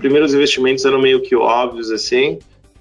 Primeiros 0.00 0.34
investimentos 0.34 0.84
eram 0.84 1.00
meio 1.00 1.22
que 1.22 1.34
óbvios 1.34 1.90
assim, 1.90 2.38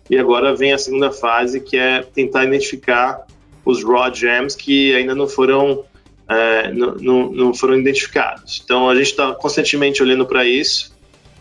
e 0.10 0.18
agora 0.18 0.56
vem 0.56 0.74
a 0.74 0.78
segunda 0.78 1.12
fase 1.12 1.60
que 1.60 1.78
é 1.78 2.02
tentar 2.02 2.44
identificar 2.46 3.26
os 3.66 3.84
raw 3.84 4.14
gems 4.14 4.56
que 4.56 4.94
ainda 4.94 5.16
não 5.16 5.28
foram 5.28 5.86
é, 6.30 6.72
não, 6.72 6.96
não, 6.96 7.32
não, 7.32 7.54
foram 7.54 7.78
identificados. 7.78 8.62
Então 8.64 8.90
a 8.90 8.96
gente 8.96 9.08
está 9.08 9.34
constantemente 9.34 10.02
olhando 10.02 10.26
para 10.26 10.46
isso 10.46 10.94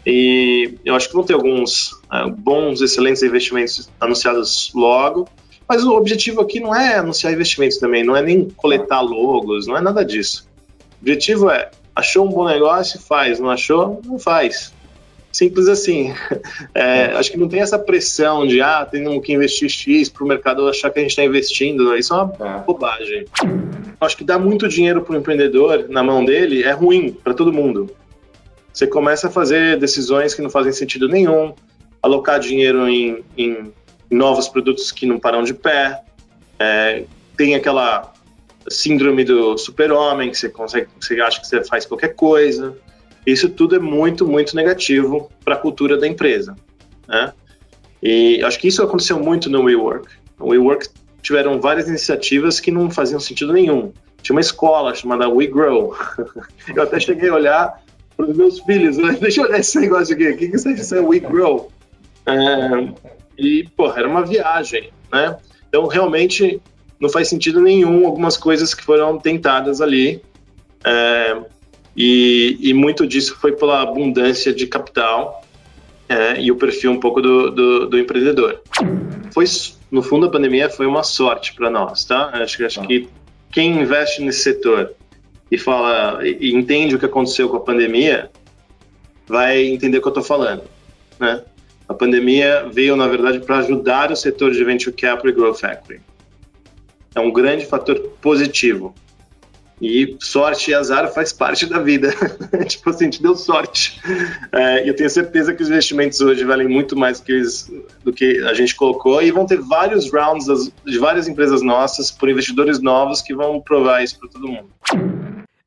e 0.06 0.74
eu 0.84 0.94
acho 0.94 1.08
que 1.08 1.14
vão 1.14 1.24
ter 1.24 1.34
alguns 1.34 2.00
é, 2.12 2.28
bons, 2.30 2.80
excelentes 2.80 3.22
investimentos 3.22 3.90
anunciados 4.00 4.70
logo. 4.74 5.28
Mas 5.68 5.84
o 5.84 5.92
objetivo 5.92 6.40
aqui 6.40 6.60
não 6.60 6.74
é 6.74 6.96
anunciar 6.96 7.32
investimentos 7.32 7.78
também, 7.78 8.04
não 8.04 8.16
é 8.16 8.22
nem 8.22 8.48
coletar 8.50 9.00
logos, 9.00 9.66
não 9.66 9.76
é 9.76 9.80
nada 9.80 10.04
disso. 10.04 10.46
O 11.00 11.02
objetivo 11.02 11.50
é 11.50 11.70
achou 11.94 12.26
um 12.26 12.30
bom 12.30 12.46
negócio, 12.46 13.00
faz, 13.00 13.38
não 13.38 13.50
achou, 13.50 14.00
não 14.04 14.18
faz. 14.18 14.72
Simples 15.32 15.68
assim. 15.68 16.12
É, 16.74 17.06
acho 17.16 17.30
que 17.30 17.36
não 17.36 17.48
tem 17.48 17.60
essa 17.60 17.78
pressão 17.78 18.46
de, 18.46 18.60
ah, 18.60 18.86
tem 18.90 19.20
que 19.20 19.32
investir 19.32 19.68
X 19.68 20.08
para 20.08 20.24
o 20.24 20.26
mercado 20.26 20.66
achar 20.68 20.90
que 20.90 20.98
a 20.98 21.02
gente 21.02 21.10
está 21.10 21.24
investindo. 21.24 21.94
Isso 21.96 22.14
é 22.14 22.16
uma 22.16 22.32
é. 22.40 22.64
bobagem. 22.64 23.24
Acho 24.00 24.16
que 24.16 24.24
dar 24.24 24.38
muito 24.38 24.66
dinheiro 24.68 25.02
para 25.02 25.14
o 25.14 25.18
empreendedor 25.18 25.86
na 25.88 26.02
mão 26.02 26.24
dele 26.24 26.62
é 26.62 26.72
ruim 26.72 27.12
para 27.12 27.34
todo 27.34 27.52
mundo. 27.52 27.90
Você 28.72 28.86
começa 28.86 29.28
a 29.28 29.30
fazer 29.30 29.78
decisões 29.78 30.34
que 30.34 30.40
não 30.40 30.48
fazem 30.48 30.72
sentido 30.72 31.08
nenhum, 31.08 31.54
alocar 32.02 32.40
dinheiro 32.40 32.88
em, 32.88 33.22
em 33.36 33.72
novos 34.10 34.48
produtos 34.48 34.90
que 34.90 35.04
não 35.06 35.18
param 35.18 35.42
de 35.42 35.54
pé, 35.54 36.02
é, 36.58 37.04
tem 37.36 37.54
aquela 37.54 38.12
síndrome 38.68 39.24
do 39.24 39.58
super-homem, 39.58 40.30
que 40.30 40.38
você 40.38 40.48
consegue, 40.48 40.88
você 41.00 41.20
acha 41.20 41.40
que 41.40 41.46
você 41.46 41.64
faz 41.64 41.84
qualquer 41.84 42.14
coisa. 42.14 42.76
Isso 43.26 43.48
tudo 43.48 43.76
é 43.76 43.78
muito, 43.78 44.26
muito 44.26 44.56
negativo 44.56 45.30
para 45.44 45.54
a 45.54 45.58
cultura 45.58 45.96
da 45.96 46.06
empresa. 46.06 46.56
Né? 47.08 47.32
E 48.02 48.42
acho 48.42 48.58
que 48.58 48.68
isso 48.68 48.82
aconteceu 48.82 49.18
muito 49.18 49.48
no 49.48 49.62
WeWork. 49.62 50.08
No 50.38 50.48
WeWork 50.48 50.88
tiveram 51.22 51.60
várias 51.60 51.88
iniciativas 51.88 52.58
que 52.58 52.70
não 52.70 52.90
faziam 52.90 53.20
sentido 53.20 53.52
nenhum. 53.52 53.92
Tinha 54.22 54.34
uma 54.34 54.40
escola 54.40 54.94
chamada 54.94 55.28
WeGrow. 55.28 55.96
Eu 56.74 56.82
até 56.82 56.98
cheguei 56.98 57.28
a 57.28 57.34
olhar 57.34 57.82
para 58.16 58.26
os 58.26 58.36
meus 58.36 58.60
filhos, 58.60 58.96
né? 58.96 59.16
deixa 59.20 59.40
eu 59.40 59.46
olhar 59.46 59.58
esse 59.58 59.78
negócio 59.80 60.14
aqui, 60.14 60.28
o 60.28 60.36
que, 60.36 60.48
que 60.48 60.56
isso 60.56 60.94
é 60.94 61.00
WeGrow? 61.00 61.72
É, 62.26 62.92
e, 63.38 63.64
porra, 63.76 64.00
era 64.00 64.08
uma 64.08 64.24
viagem, 64.24 64.92
né? 65.10 65.36
Então, 65.68 65.86
realmente, 65.86 66.60
não 67.00 67.08
faz 67.08 67.28
sentido 67.28 67.60
nenhum 67.60 68.06
algumas 68.06 68.36
coisas 68.36 68.74
que 68.74 68.84
foram 68.84 69.18
tentadas 69.18 69.80
ali. 69.80 70.22
É, 70.84 71.36
e, 71.96 72.56
e, 72.60 72.72
muito 72.72 73.06
disso 73.06 73.36
foi 73.38 73.52
pela 73.52 73.82
abundância 73.82 74.52
de 74.52 74.66
capital 74.66 75.44
é, 76.08 76.40
e 76.40 76.50
o 76.50 76.56
perfil 76.56 76.90
um 76.90 77.00
pouco 77.00 77.20
do, 77.20 77.50
do, 77.50 77.86
do, 77.86 77.98
empreendedor. 77.98 78.62
Foi, 79.32 79.44
no 79.90 80.02
fundo, 80.02 80.26
a 80.26 80.30
pandemia 80.30 80.70
foi 80.70 80.86
uma 80.86 81.02
sorte 81.02 81.54
para 81.54 81.70
nós, 81.70 82.04
tá? 82.04 82.30
Acho, 82.32 82.64
acho 82.64 82.82
que 82.86 83.08
quem 83.50 83.80
investe 83.80 84.22
nesse 84.22 84.40
setor 84.40 84.94
e 85.50 85.58
fala 85.58 86.26
e 86.26 86.52
entende 86.54 86.94
o 86.94 86.98
que 86.98 87.04
aconteceu 87.04 87.48
com 87.48 87.58
a 87.58 87.60
pandemia 87.60 88.30
vai 89.26 89.62
entender 89.62 89.98
o 89.98 90.00
que 90.00 90.08
eu 90.08 90.10
estou 90.10 90.24
falando, 90.24 90.64
né? 91.20 91.42
A 91.88 91.94
pandemia 91.94 92.68
veio, 92.72 92.96
na 92.96 93.06
verdade, 93.06 93.40
para 93.40 93.58
ajudar 93.58 94.10
o 94.10 94.16
setor 94.16 94.52
de 94.52 94.64
venture 94.64 94.94
capital 94.96 95.28
e 95.30 95.32
growth 95.34 95.62
equity. 95.62 96.00
É 97.14 97.20
um 97.20 97.30
grande 97.30 97.66
fator 97.66 97.98
positivo. 98.22 98.94
E 99.82 100.16
sorte 100.20 100.70
e 100.70 100.74
azar 100.74 101.12
faz 101.12 101.32
parte 101.32 101.66
da 101.66 101.80
vida. 101.80 102.14
tipo 102.68 102.88
assim, 102.88 103.06
a 103.06 103.10
gente 103.10 103.20
deu 103.20 103.34
sorte. 103.34 104.00
É, 104.52 104.88
eu 104.88 104.94
tenho 104.94 105.10
certeza 105.10 105.52
que 105.52 105.60
os 105.60 105.68
investimentos 105.68 106.20
hoje 106.20 106.44
valem 106.44 106.68
muito 106.68 106.96
mais 106.96 107.18
do 107.18 107.26
que, 107.26 107.32
eles, 107.32 107.72
do 108.04 108.12
que 108.12 108.38
a 108.44 108.54
gente 108.54 108.76
colocou 108.76 109.20
e 109.20 109.32
vão 109.32 109.44
ter 109.44 109.60
vários 109.60 110.08
rounds 110.08 110.46
das, 110.46 110.72
de 110.86 110.98
várias 111.00 111.26
empresas 111.26 111.62
nossas 111.62 112.12
por 112.12 112.28
investidores 112.28 112.80
novos 112.80 113.20
que 113.20 113.34
vão 113.34 113.60
provar 113.60 114.04
isso 114.04 114.20
para 114.20 114.28
todo 114.28 114.46
mundo. 114.46 114.70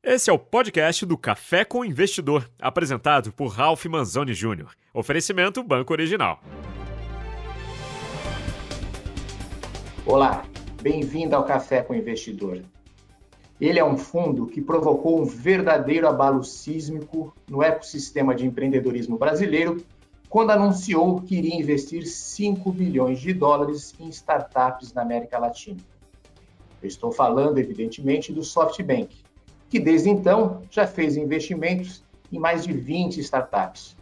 Esse 0.02 0.30
é 0.30 0.32
o 0.32 0.38
podcast 0.38 1.04
do 1.04 1.18
Café 1.18 1.62
com 1.66 1.84
Investidor, 1.84 2.48
apresentado 2.58 3.32
por 3.32 3.48
Ralph 3.48 3.84
Manzoni 3.84 4.32
Jr. 4.32 4.68
Oferecimento 4.94 5.62
Banco 5.62 5.92
Original. 5.92 6.42
Olá, 10.06 10.42
bem-vindo 10.80 11.36
ao 11.36 11.44
Café 11.44 11.82
com 11.82 11.94
Investidor. 11.94 12.62
Ele 13.60 13.78
é 13.78 13.84
um 13.84 13.96
fundo 13.96 14.46
que 14.46 14.60
provocou 14.60 15.20
um 15.20 15.24
verdadeiro 15.24 16.06
abalo 16.06 16.44
sísmico 16.44 17.34
no 17.48 17.62
ecossistema 17.62 18.34
de 18.34 18.46
empreendedorismo 18.46 19.16
brasileiro 19.16 19.82
quando 20.28 20.50
anunciou 20.50 21.22
que 21.22 21.36
iria 21.36 21.54
investir 21.54 22.06
5 22.06 22.70
bilhões 22.70 23.18
de 23.18 23.32
dólares 23.32 23.94
em 23.98 24.08
startups 24.08 24.92
na 24.92 25.02
América 25.02 25.38
Latina. 25.38 25.78
Eu 26.82 26.88
estou 26.88 27.10
falando, 27.10 27.56
evidentemente, 27.56 28.32
do 28.32 28.42
SoftBank, 28.42 29.16
que 29.70 29.80
desde 29.80 30.10
então 30.10 30.62
já 30.70 30.86
fez 30.86 31.16
investimentos 31.16 32.04
em 32.30 32.38
mais 32.38 32.64
de 32.64 32.72
20 32.72 33.20
startups. 33.20 33.96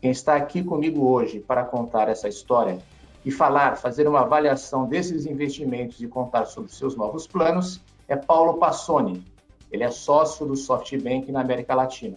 Quem 0.00 0.10
está 0.10 0.36
aqui 0.36 0.62
comigo 0.62 1.08
hoje 1.08 1.40
para 1.40 1.64
contar 1.64 2.08
essa 2.08 2.28
história 2.28 2.78
e 3.24 3.30
falar, 3.30 3.76
fazer 3.76 4.06
uma 4.06 4.20
avaliação 4.20 4.84
desses 4.84 5.24
investimentos 5.24 6.00
e 6.02 6.08
contar 6.08 6.44
sobre 6.44 6.70
seus 6.72 6.96
novos 6.96 7.26
planos 7.26 7.80
é 8.12 8.16
Paulo 8.16 8.54
Passoni. 8.54 9.22
Ele 9.70 9.82
é 9.82 9.90
sócio 9.90 10.44
do 10.46 10.54
SoftBank 10.54 11.32
na 11.32 11.40
América 11.40 11.74
Latina. 11.74 12.16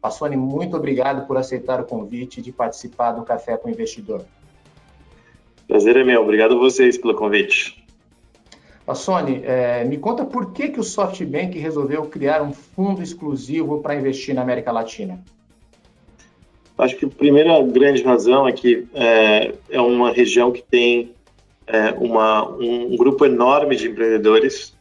Passoni, 0.00 0.36
muito 0.36 0.76
obrigado 0.76 1.26
por 1.26 1.36
aceitar 1.36 1.80
o 1.80 1.84
convite 1.84 2.42
de 2.42 2.52
participar 2.52 3.12
do 3.12 3.22
Café 3.22 3.56
com 3.56 3.68
o 3.68 3.70
Investidor. 3.70 4.24
Prazer 5.66 5.96
é 5.96 6.04
meu. 6.04 6.22
Obrigado 6.22 6.54
a 6.54 6.58
vocês 6.58 6.98
pelo 6.98 7.14
convite. 7.14 7.82
Passoni, 8.84 9.42
é, 9.44 9.84
me 9.84 9.96
conta 9.96 10.24
por 10.24 10.52
que, 10.52 10.68
que 10.68 10.80
o 10.80 10.82
SoftBank 10.82 11.56
resolveu 11.58 12.04
criar 12.06 12.42
um 12.42 12.52
fundo 12.52 13.00
exclusivo 13.00 13.80
para 13.80 13.94
investir 13.94 14.34
na 14.34 14.42
América 14.42 14.72
Latina. 14.72 15.22
Acho 16.76 16.96
que 16.96 17.06
a 17.06 17.08
primeira 17.08 17.62
grande 17.62 18.02
razão 18.02 18.48
é 18.48 18.52
que 18.52 18.88
é, 18.92 19.54
é 19.70 19.80
uma 19.80 20.10
região 20.10 20.50
que 20.50 20.62
tem 20.62 21.14
é, 21.66 21.90
uma, 21.92 22.48
um 22.48 22.96
grupo 22.96 23.24
enorme 23.24 23.76
de 23.76 23.88
empreendedores 23.88 24.74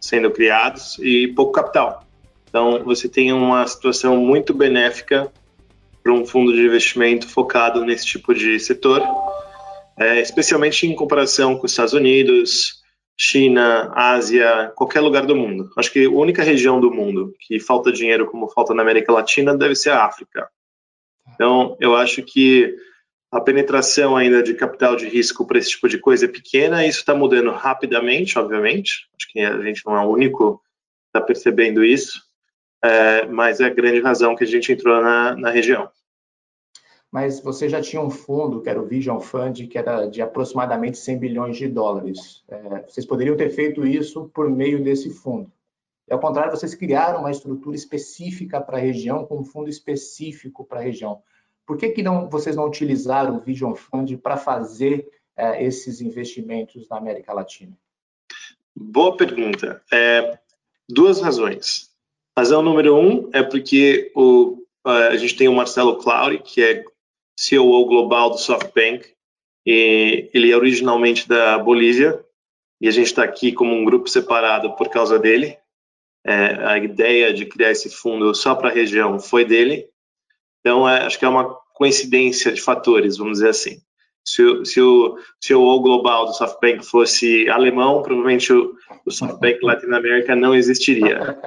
sendo 0.00 0.30
criados 0.30 0.98
e 0.98 1.28
pouco 1.28 1.52
capital. 1.52 2.06
Então, 2.48 2.82
você 2.84 3.08
tem 3.08 3.32
uma 3.32 3.66
situação 3.66 4.16
muito 4.16 4.54
benéfica 4.54 5.30
para 6.02 6.12
um 6.12 6.24
fundo 6.24 6.52
de 6.52 6.64
investimento 6.64 7.28
focado 7.28 7.84
nesse 7.84 8.06
tipo 8.06 8.32
de 8.32 8.58
setor, 8.60 9.02
é, 9.98 10.20
especialmente 10.20 10.86
em 10.86 10.94
comparação 10.94 11.56
com 11.56 11.66
os 11.66 11.72
Estados 11.72 11.92
Unidos, 11.92 12.82
China, 13.16 13.90
Ásia, 13.94 14.72
qualquer 14.76 15.00
lugar 15.00 15.26
do 15.26 15.34
mundo. 15.34 15.70
Acho 15.76 15.90
que 15.90 16.04
a 16.04 16.10
única 16.10 16.42
região 16.42 16.78
do 16.78 16.90
mundo 16.90 17.34
que 17.40 17.58
falta 17.58 17.90
dinheiro 17.90 18.26
como 18.30 18.48
falta 18.48 18.74
na 18.74 18.82
América 18.82 19.12
Latina 19.12 19.56
deve 19.56 19.74
ser 19.74 19.90
a 19.90 20.04
África. 20.04 20.48
Então, 21.34 21.76
eu 21.80 21.96
acho 21.96 22.22
que 22.22 22.74
a 23.30 23.40
penetração 23.40 24.16
ainda 24.16 24.42
de 24.42 24.54
capital 24.54 24.96
de 24.96 25.08
risco 25.08 25.46
para 25.46 25.58
esse 25.58 25.70
tipo 25.70 25.88
de 25.88 25.98
coisa 25.98 26.26
é 26.26 26.28
pequena, 26.28 26.86
isso 26.86 27.00
está 27.00 27.14
mudando 27.14 27.50
rapidamente, 27.50 28.38
obviamente. 28.38 29.08
Acho 29.16 29.32
que 29.32 29.40
a 29.40 29.60
gente 29.62 29.82
não 29.84 29.96
é 29.96 30.04
o 30.04 30.10
único 30.10 30.58
que 30.58 31.18
está 31.18 31.20
percebendo 31.20 31.84
isso, 31.84 32.22
é, 32.82 33.26
mas 33.26 33.60
é 33.60 33.64
a 33.64 33.74
grande 33.74 34.00
razão 34.00 34.36
que 34.36 34.44
a 34.44 34.46
gente 34.46 34.72
entrou 34.72 35.00
na, 35.02 35.36
na 35.36 35.50
região. 35.50 35.90
Mas 37.10 37.40
você 37.40 37.68
já 37.68 37.80
tinha 37.80 38.02
um 38.02 38.10
fundo, 38.10 38.60
que 38.60 38.68
era 38.68 38.80
o 38.80 38.86
Vision 38.86 39.18
Fund, 39.20 39.66
que 39.68 39.78
era 39.78 40.06
de 40.06 40.20
aproximadamente 40.20 40.98
100 40.98 41.18
bilhões 41.18 41.56
de 41.56 41.68
dólares. 41.68 42.44
É, 42.48 42.82
vocês 42.82 43.06
poderiam 43.06 43.36
ter 43.36 43.50
feito 43.50 43.86
isso 43.86 44.30
por 44.34 44.50
meio 44.50 44.82
desse 44.82 45.10
fundo. 45.10 45.50
E, 46.08 46.12
ao 46.12 46.20
contrário, 46.20 46.50
vocês 46.50 46.74
criaram 46.74 47.20
uma 47.20 47.30
estrutura 47.30 47.74
específica 47.74 48.60
para 48.60 48.76
a 48.76 48.80
região, 48.80 49.24
com 49.24 49.38
um 49.38 49.44
fundo 49.44 49.68
específico 49.68 50.64
para 50.64 50.78
a 50.78 50.82
região. 50.82 51.22
Por 51.66 51.76
que, 51.76 51.88
que 51.90 52.02
não, 52.02 52.28
vocês 52.30 52.54
não 52.54 52.64
utilizaram 52.64 53.36
o 53.36 53.40
Vision 53.40 53.74
Fund 53.74 54.16
para 54.18 54.36
fazer 54.36 55.10
é, 55.36 55.64
esses 55.64 56.00
investimentos 56.00 56.88
na 56.88 56.96
América 56.96 57.32
Latina? 57.32 57.76
Boa 58.74 59.16
pergunta. 59.16 59.82
É, 59.92 60.38
duas 60.88 61.20
razões. 61.20 61.90
Razão 62.38 62.62
número 62.62 62.94
um 62.96 63.30
é 63.32 63.42
porque 63.42 64.12
o, 64.14 64.62
a 64.84 65.16
gente 65.16 65.36
tem 65.36 65.48
o 65.48 65.54
Marcelo 65.54 65.96
Clauri, 65.96 66.38
que 66.38 66.62
é 66.62 66.84
CEO 67.38 67.84
global 67.86 68.30
do 68.30 68.38
SoftBank, 68.38 69.14
e 69.66 70.30
ele 70.32 70.52
é 70.52 70.56
originalmente 70.56 71.28
da 71.28 71.58
Bolívia, 71.58 72.24
e 72.80 72.86
a 72.86 72.90
gente 72.90 73.06
está 73.06 73.24
aqui 73.24 73.52
como 73.52 73.74
um 73.74 73.84
grupo 73.84 74.08
separado 74.08 74.76
por 74.76 74.88
causa 74.88 75.18
dele. 75.18 75.58
É, 76.24 76.66
a 76.66 76.78
ideia 76.78 77.32
de 77.32 77.46
criar 77.46 77.70
esse 77.70 77.88
fundo 77.88 78.34
só 78.34 78.54
para 78.54 78.68
a 78.68 78.72
região 78.72 79.18
foi 79.18 79.44
dele, 79.44 79.88
então, 80.66 80.88
é, 80.88 81.06
acho 81.06 81.16
que 81.16 81.24
é 81.24 81.28
uma 81.28 81.56
coincidência 81.74 82.50
de 82.50 82.60
fatores, 82.60 83.18
vamos 83.18 83.34
dizer 83.34 83.50
assim. 83.50 83.76
Se, 84.24 84.42
o, 84.42 84.64
se 84.64 84.82
o 84.82 85.16
CEO 85.40 85.80
global 85.80 86.26
do 86.26 86.32
SoftBank 86.32 86.84
fosse 86.84 87.48
alemão, 87.48 88.02
provavelmente 88.02 88.52
o, 88.52 88.74
o 89.06 89.10
SoftBank 89.12 89.64
Latinoamérica 89.64 90.34
não 90.34 90.56
existiria. 90.56 91.38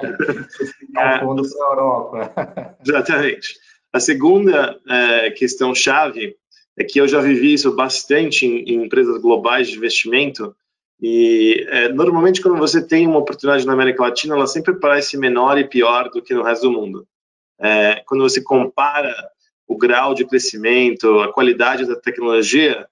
É 0.96 1.02
a 1.02 1.22
Europa. 1.22 2.76
Exatamente. 2.84 3.54
A 3.92 4.00
segunda 4.00 4.76
é, 4.88 5.30
questão 5.30 5.74
chave 5.74 6.34
é 6.76 6.82
que 6.82 7.00
eu 7.00 7.06
já 7.06 7.20
vivi 7.20 7.54
isso 7.54 7.76
bastante 7.76 8.44
em, 8.44 8.64
em 8.64 8.84
empresas 8.84 9.20
globais 9.22 9.68
de 9.68 9.76
investimento 9.76 10.54
e 11.00 11.64
é, 11.68 11.88
normalmente 11.90 12.42
quando 12.42 12.58
você 12.58 12.84
tem 12.84 13.06
uma 13.06 13.20
oportunidade 13.20 13.64
na 13.64 13.72
América 13.72 14.02
Latina, 14.02 14.34
ela 14.34 14.46
sempre 14.46 14.74
parece 14.74 15.16
menor 15.16 15.58
e 15.58 15.68
pior 15.68 16.10
do 16.10 16.20
que 16.20 16.34
no 16.34 16.42
resto 16.42 16.62
do 16.62 16.72
mundo. 16.72 17.06
É, 17.60 18.02
quando 18.06 18.22
você 18.22 18.42
compara 18.42 19.14
o 19.66 19.76
grau 19.76 20.14
de 20.14 20.24
crescimento, 20.24 21.20
a 21.20 21.32
qualidade 21.32 21.86
da 21.86 21.94
tecnologia, 21.94 22.86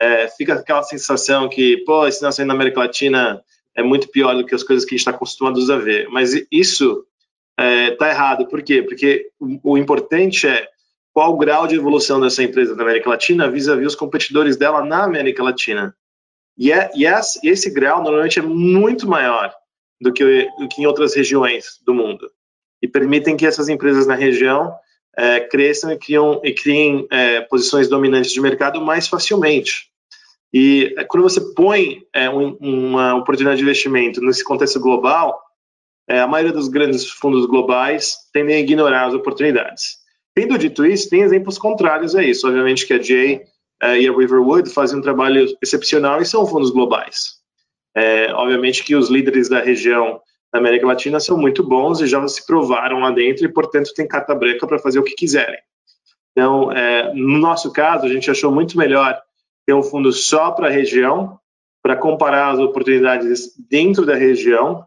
é, 0.00 0.28
fica 0.28 0.54
aquela 0.54 0.82
sensação 0.82 1.48
que, 1.48 1.78
pô, 1.84 2.06
esse 2.06 2.22
nascimento 2.22 2.48
na 2.48 2.54
América 2.54 2.80
Latina 2.80 3.42
é 3.74 3.82
muito 3.82 4.08
pior 4.08 4.34
do 4.34 4.44
que 4.44 4.54
as 4.54 4.62
coisas 4.62 4.84
que 4.84 4.94
a 4.94 4.96
gente 4.96 5.00
está 5.00 5.10
acostumados 5.10 5.70
a 5.70 5.76
ver. 5.76 6.08
Mas 6.08 6.32
isso 6.50 7.04
está 7.58 8.08
é, 8.08 8.10
errado. 8.10 8.46
Por 8.46 8.62
quê? 8.62 8.82
Porque 8.82 9.28
o, 9.38 9.72
o, 9.72 9.78
importante 9.78 10.46
é 10.46 10.68
qual 11.12 11.32
o 11.32 11.38
grau 11.38 11.66
de 11.66 11.76
evolução 11.76 12.20
dessa 12.20 12.42
empresa 12.42 12.74
na 12.74 12.82
América 12.82 13.10
Latina 13.10 13.50
vis-à-vis 13.50 13.84
-vis 13.84 13.88
os 13.88 13.94
competidores 13.94 14.56
dela 14.56 14.84
na 14.84 15.04
América 15.04 15.42
Latina. 15.42 15.94
E, 16.56 16.72
é, 16.72 16.90
e 16.94 17.06
esse, 17.06 17.46
esse 17.46 17.70
grau 17.70 18.02
normalmente 18.02 18.38
é 18.38 18.42
muito 18.42 19.06
maior 19.06 19.54
do 20.00 20.12
que, 20.12 20.48
do 20.58 20.68
que 20.68 20.82
em 20.82 20.86
outras 20.86 21.14
regiões 21.14 21.78
do 21.84 21.94
mundo. 21.94 22.30
E 22.82 22.88
permitem 22.88 23.36
que 23.36 23.46
essas 23.46 23.68
empresas 23.68 24.06
na 24.06 24.14
região 24.14 24.74
é, 25.16 25.40
cresçam 25.40 25.92
e, 25.92 25.98
criam, 25.98 26.40
e 26.42 26.52
criem 26.52 27.06
é, 27.10 27.40
posições 27.42 27.88
dominantes 27.88 28.32
de 28.32 28.40
mercado 28.40 28.80
mais 28.80 29.06
facilmente. 29.06 29.90
E 30.52 30.94
é, 30.98 31.04
quando 31.04 31.22
você 31.22 31.40
põe 31.54 32.02
é, 32.12 32.28
um, 32.28 32.56
uma 32.60 33.14
oportunidade 33.14 33.58
de 33.58 33.62
investimento 33.62 34.20
nesse 34.20 34.44
contexto 34.44 34.80
global, 34.80 35.40
é, 36.08 36.20
a 36.20 36.26
maioria 36.26 36.52
dos 36.52 36.68
grandes 36.68 37.08
fundos 37.08 37.46
globais 37.46 38.16
tendem 38.32 38.56
a 38.56 38.60
ignorar 38.60 39.06
as 39.06 39.14
oportunidades. 39.14 40.02
Tendo 40.34 40.58
dito 40.58 40.84
isso, 40.84 41.08
tem 41.08 41.22
exemplos 41.22 41.58
contrários 41.58 42.14
a 42.14 42.22
isso. 42.22 42.46
Obviamente 42.46 42.86
que 42.86 42.94
a 42.94 43.02
Jay 43.02 43.42
uh, 43.82 43.96
e 43.96 44.08
a 44.08 44.12
Riverwood 44.12 44.70
fazem 44.70 44.98
um 44.98 45.02
trabalho 45.02 45.46
excepcional 45.62 46.20
e 46.20 46.26
são 46.26 46.46
fundos 46.46 46.70
globais. 46.70 47.40
É, 47.94 48.32
obviamente 48.32 48.82
que 48.82 48.96
os 48.96 49.10
líderes 49.10 49.50
da 49.50 49.60
região 49.60 50.20
da 50.52 50.58
América 50.58 50.86
Latina 50.86 51.18
são 51.18 51.38
muito 51.38 51.62
bons 51.62 52.00
e 52.00 52.06
já 52.06 52.26
se 52.28 52.46
provaram 52.46 53.00
lá 53.00 53.10
dentro 53.10 53.44
e, 53.44 53.52
portanto, 53.52 53.92
tem 53.94 54.06
carta 54.06 54.34
branca 54.34 54.66
para 54.66 54.78
fazer 54.78 54.98
o 54.98 55.04
que 55.04 55.14
quiserem. 55.14 55.58
Então, 56.32 56.70
é, 56.72 57.12
no 57.14 57.38
nosso 57.38 57.72
caso, 57.72 58.06
a 58.06 58.08
gente 58.08 58.30
achou 58.30 58.52
muito 58.52 58.76
melhor 58.76 59.20
ter 59.66 59.74
um 59.74 59.82
fundo 59.82 60.12
só 60.12 60.50
para 60.50 60.68
a 60.68 60.70
região, 60.70 61.38
para 61.82 61.96
comparar 61.96 62.52
as 62.52 62.58
oportunidades 62.58 63.54
dentro 63.68 64.04
da 64.04 64.14
região, 64.14 64.84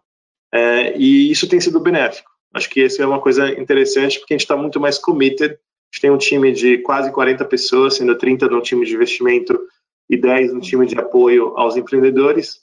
é, 0.54 0.98
e 0.98 1.32
isso 1.32 1.48
tem 1.48 1.60
sido 1.60 1.80
benéfico. 1.80 2.30
Acho 2.54 2.70
que 2.70 2.82
isso 2.82 3.02
é 3.02 3.06
uma 3.06 3.20
coisa 3.20 3.50
interessante, 3.60 4.20
porque 4.20 4.34
a 4.34 4.38
gente 4.38 4.46
está 4.46 4.56
muito 4.56 4.80
mais 4.80 4.98
committed 4.98 5.58
gente 5.96 6.02
tem 6.02 6.12
um 6.12 6.18
time 6.18 6.52
de 6.52 6.78
quase 6.80 7.12
40 7.12 7.46
pessoas, 7.46 7.96
sendo 7.96 8.18
30 8.18 8.48
no 8.48 8.62
time 8.62 8.86
de 8.86 8.94
investimento 8.94 9.58
e 10.10 10.18
10 10.18 10.54
no 10.54 10.60
time 10.60 10.86
de 10.86 10.98
apoio 11.00 11.58
aos 11.58 11.78
empreendedores. 11.78 12.60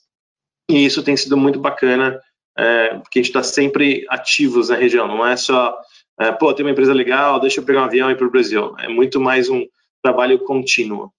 E 0.70 0.84
isso 0.84 1.02
tem 1.02 1.16
sido 1.16 1.36
muito 1.36 1.58
bacana, 1.58 2.20
é, 2.56 2.98
porque 2.98 3.18
a 3.18 3.22
gente 3.22 3.30
está 3.30 3.42
sempre 3.42 4.06
ativos 4.08 4.68
na 4.68 4.76
região. 4.76 5.06
Não 5.06 5.26
é 5.26 5.36
só, 5.36 5.76
é, 6.18 6.32
pô, 6.32 6.52
tem 6.52 6.64
uma 6.64 6.72
empresa 6.72 6.92
legal, 6.92 7.40
deixa 7.40 7.60
eu 7.60 7.64
pegar 7.64 7.82
um 7.82 7.84
avião 7.84 8.10
e 8.10 8.12
ir 8.12 8.16
para 8.16 8.26
o 8.26 8.30
Brasil. 8.30 8.74
É 8.78 8.88
muito 8.88 9.20
mais 9.20 9.48
um 9.48 9.64
trabalho 10.02 10.38
contínuo. 10.44 11.12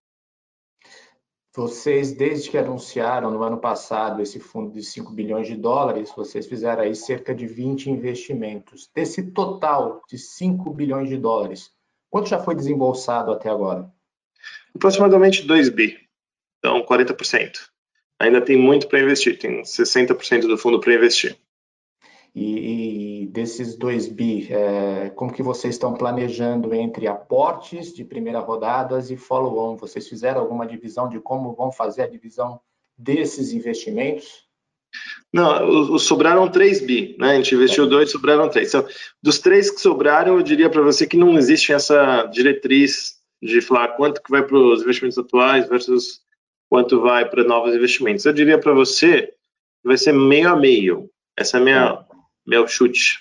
Vocês, 1.55 2.13
desde 2.13 2.49
que 2.49 2.57
anunciaram 2.57 3.29
no 3.29 3.43
ano 3.43 3.59
passado 3.59 4.21
esse 4.21 4.39
fundo 4.39 4.71
de 4.71 4.81
5 4.81 5.11
bilhões 5.11 5.47
de 5.47 5.55
dólares, 5.55 6.11
vocês 6.15 6.47
fizeram 6.47 6.81
aí 6.81 6.95
cerca 6.95 7.33
de 7.33 7.45
20 7.45 7.91
investimentos. 7.91 8.89
Desse 8.93 9.31
total 9.31 10.01
de 10.09 10.17
5 10.17 10.71
bilhões 10.71 11.09
de 11.09 11.17
dólares, 11.17 11.71
Quanto 12.13 12.29
já 12.29 12.37
foi 12.37 12.53
desembolsado 12.53 13.31
até 13.31 13.49
agora? 13.49 13.91
Aproximadamente 14.75 15.47
2 15.47 15.69
bi, 15.69 15.97
então 16.59 16.85
40%. 16.85 17.71
Ainda 18.23 18.39
tem 18.39 18.55
muito 18.55 18.87
para 18.87 19.01
investir, 19.01 19.37
tem 19.37 19.63
60% 19.63 20.47
do 20.47 20.57
fundo 20.57 20.79
para 20.79 20.93
investir. 20.93 21.35
E, 22.33 23.23
e, 23.23 23.27
desses 23.27 23.75
2 23.75 24.07
bi, 24.07 24.47
é, 24.49 25.09
como 25.09 25.33
que 25.33 25.43
vocês 25.43 25.75
estão 25.75 25.93
planejando 25.93 26.73
entre 26.73 27.05
aportes 27.05 27.93
de 27.93 28.05
primeira 28.05 28.39
rodadas 28.39 29.11
e 29.11 29.17
follow-on? 29.17 29.75
Vocês 29.75 30.07
fizeram 30.07 30.39
alguma 30.39 30.65
divisão 30.65 31.09
de 31.09 31.19
como 31.19 31.53
vão 31.53 31.69
fazer 31.69 32.03
a 32.03 32.07
divisão 32.07 32.61
desses 32.97 33.51
investimentos? 33.51 34.47
Não, 35.31 35.99
sobraram 35.99 36.49
3 36.49 36.79
bi, 36.79 37.17
né? 37.19 37.31
A 37.31 37.35
gente 37.35 37.53
investiu 37.55 37.89
2, 37.89 38.09
sobraram 38.09 38.49
3. 38.49 38.69
Então, 38.69 38.87
dos 39.21 39.37
três 39.39 39.69
que 39.69 39.81
sobraram, 39.81 40.37
eu 40.37 40.43
diria 40.43 40.69
para 40.69 40.81
você 40.81 41.05
que 41.05 41.17
não 41.17 41.37
existe 41.37 41.73
essa 41.73 42.23
diretriz 42.27 43.15
de 43.41 43.59
falar 43.59 43.89
quanto 43.89 44.23
que 44.23 44.31
vai 44.31 44.43
para 44.43 44.57
os 44.57 44.81
investimentos 44.81 45.17
atuais 45.17 45.67
versus 45.67 46.23
quanto 46.73 46.99
vai 46.99 47.29
para 47.29 47.43
novos 47.43 47.75
investimentos. 47.75 48.25
Eu 48.25 48.33
diria 48.33 48.57
para 48.57 48.73
você 48.73 49.27
que 49.27 49.87
vai 49.87 49.95
ser 49.95 50.11
meio 50.11 50.49
a 50.49 50.55
meio. 50.55 51.07
Essa 51.37 51.57
é 51.57 51.61
a 51.61 51.63
minha, 51.63 52.05
meu 52.47 52.67
chute. 52.67 53.19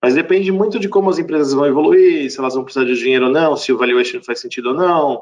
Mas 0.00 0.14
depende 0.14 0.52
muito 0.52 0.78
de 0.78 0.88
como 0.88 1.10
as 1.10 1.18
empresas 1.18 1.52
vão 1.52 1.66
evoluir, 1.66 2.30
se 2.30 2.38
elas 2.38 2.54
vão 2.54 2.62
precisar 2.62 2.86
de 2.86 2.96
dinheiro 2.96 3.24
ou 3.24 3.32
não, 3.32 3.56
se 3.56 3.72
o 3.72 3.76
valuation 3.76 4.22
faz 4.22 4.38
sentido 4.38 4.68
ou 4.68 4.76
não. 4.76 5.20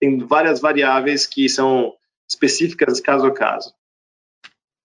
Tem 0.00 0.16
várias 0.20 0.58
variáveis 0.58 1.26
que 1.26 1.50
são 1.50 1.92
específicas 2.26 2.98
caso 2.98 3.26
a 3.26 3.30
caso. 3.30 3.74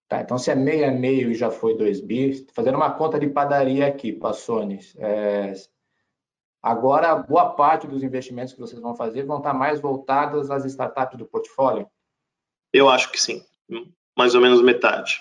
Tá, 0.10 0.20
então, 0.20 0.38
se 0.38 0.52
é 0.52 0.56
meio 0.56 0.86
a 0.86 0.92
meio 0.92 1.32
e 1.32 1.36
já 1.36 1.50
foi 1.50 1.78
2 1.78 2.02
bi, 2.02 2.46
fazendo 2.54 2.76
uma 2.76 2.92
conta 2.92 3.18
de 3.18 3.28
padaria 3.28 3.88
aqui, 3.88 4.12
Passones, 4.12 4.94
é, 5.00 5.54
agora 6.62 7.16
boa 7.16 7.52
parte 7.52 7.88
dos 7.88 8.04
investimentos 8.04 8.54
que 8.54 8.60
vocês 8.60 8.82
vão 8.82 8.98
fazer 8.98 9.24
vão 9.24 9.38
estar 9.38 9.54
mais 9.54 9.80
voltados 9.80 10.52
às 10.52 10.66
startups 10.66 11.18
do 11.18 11.26
portfólio? 11.26 11.88
Eu 12.74 12.90
acho 12.90 13.12
que 13.12 13.22
sim, 13.22 13.44
mais 14.18 14.34
ou 14.34 14.42
menos 14.42 14.62
metade. 14.62 15.20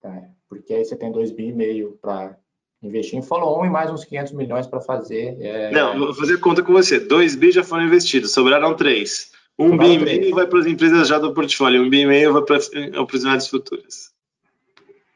Tá, 0.00 0.22
porque 0.48 0.72
aí 0.72 0.84
você 0.84 0.96
tem 0.96 1.10
2 1.10 1.32
bi 1.32 1.48
e 1.48 1.52
meio 1.52 1.98
para 2.00 2.38
investir 2.82 3.18
em 3.18 3.22
follow-on 3.22 3.64
e 3.64 3.70
mais 3.70 3.90
uns 3.90 4.04
500 4.04 4.32
milhões 4.32 4.66
para 4.66 4.80
fazer. 4.80 5.36
É... 5.40 5.70
Não, 5.72 5.98
vou 5.98 6.14
fazer 6.14 6.38
conta 6.38 6.62
com 6.62 6.72
você. 6.72 7.00
2 7.00 7.34
bi 7.34 7.50
já 7.50 7.64
foram 7.64 7.84
investidos, 7.86 8.32
sobraram 8.32 8.74
3. 8.74 9.32
Um 9.58 9.76
bi 9.76 9.94
e 9.94 9.98
meio 9.98 10.34
vai 10.34 10.46
para 10.46 10.60
as 10.60 10.66
empresas 10.66 11.08
já 11.08 11.18
do 11.18 11.32
portfólio, 11.32 11.82
um 11.82 11.90
bi 11.90 12.00
e 12.00 12.06
meio 12.06 12.32
vai 12.32 12.42
para 12.42 12.56
as 12.56 12.68
oportunidades 12.68 13.48
futuras. 13.48 14.12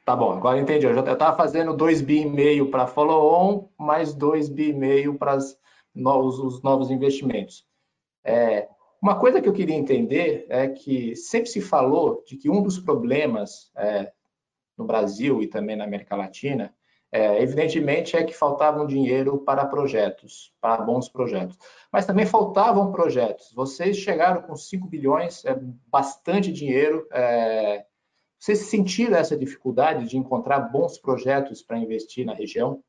Tá 0.05 0.17
bom, 0.17 0.33
agora 0.33 0.59
entendi. 0.59 0.87
Eu 0.87 0.99
estava 0.99 1.37
fazendo 1.37 1.77
2 1.77 2.01
bi 2.01 2.23
e 2.23 2.27
meio 2.27 2.71
para 2.71 2.87
follow-on, 2.87 3.69
mais 3.79 4.15
2 4.15 4.49
bi 4.49 4.71
e 4.71 4.73
meio 4.73 5.15
para 5.15 5.37
os 5.37 5.55
novos 5.95 6.91
investimentos. 6.91 7.67
É, 8.25 8.69
uma 9.01 9.19
coisa 9.19 9.41
que 9.41 9.49
eu 9.49 9.53
queria 9.53 9.77
entender 9.77 10.47
é 10.49 10.69
que 10.69 11.15
sempre 11.15 11.49
se 11.49 11.61
falou 11.61 12.23
de 12.27 12.37
que 12.37 12.51
um 12.51 12.63
dos 12.63 12.79
problemas 12.79 13.71
é, 13.77 14.13
no 14.77 14.85
Brasil 14.85 15.43
e 15.43 15.47
também 15.47 15.77
na 15.77 15.85
América 15.85 16.17
Latina, 16.17 16.75
é, 17.11 17.43
evidentemente, 17.43 18.17
é 18.17 18.25
que 18.25 18.35
faltavam 18.35 18.87
dinheiro 18.87 19.39
para 19.39 19.65
projetos, 19.65 20.53
para 20.61 20.83
bons 20.83 21.09
projetos. 21.09 21.57
Mas 21.91 22.07
também 22.07 22.27
faltavam 22.27 22.93
projetos. 22.93 23.53
Vocês 23.55 23.97
chegaram 23.97 24.43
com 24.43 24.55
5 24.55 24.87
bilhões, 24.87 25.45
é 25.45 25.59
bastante 25.87 26.53
dinheiro, 26.53 27.07
é, 27.11 27.85
vocês 28.39 28.59
sentiram 28.67 29.17
essa 29.17 29.37
dificuldade 29.37 30.07
de 30.07 30.17
encontrar 30.17 30.61
bons 30.61 30.99
projetos 30.99 31.63
para 31.63 31.79
investir 31.79 32.25
na 32.25 32.35
região? 32.35 32.83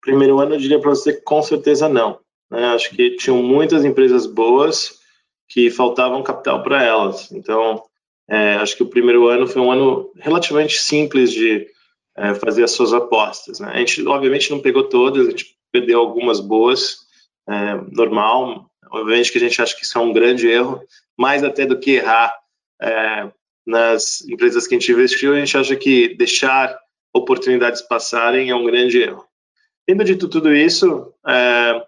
Primeiro 0.00 0.38
ano, 0.38 0.54
eu 0.54 0.58
diria 0.58 0.80
para 0.80 0.90
você 0.90 1.12
com 1.20 1.42
certeza 1.42 1.88
não. 1.88 2.20
Né? 2.50 2.64
Acho 2.66 2.90
que 2.90 3.16
tinham 3.16 3.42
muitas 3.42 3.84
empresas 3.84 4.26
boas 4.26 4.98
que 5.48 5.70
faltavam 5.70 6.22
capital 6.22 6.62
para 6.62 6.82
elas. 6.82 7.30
Então, 7.32 7.82
é, 8.28 8.54
acho 8.56 8.76
que 8.76 8.82
o 8.82 8.88
primeiro 8.88 9.28
ano 9.28 9.46
foi 9.46 9.62
um 9.62 9.70
ano 9.70 10.10
relativamente 10.16 10.80
simples 10.80 11.32
de 11.32 11.66
é, 12.16 12.34
fazer 12.34 12.64
as 12.64 12.72
suas 12.72 12.92
apostas. 12.92 13.60
Né? 13.60 13.70
A 13.72 13.78
gente, 13.78 14.06
obviamente, 14.06 14.50
não 14.50 14.60
pegou 14.60 14.84
todas, 14.88 15.26
a 15.26 15.30
gente 15.30 15.56
perdeu 15.70 16.00
algumas 16.00 16.40
boas, 16.40 16.98
é, 17.48 17.74
normal. 17.92 18.70
Obviamente 18.90 19.30
que 19.30 19.38
a 19.38 19.40
gente 19.40 19.60
acha 19.60 19.76
que 19.76 19.84
isso 19.84 19.98
é 19.98 20.00
um 20.00 20.12
grande 20.12 20.48
erro, 20.48 20.82
mais 21.16 21.44
até 21.44 21.66
do 21.66 21.78
que 21.78 21.92
errar 21.92 22.32
é, 22.80 23.30
nas 23.66 24.22
empresas 24.22 24.66
que 24.66 24.74
a 24.74 24.78
gente 24.78 24.92
investiu, 24.92 25.34
a 25.34 25.38
gente 25.38 25.56
acha 25.56 25.74
que 25.76 26.14
deixar 26.14 26.76
oportunidades 27.12 27.82
passarem 27.82 28.50
é 28.50 28.54
um 28.54 28.64
grande 28.64 29.00
erro. 29.00 29.24
Tendo 29.86 30.04
dito 30.04 30.28
tudo 30.28 30.54
isso, 30.54 31.12
é, 31.26 31.82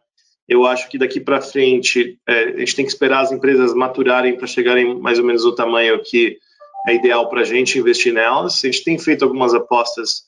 eu 0.49 0.67
acho 0.67 0.89
que 0.89 0.97
daqui 0.97 1.21
para 1.21 1.43
frente 1.43 2.19
é, 2.27 2.45
a 2.45 2.59
gente 2.59 2.75
tem 2.75 2.85
que 2.85 2.91
esperar 2.91 3.21
as 3.21 3.31
empresas 3.31 3.75
maturarem 3.75 4.37
para 4.37 4.47
chegarem 4.47 4.99
mais 4.99 5.19
ou 5.19 5.25
menos 5.25 5.45
no 5.45 5.55
tamanho 5.55 6.03
que 6.03 6.39
é 6.87 6.95
ideal 6.95 7.29
para 7.29 7.43
a 7.43 7.45
gente 7.45 7.79
investir 7.79 8.15
nelas. 8.15 8.65
A 8.65 8.67
gente 8.67 8.83
tem 8.83 8.99
feito 8.99 9.25
algumas 9.25 9.53
apostas 9.53 10.23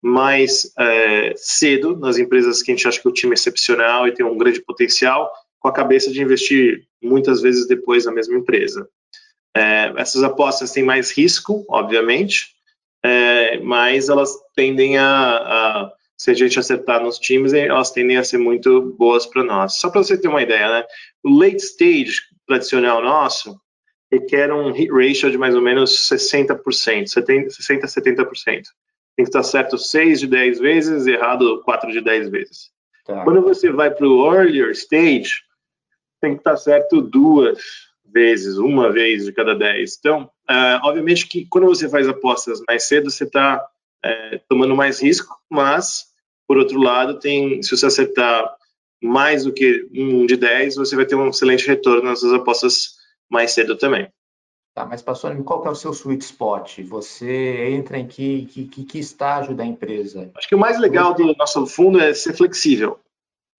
mais 0.00 0.70
é, 0.78 1.32
cedo 1.36 1.96
nas 1.96 2.18
empresas 2.18 2.62
que 2.62 2.70
a 2.70 2.74
gente 2.74 2.86
acha 2.86 3.00
que 3.00 3.08
o 3.08 3.12
time 3.12 3.32
é 3.32 3.34
excepcional 3.34 4.06
e 4.06 4.12
tem 4.12 4.24
um 4.24 4.38
grande 4.38 4.60
potencial, 4.62 5.32
com 5.58 5.66
a 5.66 5.72
cabeça 5.72 6.12
de 6.12 6.22
investir 6.22 6.86
muitas 7.02 7.40
vezes 7.40 7.66
depois 7.66 8.04
na 8.04 8.12
mesma 8.12 8.36
empresa. 8.36 8.86
É, 9.56 9.92
essas 9.96 10.22
apostas 10.22 10.72
têm 10.72 10.84
mais 10.84 11.10
risco, 11.10 11.64
obviamente, 11.68 12.54
é, 13.02 13.58
mas 13.60 14.08
elas 14.08 14.30
tendem 14.54 14.98
a, 14.98 15.06
a 15.06 15.92
se 16.24 16.30
a 16.30 16.34
gente 16.34 16.58
acertar 16.58 17.02
nos 17.02 17.18
times, 17.18 17.52
elas 17.52 17.90
tendem 17.90 18.16
a 18.16 18.24
ser 18.24 18.38
muito 18.38 18.94
boas 18.98 19.26
para 19.26 19.44
nós. 19.44 19.74
Só 19.74 19.90
para 19.90 20.02
você 20.02 20.16
ter 20.16 20.28
uma 20.28 20.40
ideia, 20.40 20.70
né? 20.70 20.84
O 21.22 21.38
late 21.38 21.56
stage 21.56 22.22
tradicional 22.46 23.02
nosso 23.02 23.60
requer 24.10 24.50
um 24.50 24.72
hit 24.72 24.90
ratio 24.90 25.30
de 25.30 25.36
mais 25.36 25.54
ou 25.54 25.60
menos 25.60 26.08
60%, 26.08 27.08
60 27.08 27.84
a 27.84 27.88
70%. 27.88 28.34
Tem 28.44 28.62
que 29.18 29.22
estar 29.22 29.42
certo 29.42 29.76
6 29.76 30.20
de 30.20 30.26
10 30.26 30.60
vezes, 30.60 31.06
errado 31.06 31.62
4 31.62 31.92
de 31.92 32.00
10 32.00 32.30
vezes. 32.30 32.70
Tá. 33.04 33.22
Quando 33.22 33.42
você 33.42 33.70
vai 33.70 33.90
para 33.90 34.08
o 34.08 34.34
earlier 34.34 34.70
stage, 34.70 35.42
tem 36.22 36.32
que 36.32 36.40
estar 36.40 36.56
certo 36.56 37.02
duas 37.02 37.58
vezes, 38.02 38.56
uma 38.56 38.90
vez 38.90 39.26
de 39.26 39.32
cada 39.32 39.54
10. 39.54 39.98
Então, 39.98 40.30
uh, 40.50 40.80
obviamente 40.84 41.28
que 41.28 41.44
quando 41.50 41.66
você 41.66 41.86
faz 41.86 42.08
apostas 42.08 42.62
mais 42.66 42.84
cedo, 42.84 43.10
você 43.10 43.24
está 43.24 43.62
uh, 44.04 44.40
tomando 44.48 44.74
mais 44.74 45.02
risco, 45.02 45.36
mas, 45.50 46.13
por 46.46 46.58
outro 46.58 46.80
lado, 46.80 47.18
tem, 47.18 47.62
se 47.62 47.76
você 47.76 47.86
acertar 47.86 48.54
mais 49.02 49.44
do 49.44 49.52
que 49.52 49.86
um 49.94 50.26
de 50.26 50.36
10, 50.36 50.76
você 50.76 50.96
vai 50.96 51.04
ter 51.04 51.14
um 51.14 51.28
excelente 51.28 51.66
retorno 51.66 52.08
nas 52.08 52.20
suas 52.20 52.32
apostas 52.32 52.94
mais 53.30 53.50
cedo 53.52 53.76
também. 53.76 54.08
Tá, 54.74 54.84
mas 54.84 55.02
Passoni, 55.02 55.42
qual 55.44 55.62
que 55.62 55.68
é 55.68 55.70
o 55.70 55.74
seu 55.74 55.92
sweet 55.92 56.24
spot? 56.24 56.80
Você 56.82 57.68
entra 57.70 57.96
em 57.96 58.08
que, 58.08 58.46
que, 58.46 58.84
que 58.84 58.98
estágio 58.98 59.54
da 59.54 59.64
empresa? 59.64 60.32
Acho 60.34 60.48
que 60.48 60.54
o 60.54 60.58
mais 60.58 60.80
legal 60.80 61.14
do 61.14 61.32
nosso 61.36 61.64
fundo 61.66 62.00
é 62.00 62.12
ser 62.12 62.34
flexível. 62.34 62.98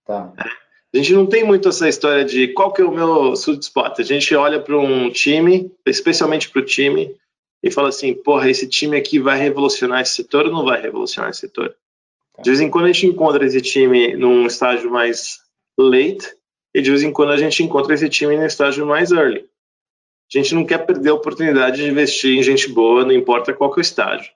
Tá. 0.06 0.34
A 0.94 0.98
gente 0.98 1.14
não 1.14 1.26
tem 1.26 1.44
muito 1.44 1.70
essa 1.70 1.88
história 1.88 2.26
de 2.26 2.50
qual 2.50 2.74
que 2.74 2.82
é 2.82 2.86
o 2.86 2.92
meu 2.92 3.32
sweet 3.34 3.64
spot. 3.64 4.00
A 4.00 4.04
gente 4.04 4.36
olha 4.36 4.60
para 4.60 4.78
um 4.78 5.10
time, 5.10 5.72
especialmente 5.86 6.50
para 6.50 6.62
o 6.62 6.66
time, 6.66 7.16
e 7.64 7.72
fala 7.72 7.90
assim, 7.90 8.14
porra, 8.14 8.50
esse 8.50 8.68
time 8.68 8.98
aqui 8.98 9.18
vai 9.18 9.40
revolucionar 9.40 10.02
esse 10.02 10.16
setor 10.16 10.46
ou 10.46 10.52
não 10.52 10.66
vai 10.66 10.82
revolucionar 10.82 11.30
esse 11.30 11.42
setor? 11.42 11.76
De 12.42 12.50
vez 12.50 12.62
em 12.62 12.70
quando 12.70 12.86
a 12.86 12.92
gente 12.92 13.08
encontra 13.08 13.46
esse 13.46 13.62
time 13.62 14.16
num 14.16 14.46
estágio 14.46 14.92
mais 14.92 15.40
late, 15.78 16.36
e 16.74 16.82
de 16.82 16.90
vez 16.90 17.04
em 17.04 17.12
quando 17.12 17.32
a 17.32 17.38
gente 17.38 17.64
encontra 17.64 17.94
esse 17.94 18.10
time 18.10 18.36
no 18.36 18.46
estágio 18.46 18.86
mais 18.86 19.12
early. 19.12 19.46
A 20.34 20.38
gente 20.38 20.54
não 20.54 20.66
quer 20.66 20.80
perder 20.86 21.10
a 21.10 21.14
oportunidade 21.14 21.78
de 21.78 21.90
investir 21.90 22.38
em 22.38 22.44
gente 22.44 22.70
boa, 22.70 23.06
não 23.06 23.14
importa 23.14 23.54
qual 23.54 23.72
que 23.72 23.80
é 23.80 23.82
o 23.82 23.82
estágio. 23.82 24.32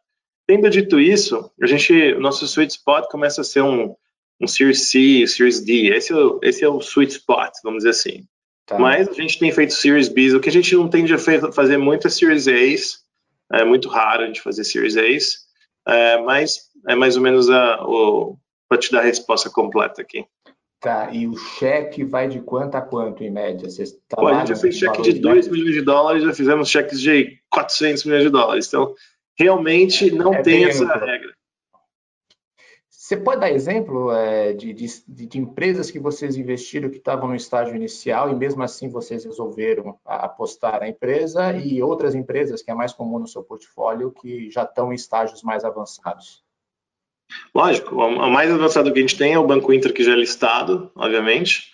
Tendo 0.48 0.70
dito 0.70 1.00
isso, 1.00 1.52
a 1.62 1.68
gente, 1.68 1.94
o 2.14 2.20
nosso 2.20 2.46
sweet 2.46 2.72
spot 2.72 3.10
começa 3.10 3.42
a 3.42 3.44
ser 3.44 3.62
um, 3.62 3.96
um 4.40 4.48
Series 4.48 4.88
C, 4.88 5.28
Series 5.28 5.60
D. 5.62 5.94
Esse 5.94 6.14
é, 6.14 6.16
o, 6.16 6.40
esse 6.42 6.64
é 6.64 6.70
o 6.70 6.80
sweet 6.80 7.12
spot, 7.12 7.52
vamos 7.64 7.80
dizer 7.80 7.90
assim. 7.90 8.26
Tá. 8.66 8.80
Mas 8.80 9.10
a 9.10 9.14
gente 9.14 9.38
tem 9.38 9.52
feito 9.52 9.74
Series 9.74 10.08
B. 10.08 10.34
O 10.36 10.40
que 10.40 10.50
a 10.50 10.52
gente 10.52 10.74
não 10.76 10.88
tende 10.88 11.14
a 11.14 11.18
fazer 11.18 11.78
muito 11.78 12.08
é 12.08 12.10
Series 12.10 12.48
A's. 12.48 13.00
É 13.52 13.66
muito 13.66 13.90
raro 13.90 14.24
a 14.24 14.28
gente 14.28 14.42
fazer 14.42 14.64
Series 14.64 14.96
A's. 14.96 15.40
É, 15.88 16.22
mas 16.22 16.69
é 16.88 16.96
mais 16.96 17.16
ou 17.16 17.22
menos 17.22 17.48
para 17.48 18.78
te 18.78 18.92
dar 18.92 19.00
a 19.00 19.04
resposta 19.04 19.50
completa 19.50 20.02
aqui. 20.02 20.26
Tá, 20.80 21.12
e 21.12 21.28
o 21.28 21.36
cheque 21.36 22.06
vai 22.06 22.30
de 22.30 22.40
quanto 22.40 22.76
a 22.76 22.82
quanto, 22.82 23.22
em 23.22 23.30
média? 23.30 23.70
Você 23.70 23.84
Pô, 24.10 24.28
a 24.28 24.40
gente 24.40 24.50
já 24.50 24.56
fez 24.56 24.76
cheque 24.76 25.02
de 25.02 25.14
2 25.20 25.50
milhões 25.50 25.74
de 25.74 25.82
dólares, 25.82 26.24
já 26.24 26.34
fizemos 26.34 26.70
cheques 26.70 27.02
de 27.02 27.38
400 27.52 28.06
milhões 28.06 28.24
de 28.24 28.30
dólares. 28.30 28.68
Então, 28.68 28.96
realmente 29.38 30.10
não 30.10 30.34
é 30.34 30.42
tem 30.42 30.64
essa 30.64 30.86
amplo. 30.86 31.06
regra. 31.06 31.34
Você 32.90 33.18
pode 33.18 33.42
dar 33.42 33.52
exemplo 33.52 34.12
é, 34.12 34.54
de, 34.54 34.72
de, 34.72 34.88
de, 35.08 35.40
empresas 35.40 35.90
que 35.90 36.00
vocês 36.00 36.38
investiram 36.38 36.92
que 36.92 36.98
estavam 36.98 37.28
no 37.28 37.36
estágio 37.36 37.76
inicial 37.76 38.30
e 38.30 38.36
mesmo 38.36 38.62
assim 38.62 38.88
vocês 38.88 39.26
resolveram 39.26 40.00
apostar 40.06 40.80
na 40.80 40.88
empresa 40.88 41.52
e 41.54 41.82
outras 41.82 42.14
empresas 42.14 42.62
que 42.62 42.70
é 42.70 42.74
mais 42.76 42.94
comum 42.94 43.18
no 43.18 43.28
seu 43.28 43.44
portfólio 43.44 44.12
que 44.12 44.52
já 44.52 44.62
estão 44.62 44.94
em 44.94 44.96
estágios 44.96 45.42
mais 45.42 45.66
avançados? 45.66 46.44
Lógico, 47.54 48.02
a 48.02 48.30
mais 48.30 48.52
avançada 48.52 48.92
que 48.92 49.00
a 49.00 49.02
gente 49.02 49.18
tem 49.18 49.34
é 49.34 49.40
o 49.40 49.48
Banco 49.48 49.74
Inter, 49.74 49.94
que 49.94 50.04
já 50.04 50.14
é 50.14 50.16
listado, 50.16 50.92
obviamente, 50.96 51.72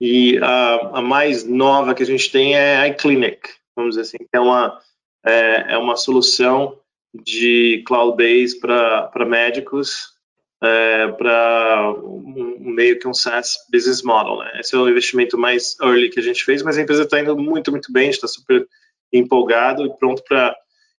e 0.00 0.38
a, 0.38 0.98
a 0.98 1.02
mais 1.02 1.44
nova 1.44 1.94
que 1.94 2.02
a 2.02 2.06
gente 2.06 2.30
tem 2.30 2.54
é 2.54 2.76
a 2.76 2.88
iClinic, 2.88 3.48
vamos 3.74 3.96
dizer 3.96 4.02
assim, 4.02 4.26
é 4.32 4.40
uma, 4.40 4.80
é, 5.24 5.74
é 5.74 5.78
uma 5.78 5.96
solução 5.96 6.78
de 7.14 7.82
cloud-based 7.86 8.60
para 8.60 9.26
médicos, 9.26 10.14
é, 10.62 11.08
para 11.08 11.92
um, 12.02 12.56
meio 12.58 12.98
que 12.98 13.08
um 13.08 13.14
SaaS 13.14 13.56
business 13.70 14.02
model. 14.02 14.38
Né? 14.38 14.60
Esse 14.60 14.74
é 14.74 14.78
o 14.78 14.88
investimento 14.88 15.38
mais 15.38 15.76
early 15.80 16.10
que 16.10 16.20
a 16.20 16.22
gente 16.22 16.44
fez, 16.44 16.62
mas 16.62 16.76
a 16.76 16.82
empresa 16.82 17.04
está 17.04 17.20
indo 17.20 17.36
muito, 17.36 17.70
muito 17.70 17.92
bem, 17.92 18.10
está 18.10 18.26
super 18.26 18.66
empolgado 19.12 19.86
e 19.86 19.96
pronto 19.96 20.22
para 20.24 20.54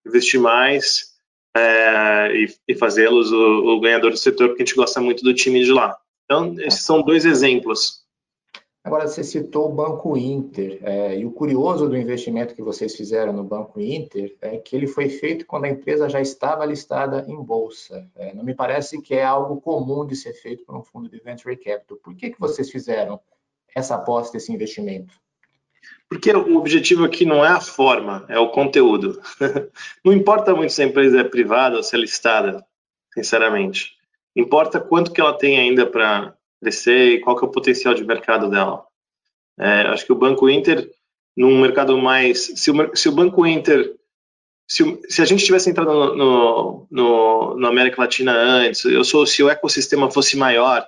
investir 0.06 0.40
mais 0.40 1.15
é, 1.56 2.32
e, 2.36 2.54
e 2.68 2.74
fazê-los 2.74 3.32
o, 3.32 3.76
o, 3.76 3.80
ganhador 3.80 4.10
do 4.10 4.16
setor, 4.16 4.48
porque 4.48 4.62
a 4.62 4.66
gente 4.66 4.76
gosta 4.76 5.00
muito 5.00 5.22
do 5.22 5.34
time 5.34 5.64
de 5.64 5.72
lá. 5.72 5.96
Então, 6.24 6.54
esses 6.60 6.82
são 6.82 7.02
dois 7.02 7.24
exemplos. 7.24 8.04
Agora, 8.84 9.08
você 9.08 9.24
citou 9.24 9.68
o 9.68 9.74
Banco 9.74 10.16
Inter, 10.16 10.78
é, 10.82 11.18
e 11.18 11.26
o 11.26 11.32
curioso 11.32 11.88
do 11.88 11.96
investimento 11.96 12.54
que 12.54 12.62
vocês 12.62 12.94
fizeram 12.94 13.32
no 13.32 13.42
Banco 13.42 13.80
Inter 13.80 14.36
é 14.40 14.58
que 14.58 14.76
ele 14.76 14.86
foi 14.86 15.08
feito 15.08 15.44
quando 15.44 15.64
a 15.64 15.68
empresa 15.68 16.08
já 16.08 16.20
estava 16.20 16.64
listada 16.64 17.24
em 17.26 17.34
bolsa. 17.34 18.08
É, 18.14 18.32
não 18.32 18.44
me 18.44 18.54
parece 18.54 19.02
que 19.02 19.14
é 19.14 19.24
algo 19.24 19.60
comum 19.60 20.06
de 20.06 20.14
ser 20.14 20.34
feito 20.34 20.64
por 20.64 20.76
um 20.76 20.84
fundo 20.84 21.08
de 21.08 21.18
venture 21.18 21.56
capital. 21.56 21.98
Por 21.98 22.14
que, 22.14 22.30
que 22.30 22.38
vocês 22.38 22.70
fizeram 22.70 23.20
essa 23.74 23.96
aposta, 23.96 24.36
esse 24.36 24.52
investimento? 24.52 25.14
Porque 26.08 26.30
o 26.30 26.56
objetivo 26.56 27.04
aqui 27.04 27.24
não 27.24 27.44
é 27.44 27.48
a 27.48 27.60
forma, 27.60 28.24
é 28.28 28.38
o 28.38 28.50
conteúdo. 28.50 29.20
não 30.04 30.12
importa 30.12 30.54
muito 30.54 30.72
se 30.72 30.82
a 30.82 30.86
empresa 30.86 31.20
é 31.20 31.24
privada 31.24 31.76
ou 31.76 31.82
se 31.82 31.96
é 31.96 31.98
listada, 31.98 32.64
sinceramente. 33.12 33.96
Importa 34.34 34.80
quanto 34.80 35.12
que 35.12 35.20
ela 35.20 35.36
tem 35.36 35.58
ainda 35.58 35.84
para 35.84 36.34
crescer 36.60 37.14
e 37.14 37.20
qual 37.20 37.36
que 37.36 37.44
é 37.44 37.48
o 37.48 37.50
potencial 37.50 37.92
de 37.92 38.04
mercado 38.04 38.48
dela. 38.48 38.84
É, 39.58 39.82
acho 39.88 40.06
que 40.06 40.12
o 40.12 40.16
Banco 40.16 40.48
Inter, 40.48 40.88
num 41.36 41.60
mercado 41.60 41.98
mais... 41.98 42.52
Se 42.54 42.70
o, 42.70 42.96
se 42.96 43.08
o 43.08 43.12
Banco 43.12 43.44
Inter... 43.44 43.95
Se, 44.68 44.82
se, 45.08 45.22
a 45.22 45.24
gente 45.24 45.44
tivesse 45.44 45.70
entrado 45.70 45.92
no, 45.92 46.16
no, 46.16 46.86
no, 46.90 47.56
no, 47.56 47.66
América 47.68 48.02
Latina 48.02 48.32
antes, 48.32 48.84
eu 48.84 49.04
sou, 49.04 49.24
se 49.24 49.40
o 49.40 49.48
ecossistema 49.48 50.10
fosse 50.10 50.36
maior, 50.36 50.84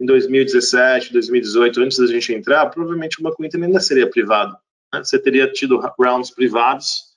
em 0.00 0.06
2017, 0.06 1.12
2018, 1.12 1.80
antes 1.80 1.98
da 1.98 2.06
gente 2.06 2.32
entrar, 2.32 2.70
provavelmente 2.70 3.20
o 3.20 3.22
Banco 3.22 3.44
Inter 3.44 3.62
ainda 3.62 3.80
seria 3.80 4.08
privado. 4.08 4.56
Né? 4.92 5.04
Você 5.04 5.18
teria 5.18 5.50
tido 5.50 5.78
rounds 5.98 6.30
privados 6.30 7.08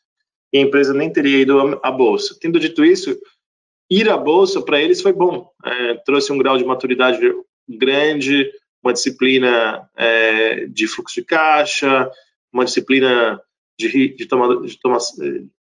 e 0.51 0.57
a 0.57 0.61
empresa 0.61 0.93
nem 0.93 1.11
teria 1.11 1.39
ido 1.39 1.79
à 1.81 1.89
bolsa. 1.89 2.35
Tendo 2.39 2.59
dito 2.59 2.83
isso, 2.83 3.17
ir 3.89 4.09
à 4.09 4.17
bolsa 4.17 4.61
para 4.61 4.81
eles 4.81 5.01
foi 5.01 5.13
bom. 5.13 5.49
É, 5.63 5.93
trouxe 6.05 6.33
um 6.33 6.37
grau 6.37 6.57
de 6.57 6.65
maturidade 6.65 7.19
grande, 7.69 8.51
uma 8.83 8.91
disciplina 8.91 9.89
é, 9.95 10.65
de 10.65 10.87
fluxo 10.87 11.15
de 11.15 11.23
caixa, 11.23 12.11
uma 12.51 12.65
disciplina 12.65 13.41
de, 13.89 14.15
de, 14.15 14.25
toma, 14.25 14.61
de, 14.61 14.79
toma, 14.79 14.97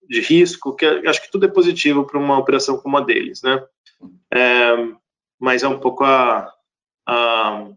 de 0.09 0.21
risco, 0.21 0.75
que 0.75 0.85
acho 0.85 1.21
que 1.21 1.31
tudo 1.31 1.45
é 1.45 1.49
positivo 1.49 2.05
para 2.05 2.19
uma 2.19 2.37
operação 2.37 2.77
como 2.77 2.97
a 2.97 3.01
deles, 3.01 3.41
né? 3.41 3.63
É, 4.33 4.75
mas 5.39 5.63
é 5.63 5.67
um 5.67 5.79
pouco 5.79 6.03
a, 6.03 6.51
a, 7.07 7.67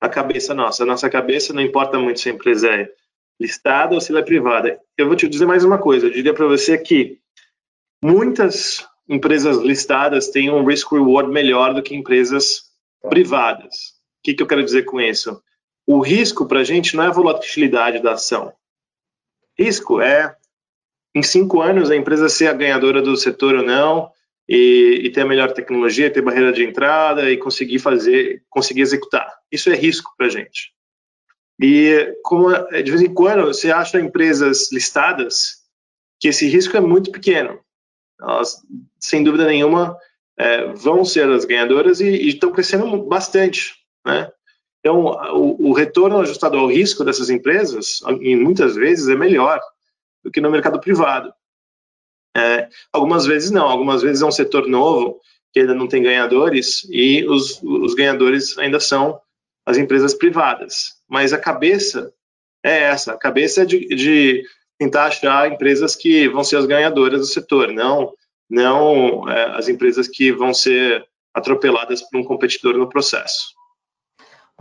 a 0.00 0.08
cabeça 0.08 0.54
nossa. 0.54 0.82
A 0.82 0.86
nossa 0.86 1.08
cabeça 1.10 1.52
não 1.52 1.62
importa 1.62 1.98
muito 1.98 2.20
se 2.20 2.28
a 2.28 2.32
empresa 2.32 2.68
é 2.68 2.88
listada 3.40 3.94
ou 3.94 4.00
se 4.00 4.10
ela 4.10 4.20
é 4.20 4.24
privada. 4.24 4.80
Eu 4.96 5.06
vou 5.06 5.16
te 5.16 5.28
dizer 5.28 5.46
mais 5.46 5.64
uma 5.64 5.78
coisa. 5.78 6.06
Eu 6.06 6.12
diria 6.12 6.34
para 6.34 6.46
você 6.46 6.78
que 6.78 7.18
muitas 8.02 8.86
empresas 9.08 9.58
listadas 9.58 10.28
têm 10.28 10.50
um 10.50 10.64
risk 10.64 10.90
reward 10.92 11.30
melhor 11.30 11.74
do 11.74 11.82
que 11.82 11.94
empresas 11.94 12.62
privadas. 13.08 13.94
O 14.20 14.24
que, 14.24 14.34
que 14.34 14.42
eu 14.42 14.46
quero 14.46 14.64
dizer 14.64 14.84
com 14.84 15.00
isso? 15.00 15.42
O 15.86 16.00
risco 16.00 16.46
para 16.46 16.60
a 16.60 16.64
gente 16.64 16.96
não 16.96 17.04
é 17.04 17.08
a 17.08 17.12
volatilidade 17.12 18.00
da 18.00 18.12
ação. 18.12 18.52
Risco 19.58 20.00
é, 20.00 20.34
em 21.14 21.22
cinco 21.22 21.60
anos, 21.60 21.90
a 21.90 21.96
empresa 21.96 22.28
ser 22.28 22.48
a 22.48 22.52
ganhadora 22.52 23.00
do 23.00 23.16
setor 23.16 23.54
ou 23.54 23.62
não, 23.62 24.10
e, 24.48 25.00
e, 25.04 25.10
ter 25.10 25.22
a 25.22 25.26
melhor 25.26 25.52
tecnologia, 25.52 26.12
ter 26.12 26.20
barreira 26.20 26.52
de 26.52 26.64
entrada 26.64 27.30
e 27.30 27.36
conseguir 27.36 27.78
fazer, 27.78 28.42
conseguir 28.50 28.82
executar. 28.82 29.26
Isso 29.50 29.70
é 29.70 29.74
risco 29.74 30.12
para 30.18 30.26
a 30.26 30.30
gente. 30.30 30.74
E 31.60 32.14
como 32.22 32.50
de 32.50 32.90
vez 32.90 33.00
em 33.00 33.14
quando 33.14 33.46
você 33.46 33.70
acha 33.70 34.00
empresas 34.00 34.70
listadas 34.72 35.62
que 36.20 36.28
esse 36.28 36.46
risco 36.46 36.76
é 36.76 36.80
muito 36.80 37.10
pequeno. 37.10 37.58
Elas, 38.20 38.56
sem 38.98 39.22
dúvida 39.22 39.46
nenhuma, 39.46 39.96
é, 40.38 40.66
vão 40.72 41.04
ser 41.04 41.28
as 41.30 41.44
ganhadoras 41.44 42.00
e, 42.00 42.28
estão 42.28 42.52
crescendo 42.52 43.02
bastante, 43.04 43.74
né? 44.06 44.30
Então, 44.84 45.06
o, 45.32 45.70
o, 45.70 45.72
retorno 45.72 46.20
ajustado 46.20 46.58
ao 46.58 46.66
risco 46.66 47.02
dessas 47.02 47.30
empresas, 47.30 48.02
em 48.20 48.36
muitas 48.36 48.74
vezes, 48.74 49.08
é 49.08 49.16
melhor 49.16 49.58
do 50.22 50.30
que 50.30 50.42
no 50.42 50.50
mercado 50.50 50.78
privado. 50.78 51.32
É, 52.36 52.68
algumas 52.92 53.24
vezes 53.24 53.50
não, 53.50 53.66
algumas 53.66 54.02
vezes 54.02 54.20
é 54.20 54.26
um 54.26 54.30
setor 54.30 54.68
novo 54.68 55.20
que 55.54 55.60
ainda 55.60 55.72
não 55.72 55.88
tem 55.88 56.02
ganhadores 56.02 56.86
e 56.90 57.24
os, 57.26 57.62
os 57.62 57.94
ganhadores 57.94 58.58
ainda 58.58 58.78
são 58.78 59.18
as 59.64 59.78
empresas 59.78 60.12
privadas. 60.12 60.96
Mas 61.08 61.32
a 61.32 61.38
cabeça 61.38 62.12
é 62.62 62.82
essa, 62.82 63.14
a 63.14 63.18
cabeça 63.18 63.62
é 63.62 63.64
de, 63.64 63.86
de 63.88 64.44
tentar 64.78 65.06
achar 65.06 65.50
empresas 65.50 65.96
que 65.96 66.28
vão 66.28 66.44
ser 66.44 66.56
as 66.56 66.66
ganhadoras 66.66 67.20
do 67.20 67.26
setor, 67.26 67.72
não 67.72 68.12
não 68.50 69.26
é, 69.30 69.56
as 69.56 69.66
empresas 69.68 70.06
que 70.06 70.30
vão 70.30 70.52
ser 70.52 71.06
atropeladas 71.32 72.02
por 72.02 72.20
um 72.20 72.24
competidor 72.24 72.76
no 72.76 72.88
processo. 72.88 73.54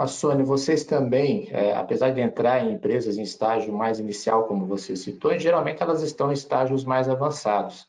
Sônia, 0.07 0.43
vocês 0.43 0.83
também, 0.83 1.47
é, 1.51 1.73
apesar 1.75 2.09
de 2.09 2.19
entrar 2.19 2.63
em 2.63 2.73
empresas 2.73 3.17
em 3.17 3.21
estágio 3.21 3.71
mais 3.71 4.00
inicial, 4.00 4.47
como 4.47 4.65
você 4.65 4.95
citou, 4.95 5.38
geralmente 5.38 5.83
elas 5.83 6.01
estão 6.01 6.31
em 6.31 6.33
estágios 6.33 6.83
mais 6.83 7.07
avançados. 7.07 7.88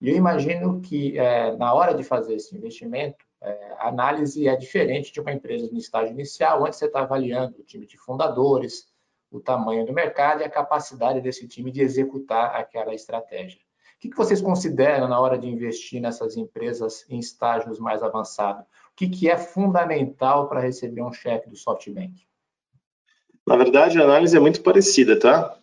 E 0.00 0.08
eu 0.08 0.16
imagino 0.16 0.80
que, 0.80 1.18
é, 1.18 1.54
na 1.56 1.74
hora 1.74 1.94
de 1.94 2.02
fazer 2.02 2.34
esse 2.34 2.56
investimento, 2.56 3.24
é, 3.42 3.76
a 3.78 3.88
análise 3.88 4.48
é 4.48 4.56
diferente 4.56 5.12
de 5.12 5.20
uma 5.20 5.32
empresa 5.32 5.68
no 5.70 5.78
estágio 5.78 6.14
inicial, 6.14 6.62
onde 6.62 6.76
você 6.76 6.86
está 6.86 7.00
avaliando 7.00 7.60
o 7.60 7.62
time 7.62 7.86
de 7.86 7.98
fundadores, 7.98 8.86
o 9.30 9.38
tamanho 9.38 9.84
do 9.84 9.92
mercado 9.92 10.40
e 10.40 10.44
a 10.44 10.50
capacidade 10.50 11.20
desse 11.20 11.46
time 11.46 11.70
de 11.70 11.82
executar 11.82 12.56
aquela 12.56 12.94
estratégia. 12.94 13.60
O 13.96 13.98
que 14.00 14.16
vocês 14.16 14.40
consideram 14.40 15.08
na 15.08 15.18
hora 15.18 15.38
de 15.38 15.46
investir 15.46 16.00
nessas 16.00 16.36
empresas 16.36 17.04
em 17.08 17.18
estágios 17.18 17.78
mais 17.78 18.02
avançados? 18.02 18.64
O 19.00 19.10
que 19.10 19.28
é 19.28 19.36
fundamental 19.36 20.48
para 20.48 20.60
receber 20.60 21.02
um 21.02 21.12
cheque 21.12 21.50
do 21.50 21.56
SoftBank? 21.56 22.12
Na 23.46 23.56
verdade, 23.56 24.00
a 24.00 24.04
análise 24.04 24.36
é 24.36 24.40
muito 24.40 24.62
parecida, 24.62 25.18
tá? 25.18 25.58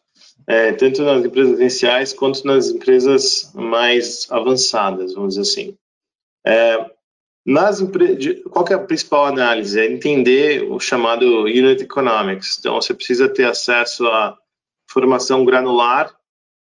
É, 0.46 0.74
tanto 0.74 1.02
nas 1.04 1.24
empresas 1.24 1.60
iniciais 1.60 2.14
quanto 2.14 2.46
nas 2.46 2.70
empresas 2.70 3.52
mais 3.56 4.28
avançadas, 4.30 5.14
vamos 5.14 5.36
dizer 5.36 5.42
assim. 5.42 5.78
É, 6.46 6.92
nas 7.46 7.82
qual 8.50 8.68
é 8.68 8.74
a 8.74 8.80
principal 8.80 9.26
análise? 9.26 9.80
É 9.80 9.90
entender 9.90 10.64
o 10.64 10.80
chamado 10.80 11.44
Unit 11.44 11.84
Economics. 11.84 12.58
Então, 12.60 12.76
você 12.76 12.94
precisa 12.94 13.28
ter 13.28 13.46
acesso 13.46 14.06
à 14.08 14.38
formação 14.88 15.44
granular 15.46 16.16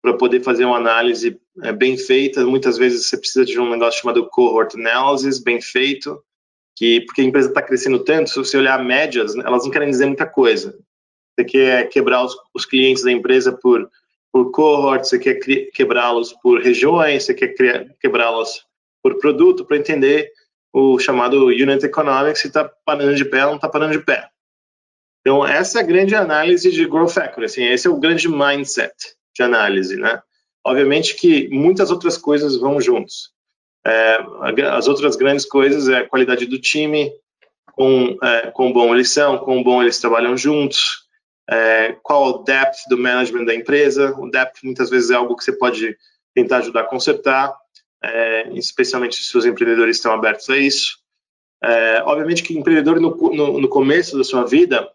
para 0.02 0.16
poder 0.16 0.42
fazer 0.42 0.64
uma 0.64 0.76
análise 0.76 1.40
é, 1.62 1.72
bem 1.72 1.96
feita. 1.96 2.44
Muitas 2.44 2.76
vezes 2.76 3.06
você 3.06 3.16
precisa 3.16 3.44
de 3.44 3.58
um 3.58 3.70
negócio 3.70 4.00
chamado 4.00 4.28
Cohort 4.28 4.74
Analysis, 4.74 5.38
bem 5.38 5.60
feito, 5.60 6.22
que 6.78 7.00
porque 7.00 7.20
a 7.20 7.24
empresa 7.24 7.48
está 7.48 7.60
crescendo 7.60 7.98
tanto, 8.04 8.30
se 8.30 8.36
você 8.36 8.56
olhar 8.56 8.82
médias, 8.84 9.34
elas 9.34 9.64
não 9.64 9.70
querem 9.70 9.90
dizer 9.90 10.06
muita 10.06 10.24
coisa. 10.24 10.78
Você 11.34 11.44
quer 11.44 11.88
quebrar 11.88 12.24
os, 12.24 12.36
os 12.54 12.64
clientes 12.64 13.02
da 13.02 13.10
empresa 13.10 13.50
por, 13.52 13.90
por 14.32 14.52
cohort, 14.52 15.04
você 15.04 15.18
quer 15.18 15.40
quebrá-los 15.74 16.32
por 16.34 16.62
regiões, 16.62 17.24
você 17.24 17.34
quer 17.34 17.52
quebrá-los 18.00 18.64
por 19.02 19.18
produto, 19.18 19.64
para 19.64 19.76
entender 19.76 20.30
o 20.72 21.00
chamado 21.00 21.46
Unit 21.46 21.84
Economics, 21.84 22.42
se 22.42 22.46
está 22.46 22.70
parando 22.84 23.16
de 23.16 23.24
pé 23.24 23.42
ou 23.42 23.48
não 23.48 23.56
está 23.56 23.68
parando 23.68 23.98
de 23.98 24.04
pé. 24.04 24.28
Então, 25.20 25.44
essa 25.44 25.80
é 25.80 25.82
a 25.82 25.86
grande 25.86 26.14
análise 26.14 26.70
de 26.70 26.86
Growth 26.86 27.10
Factor, 27.10 27.42
esse 27.42 27.86
é 27.88 27.90
o 27.90 27.98
grande 27.98 28.28
mindset 28.28 28.94
de 29.34 29.42
análise, 29.42 29.96
né? 29.96 30.22
Obviamente 30.64 31.16
que 31.16 31.48
muitas 31.48 31.90
outras 31.90 32.16
coisas 32.16 32.56
vão 32.56 32.80
juntos. 32.80 33.32
É, 33.86 34.18
as 34.70 34.88
outras 34.88 35.16
grandes 35.16 35.44
coisas 35.44 35.88
é 35.88 35.98
a 35.98 36.08
qualidade 36.08 36.46
do 36.46 36.60
time, 36.60 37.12
com, 37.72 38.16
é, 38.22 38.50
com 38.50 38.72
bom 38.72 38.94
eles 38.94 39.10
são, 39.10 39.38
com 39.38 39.62
bom 39.62 39.82
eles 39.82 39.98
trabalham 39.98 40.36
juntos, 40.36 41.06
é, 41.48 41.96
qual 42.02 42.24
o 42.24 42.38
depth 42.44 42.76
do 42.88 42.98
management 42.98 43.44
da 43.44 43.54
empresa. 43.54 44.14
O 44.18 44.30
depth 44.30 44.58
muitas 44.62 44.90
vezes 44.90 45.10
é 45.10 45.14
algo 45.14 45.36
que 45.36 45.44
você 45.44 45.52
pode 45.52 45.96
tentar 46.34 46.58
ajudar 46.58 46.82
a 46.82 46.84
consertar 46.84 47.54
é, 48.02 48.52
especialmente 48.54 49.22
se 49.22 49.36
os 49.36 49.44
empreendedores 49.44 49.96
estão 49.96 50.12
abertos 50.12 50.48
a 50.50 50.56
isso. 50.56 50.98
É, 51.62 52.02
obviamente 52.04 52.42
que 52.42 52.56
empreendedor 52.56 53.00
no, 53.00 53.16
no, 53.16 53.60
no, 53.60 53.68
começo 53.68 54.16
da 54.16 54.22
sua 54.22 54.44
vida 54.44 54.88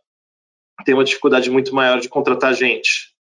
tem 0.85 0.93
uma 0.93 1.03
dificuldade 1.03 1.49
muito 1.49 1.75
maior 1.75 1.99
de 1.99 2.07
contratar 2.07 2.53
gente. 2.53 3.13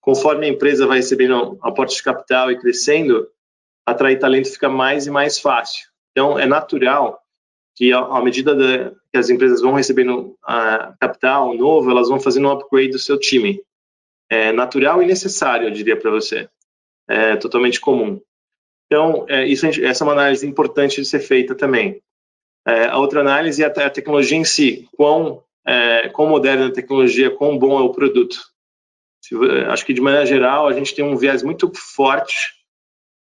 Conforme 0.00 0.46
a 0.46 0.48
empresa 0.48 0.86
vai 0.86 0.96
recebendo 0.96 1.58
aporte 1.62 1.94
de 1.94 2.02
capital 2.02 2.50
e 2.50 2.58
crescendo, 2.58 3.28
atrair 3.86 4.18
talento 4.18 4.50
fica 4.50 4.68
mais 4.68 5.06
e 5.06 5.10
mais 5.10 5.38
fácil. 5.38 5.88
Então, 6.12 6.38
é 6.38 6.46
natural 6.46 7.20
que, 7.74 7.92
à 7.92 8.20
medida 8.22 8.54
que 9.10 9.18
as 9.18 9.30
empresas 9.30 9.60
vão 9.60 9.72
recebendo 9.72 10.36
uh, 10.44 10.94
capital 11.00 11.54
novo, 11.54 11.90
elas 11.90 12.08
vão 12.08 12.20
fazendo 12.20 12.48
um 12.48 12.52
upgrade 12.52 12.90
do 12.90 12.98
seu 12.98 13.18
time. 13.18 13.60
É 14.30 14.52
natural 14.52 15.02
e 15.02 15.06
necessário, 15.06 15.68
eu 15.68 15.72
diria 15.72 15.96
para 15.96 16.10
você. 16.10 16.48
É 17.08 17.36
totalmente 17.36 17.80
comum. 17.80 18.20
Então, 18.86 19.24
é, 19.28 19.46
isso, 19.46 19.66
essa 19.66 20.04
é 20.04 20.06
uma 20.06 20.12
análise 20.12 20.46
importante 20.46 21.00
de 21.00 21.06
ser 21.06 21.20
feita 21.20 21.54
também. 21.54 22.00
É, 22.66 22.86
a 22.86 22.98
outra 22.98 23.20
análise 23.20 23.62
é 23.62 23.66
a, 23.66 23.86
a, 23.86 23.90
tecnologia 23.90 24.36
em 24.36 24.44
si, 24.44 24.86
quão, 24.94 25.42
é, 25.66 26.08
quão 26.10 26.28
moderna 26.28 26.66
a 26.66 26.72
tecnologia, 26.72 27.30
quão 27.30 27.58
bom 27.58 27.78
é 27.80 27.82
o 27.82 27.92
produto. 27.92 28.36
Se, 29.22 29.34
acho 29.68 29.84
que, 29.86 29.94
de 29.94 30.00
maneira 30.00 30.26
geral, 30.26 30.68
a 30.68 30.72
gente 30.72 30.94
tem 30.94 31.04
um 31.04 31.16
viés 31.16 31.42
muito 31.42 31.72
forte 31.74 32.61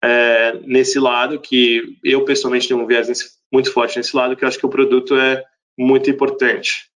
é, 0.04 0.54
nesse 0.66 1.00
lado, 1.00 1.40
que 1.40 1.98
eu, 2.04 2.24
pessoalmente, 2.24 2.68
tenho 2.68 2.82
um 2.82 2.88
viés 2.88 3.08
nesse, 3.08 3.32
muito 3.52 3.72
forte 3.72 3.98
nesse 3.98 4.16
lado, 4.16 4.36
que 4.36 4.44
eu 4.44 4.48
acho 4.48 4.58
que 4.58 4.66
o 4.66 4.70
produto 4.70 5.16
é 5.16 5.44
muito 5.78 6.10
importante. 6.10 6.90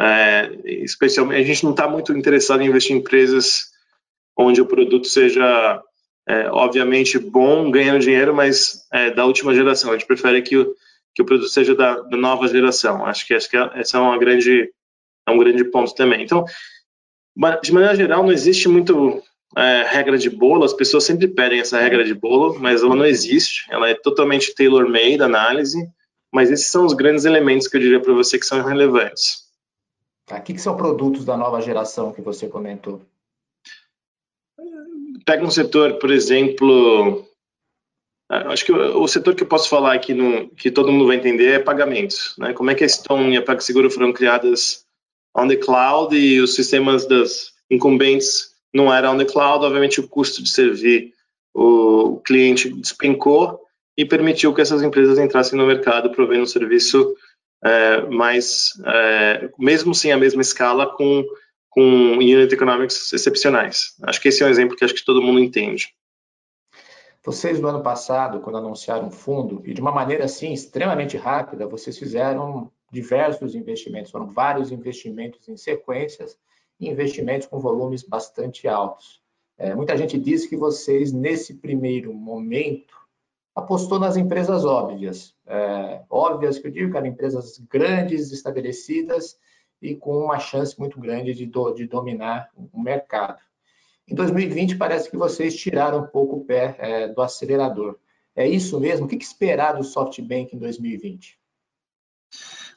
É, 0.00 0.50
especialmente, 0.64 1.40
a 1.40 1.44
gente 1.44 1.64
não 1.64 1.72
está 1.72 1.88
muito 1.88 2.12
interessado 2.16 2.62
em 2.62 2.66
investir 2.66 2.94
em 2.94 3.00
empresas 3.00 3.66
onde 4.36 4.60
o 4.60 4.66
produto 4.66 5.06
seja 5.06 5.82
é, 6.28 6.50
obviamente 6.50 7.18
bom, 7.18 7.70
ganhando 7.70 8.00
dinheiro, 8.00 8.34
mas 8.34 8.86
é, 8.92 9.10
da 9.10 9.24
última 9.24 9.54
geração. 9.54 9.90
A 9.90 9.94
gente 9.94 10.06
prefere 10.06 10.42
que 10.42 10.56
o, 10.56 10.74
que 11.14 11.22
o 11.22 11.24
produto 11.24 11.48
seja 11.48 11.74
da, 11.74 12.00
da 12.00 12.16
nova 12.16 12.46
geração. 12.46 13.04
Acho 13.04 13.26
que, 13.26 13.34
acho 13.34 13.48
que 13.48 13.56
essa 13.56 13.98
é 13.98 14.00
uma 14.00 14.18
grande 14.18 14.70
é 15.26 15.30
um 15.30 15.38
grande 15.38 15.64
ponto 15.64 15.94
também. 15.94 16.22
Então, 16.22 16.44
de 17.62 17.72
maneira 17.72 17.94
geral, 17.94 18.22
não 18.22 18.32
existe 18.32 18.68
muito 18.68 19.22
é, 19.56 19.82
regra 19.82 20.18
de 20.18 20.30
bolo. 20.30 20.64
As 20.64 20.72
pessoas 20.72 21.04
sempre 21.04 21.28
pedem 21.28 21.60
essa 21.60 21.80
regra 21.80 22.04
de 22.04 22.14
bolo, 22.14 22.58
mas 22.58 22.82
ela 22.82 22.94
não 22.94 23.06
existe. 23.06 23.66
Ela 23.70 23.90
é 23.90 23.94
totalmente 23.94 24.54
tailor-made, 24.54 25.22
análise. 25.22 25.78
Mas 26.32 26.50
esses 26.50 26.66
são 26.66 26.84
os 26.84 26.92
grandes 26.92 27.24
elementos 27.24 27.66
que 27.66 27.76
eu 27.76 27.80
diria 27.80 28.00
para 28.00 28.12
você 28.12 28.38
que 28.38 28.46
são 28.46 28.62
relevantes. 28.62 29.48
Tá, 30.26 30.36
o 30.36 30.42
que, 30.42 30.54
que 30.54 30.60
são 30.60 30.76
produtos 30.76 31.24
da 31.24 31.36
nova 31.36 31.60
geração 31.62 32.12
que 32.12 32.20
você 32.20 32.48
comentou? 32.48 33.00
pega 35.28 35.44
um 35.44 35.50
setor, 35.50 35.98
por 35.98 36.10
exemplo, 36.10 37.22
acho 38.30 38.64
que 38.64 38.72
o, 38.72 39.02
o, 39.02 39.06
setor 39.06 39.34
que 39.34 39.42
eu 39.42 39.46
posso 39.46 39.68
falar 39.68 39.92
aqui, 39.92 40.14
no, 40.14 40.48
que 40.48 40.70
todo 40.70 40.90
mundo 40.90 41.06
vai 41.06 41.16
entender, 41.16 41.52
é 41.52 41.58
pagamentos. 41.58 42.34
Né? 42.38 42.54
Como 42.54 42.70
é 42.70 42.74
que 42.74 42.82
a 42.82 42.88
Stone 42.88 43.34
e 43.34 43.36
a 43.36 43.42
PagSeguro 43.42 43.90
foram 43.90 44.10
criadas 44.10 44.86
on 45.36 45.46
the 45.46 45.56
cloud 45.56 46.16
e 46.16 46.40
os 46.40 46.54
sistemas 46.54 47.06
das 47.06 47.52
incumbentes 47.70 48.47
não 48.72 48.92
eram 48.92 49.14
on 49.14 49.18
the 49.18 49.24
cloud, 49.24 49.64
obviamente 49.64 50.00
o 50.00 50.08
custo 50.08 50.42
de 50.42 50.50
servir 50.50 51.12
o 51.54 52.20
cliente 52.24 52.68
despencou 52.72 53.60
e 53.96 54.04
permitiu 54.04 54.54
que 54.54 54.60
essas 54.60 54.82
empresas 54.82 55.18
entrassem 55.18 55.58
no 55.58 55.66
mercado 55.66 56.12
provendo 56.12 56.42
um 56.42 56.46
serviço 56.46 57.16
é, 57.64 58.02
mais, 58.02 58.70
é, 58.86 59.50
mesmo 59.58 59.94
sem 59.94 60.12
a 60.12 60.16
mesma 60.16 60.42
escala, 60.42 60.86
com 60.86 61.24
com 61.70 62.18
unit 62.18 62.52
economics 62.52 63.12
excepcionais. 63.12 63.94
Acho 64.02 64.20
que 64.20 64.28
esse 64.28 64.42
é 64.42 64.46
um 64.46 64.48
exemplo 64.48 64.76
que 64.76 64.84
acho 64.84 64.94
que 64.94 65.04
todo 65.04 65.22
mundo 65.22 65.38
entende. 65.38 65.94
Vocês, 67.24 67.60
no 67.60 67.68
ano 67.68 67.82
passado, 67.82 68.40
quando 68.40 68.58
anunciaram 68.58 69.08
o 69.08 69.10
fundo, 69.12 69.62
e 69.64 69.74
de 69.74 69.80
uma 69.80 69.92
maneira 69.92 70.24
assim 70.24 70.52
extremamente 70.52 71.16
rápida, 71.16 71.68
vocês 71.68 71.96
fizeram 71.96 72.72
diversos 72.90 73.54
investimentos, 73.54 74.10
foram 74.10 74.26
vários 74.26 74.72
investimentos 74.72 75.48
em 75.48 75.56
sequências, 75.56 76.36
e 76.78 76.88
investimentos 76.88 77.46
com 77.46 77.58
volumes 77.58 78.02
bastante 78.02 78.68
altos. 78.68 79.22
É, 79.56 79.74
muita 79.74 79.96
gente 79.96 80.18
diz 80.18 80.46
que 80.46 80.56
vocês, 80.56 81.12
nesse 81.12 81.54
primeiro 81.54 82.14
momento, 82.14 82.94
apostou 83.54 83.98
nas 83.98 84.16
empresas 84.16 84.64
óbvias. 84.64 85.34
É, 85.46 86.02
óbvias 86.08 86.58
que 86.58 86.68
eu 86.68 86.70
digo, 86.70 86.92
que 86.92 86.96
eram 86.96 87.08
empresas 87.08 87.58
grandes, 87.68 88.30
estabelecidas, 88.30 89.36
e 89.80 89.94
com 89.94 90.16
uma 90.16 90.38
chance 90.38 90.78
muito 90.78 91.00
grande 91.00 91.34
de, 91.34 91.46
do, 91.46 91.72
de 91.72 91.86
dominar 91.86 92.50
o 92.54 92.80
mercado. 92.80 93.40
Em 94.06 94.14
2020, 94.14 94.76
parece 94.76 95.10
que 95.10 95.16
vocês 95.16 95.54
tiraram 95.54 96.00
um 96.00 96.06
pouco 96.06 96.36
o 96.36 96.44
pé 96.44 96.76
é, 96.78 97.08
do 97.08 97.20
acelerador. 97.20 97.98
É 98.34 98.46
isso 98.46 98.80
mesmo? 98.80 99.06
O 99.06 99.08
que, 99.08 99.16
que 99.16 99.24
esperar 99.24 99.72
do 99.72 99.84
SoftBank 99.84 100.54
em 100.54 100.58
2020? 100.58 101.37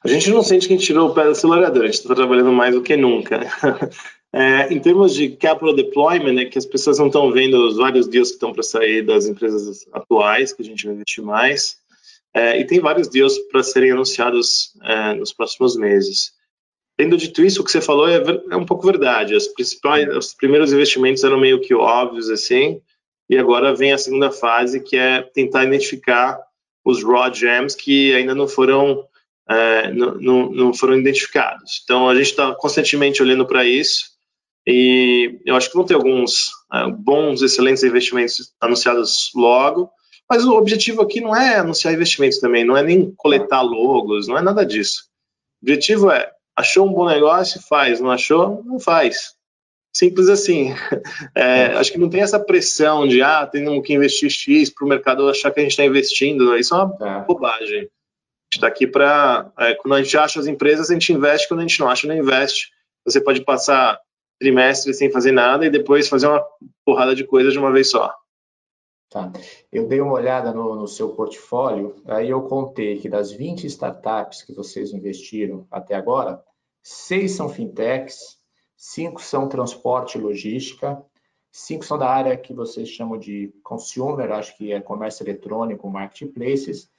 A 0.04 0.08
gente 0.08 0.30
não 0.30 0.42
sente 0.42 0.68
que 0.68 0.74
a 0.74 0.78
gente 0.78 0.86
tirou 0.86 1.10
o 1.10 1.14
pé 1.14 1.26
do 1.26 1.32
acelerador, 1.32 1.84
a 1.84 1.86
gente 1.86 1.96
está 1.96 2.16
trabalhando 2.16 2.52
mais 2.52 2.74
do 2.74 2.82
que 2.82 2.98
nunca. 2.98 3.40
É, 4.34 4.74
em 4.74 4.80
termos 4.80 5.14
de 5.14 5.32
capital 5.32 5.76
deployment, 5.76 6.40
é 6.40 6.46
que 6.46 6.58
as 6.58 6.66
pessoas 6.66 6.98
não 6.98 7.08
estão 7.08 7.30
vendo 7.34 7.68
os 7.68 7.76
vários 7.76 8.08
deals 8.08 8.30
que 8.30 8.36
estão 8.36 8.54
para 8.54 8.64
sair 8.64 9.06
das 9.06 9.26
empresas 9.26 9.86
atuais, 9.92 10.54
que 10.54 10.62
a 10.62 10.66
gente 10.66 10.86
vai 10.86 10.96
investir 10.96 11.22
mais, 11.22 11.76
é, 12.34 12.58
e 12.58 12.66
tem 12.66 12.80
vários 12.80 13.10
deals 13.10 13.38
para 13.52 13.62
serem 13.62 13.92
anunciados 13.92 14.72
é, 14.84 15.16
nos 15.16 15.34
próximos 15.34 15.76
meses. 15.76 16.32
Tendo 16.98 17.18
dito 17.18 17.44
isso, 17.44 17.62
o 17.62 17.66
que 17.66 17.72
você 17.72 17.82
falou 17.82 18.08
é, 18.08 18.24
é 18.52 18.56
um 18.56 18.66
pouco 18.66 18.86
verdade. 18.86 19.36
As 19.36 19.48
principais, 19.48 20.08
os 20.16 20.34
primeiros 20.34 20.72
investimentos 20.72 21.26
eram 21.26 21.38
meio 21.38 21.60
que 21.60 21.74
óbvios 21.74 22.30
assim, 22.30 22.82
e 23.30 23.38
agora 23.38 23.76
vem 23.76 23.92
a 23.92 23.98
segunda 23.98 24.32
fase, 24.32 24.80
que 24.80 24.96
é 24.96 25.22
tentar 25.22 25.66
identificar 25.66 26.40
os 26.86 27.04
raw 27.04 27.34
gems 27.34 27.76
que 27.76 28.14
ainda 28.16 28.34
não 28.34 28.48
foram 28.48 29.06
é, 29.52 29.92
não, 29.92 30.50
não, 30.50 30.74
foram 30.74 30.98
identificados. 30.98 31.82
Então 31.84 32.08
a 32.08 32.16
gente 32.16 32.28
está 32.28 32.56
constantemente 32.56 33.22
olhando 33.22 33.46
para 33.46 33.66
isso 33.66 34.06
e 34.66 35.40
eu 35.46 35.56
acho 35.56 35.70
que 35.70 35.76
vão 35.76 35.86
ter 35.86 35.96
alguns 35.96 36.52
é, 36.74 36.90
bons, 36.90 37.42
excelentes 37.42 37.84
investimentos 37.84 38.54
anunciados 38.62 39.30
logo. 39.36 39.90
Mas 40.30 40.46
o 40.46 40.56
objetivo 40.56 41.02
aqui 41.02 41.20
não 41.20 41.36
é 41.36 41.58
anunciar 41.58 41.94
investimentos 41.94 42.40
também, 42.40 42.64
não 42.64 42.78
é 42.78 42.84
nem 42.84 43.12
coletar 43.18 43.62
logos, 43.62 44.28
não 44.28 44.38
é 44.38 44.42
nada 44.42 44.66
disso. 44.66 45.04
O 45.62 45.66
objetivo 45.66 46.10
é, 46.10 46.32
achou 46.56 46.88
um 46.88 46.94
bom 46.94 47.06
negócio, 47.06 47.62
faz, 47.68 48.00
não 48.00 48.10
achou, 48.10 48.64
não 48.64 48.80
faz. 48.80 49.34
Simples 49.94 50.30
assim. 50.30 50.74
É, 51.36 51.66
acho 51.78 51.92
que 51.92 51.98
não 51.98 52.10
tem 52.10 52.22
essa 52.22 52.40
pressão 52.40 53.08
de, 53.08 53.22
ah, 53.22 53.46
temos 53.46 53.86
que 53.86 53.94
investir 53.94 54.30
X 54.30 54.70
para 54.70 54.86
o 54.86 54.90
mercado 54.90 55.28
achar 55.30 55.52
que 55.52 55.60
a 55.60 55.64
gente 55.64 55.72
está 55.72 55.86
investindo. 55.86 56.58
Isso 56.58 56.74
é 56.74 56.78
uma 56.78 56.98
é. 57.02 57.26
bobagem. 57.26 57.90
Está 58.52 58.68
aqui 58.68 58.86
para. 58.86 59.52
É, 59.58 59.76
quando 59.76 59.94
a 59.96 60.04
gente 60.04 60.18
acha 60.18 60.40
as 60.40 60.48
empresas, 60.48 60.90
a 60.90 60.94
gente 60.94 61.14
investe, 61.14 61.48
quando 61.48 61.62
a 61.62 61.64
gente 61.64 61.80
não 61.80 61.90
acha, 61.90 62.08
não 62.08 62.16
investe. 62.16 62.72
Você 63.06 63.22
pode 63.22 63.44
passar 63.44 64.00
trimestre 64.40 64.94
sem 64.94 65.12
fazer 65.12 65.32
nada 65.32 65.66
e 65.66 65.70
depois 65.70 66.10
fazer 66.10 66.28
uma 66.28 66.44
porrada 66.84 67.16
de 67.16 67.24
coisas 67.24 67.54
de 67.54 67.60
uma 67.60 67.72
vez 67.72 67.90
só. 67.92 68.12
Tá. 69.12 69.32
Eu 69.72 69.88
dei 69.88 70.02
uma 70.02 70.14
olhada 70.14 70.54
no, 70.54 70.76
no, 70.76 70.88
seu 70.88 71.10
portfólio, 71.10 72.02
aí 72.06 72.30
eu 72.30 72.42
contei 72.44 72.98
que 72.98 73.10
das 73.10 73.32
20 73.32 73.68
startups 73.68 74.42
que 74.42 74.54
vocês 74.54 74.94
investiram 74.94 75.68
até 75.70 75.96
agora, 75.96 76.42
seis 76.82 77.34
são 77.34 77.50
fintechs, 77.50 78.38
cinco 78.78 79.22
são 79.22 79.50
transporte 79.50 80.18
e 80.18 80.22
logística, 80.22 81.04
cinco 81.52 81.84
são 81.84 81.98
da 81.98 82.10
área 82.10 82.38
que 82.38 82.54
vocês 82.54 82.88
chamam 82.88 83.20
de 83.20 83.54
consumer, 83.62 84.32
acho 84.32 84.58
que 84.58 84.72
é 84.72 84.80
comércio 84.80 85.24
eletrônico, 85.24 85.90
marketplaces, 85.90 86.90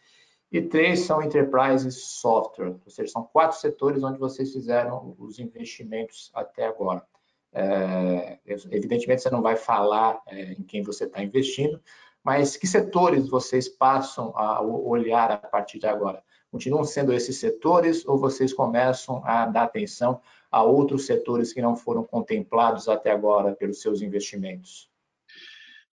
e 0.52 0.60
três 0.60 1.00
são 1.00 1.22
enterprise 1.22 1.90
software, 1.90 2.76
ou 2.84 2.90
seja, 2.90 3.10
são 3.10 3.24
quatro 3.24 3.58
setores 3.58 4.04
onde 4.04 4.18
vocês 4.18 4.52
fizeram 4.52 5.16
os 5.18 5.38
investimentos 5.38 6.30
até 6.34 6.66
agora. 6.66 7.02
É, 7.54 8.38
evidentemente, 8.70 9.22
você 9.22 9.30
não 9.30 9.40
vai 9.40 9.56
falar 9.56 10.20
é, 10.26 10.52
em 10.52 10.62
quem 10.62 10.82
você 10.82 11.04
está 11.04 11.22
investindo, 11.22 11.80
mas 12.22 12.56
que 12.56 12.66
setores 12.66 13.28
vocês 13.28 13.66
passam 13.66 14.32
a 14.36 14.60
olhar 14.60 15.30
a 15.30 15.38
partir 15.38 15.78
de 15.78 15.86
agora? 15.86 16.22
Continuam 16.50 16.84
sendo 16.84 17.14
esses 17.14 17.38
setores 17.38 18.06
ou 18.06 18.18
vocês 18.18 18.52
começam 18.52 19.22
a 19.24 19.46
dar 19.46 19.64
atenção 19.64 20.20
a 20.50 20.62
outros 20.62 21.06
setores 21.06 21.50
que 21.50 21.62
não 21.62 21.74
foram 21.74 22.04
contemplados 22.04 22.90
até 22.90 23.10
agora 23.10 23.54
pelos 23.54 23.80
seus 23.80 24.02
investimentos? 24.02 24.91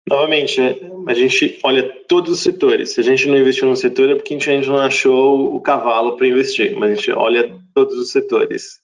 Novamente, 0.08 0.60
a 1.08 1.14
gente 1.14 1.58
olha 1.64 1.82
todos 2.06 2.30
os 2.30 2.40
setores. 2.40 2.92
Se 2.92 3.00
a 3.00 3.02
gente 3.02 3.26
não 3.26 3.36
investiu 3.36 3.68
no 3.68 3.76
setor 3.76 4.08
é 4.10 4.14
porque 4.14 4.34
a 4.34 4.38
gente 4.38 4.68
não 4.68 4.78
achou 4.78 5.54
o 5.54 5.60
cavalo 5.60 6.16
para 6.16 6.28
investir, 6.28 6.76
mas 6.76 6.92
a 6.92 6.94
gente 6.94 7.10
olha 7.10 7.58
todos 7.74 7.98
os 7.98 8.12
setores. 8.12 8.80